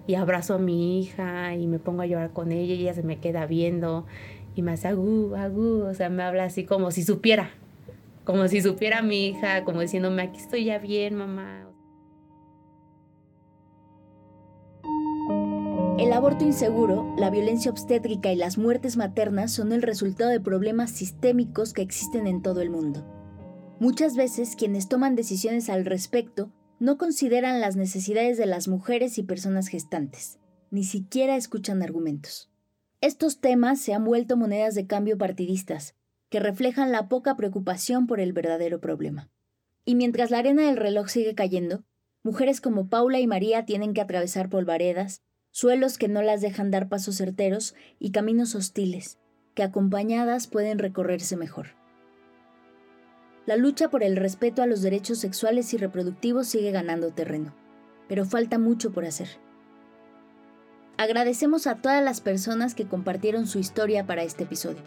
Y 0.07 0.15
abrazo 0.17 0.57
a 0.57 0.59
mi 0.59 1.01
hija 1.01 1.55
y 1.55 1.67
me 1.67 1.79
pongo 1.79 2.03
a 2.03 2.07
llorar 2.07 2.35
con 2.35 2.53
ella 2.53 2.75
y 2.75 2.83
ella 2.83 2.93
se 2.93 3.03
me 3.03 3.19
queda 3.19 3.47
viendo 3.47 4.05
y 4.55 4.61
me 4.61 4.73
hace 4.73 4.89
agú, 4.89 5.35
agú, 5.37 5.85
o 5.85 5.95
sea, 5.95 6.11
me 6.11 6.23
habla 6.23 6.45
así 6.45 6.65
como 6.65 6.91
si 6.91 7.03
supiera, 7.03 7.49
como 8.25 8.47
si 8.47 8.61
supiera 8.61 9.01
mi 9.01 9.29
hija, 9.29 9.65
como 9.65 9.81
diciéndome, 9.81 10.21
aquí 10.21 10.41
estoy 10.41 10.65
ya 10.67 10.79
bien, 10.79 11.15
mamá. 11.15 11.74
El 15.97 16.13
aborto 16.13 16.45
inseguro, 16.45 17.15
la 17.17 17.31
violencia 17.31 17.71
obstétrica 17.71 18.33
y 18.33 18.37
las 18.37 18.59
muertes 18.59 18.97
maternas 18.97 19.53
son 19.53 19.71
el 19.71 19.81
resultado 19.81 20.29
de 20.31 20.41
problemas 20.41 20.91
sistémicos 20.91 21.73
que 21.73 21.83
existen 21.83 22.27
en 22.27 22.43
todo 22.43 22.61
el 22.63 22.69
mundo. 22.69 23.07
Muchas 23.79 24.17
veces 24.17 24.57
quienes 24.57 24.89
toman 24.89 25.15
decisiones 25.15 25.71
al 25.71 25.85
respecto 25.85 26.51
no 26.81 26.99
consideran 26.99 27.61
las 27.61 27.77
necesidades 27.77 28.39
de 28.39 28.47
las 28.47 28.67
mujeres 28.67 29.19
y 29.19 29.23
personas 29.23 29.69
gestantes, 29.69 30.41
ni 30.73 30.83
siquiera 30.83 31.37
escuchan 31.37 31.81
argumentos. 31.81 32.51
Estos 33.01 33.41
temas 33.41 33.81
se 33.81 33.95
han 33.95 34.05
vuelto 34.05 34.37
monedas 34.37 34.75
de 34.75 34.89
cambio 34.89 35.17
partidistas, 35.17 35.95
que 36.29 36.41
reflejan 36.41 36.91
la 36.91 37.09
poca 37.09 37.37
preocupación 37.37 38.09
por 38.09 38.19
el 38.19 38.33
verdadero 38.33 38.81
problema. 38.81 39.31
Y 39.85 39.95
mientras 39.95 40.33
la 40.33 40.39
arena 40.39 40.63
del 40.63 40.77
reloj 40.77 41.07
sigue 41.07 41.37
cayendo, 41.37 41.85
mujeres 42.25 42.61
como 42.61 42.89
Paula 42.89 43.21
y 43.21 43.29
María 43.29 43.65
tienen 43.65 43.95
que 43.95 44.01
atravesar 44.01 44.49
polvaredas, 44.49 45.23
suelos 45.55 45.99
que 45.99 46.09
no 46.09 46.21
las 46.21 46.41
dejan 46.41 46.73
dar 46.73 46.89
pasos 46.89 47.17
certeros 47.17 47.77
y 48.01 48.11
caminos 48.11 48.57
hostiles, 48.57 49.19
que 49.55 49.63
acompañadas 49.63 50.49
pueden 50.49 50.81
recorrerse 50.81 51.37
mejor. 51.37 51.69
La 53.47 53.55
lucha 53.55 53.89
por 53.89 54.03
el 54.03 54.17
respeto 54.17 54.63
a 54.63 54.67
los 54.67 54.83
derechos 54.83 55.19
sexuales 55.19 55.73
y 55.73 55.77
reproductivos 55.77 56.49
sigue 56.49 56.73
ganando 56.73 57.13
terreno, 57.13 57.55
pero 58.09 58.25
falta 58.25 58.59
mucho 58.59 58.91
por 58.91 59.05
hacer. 59.05 59.29
Agradecemos 60.97 61.69
a 61.69 61.77
todas 61.77 62.03
las 62.03 62.21
personas 62.21 62.75
que 62.75 62.89
compartieron 62.89 63.47
su 63.47 63.61
historia 63.61 64.05
para 64.05 64.25
este 64.25 64.43
episodio. 64.43 64.83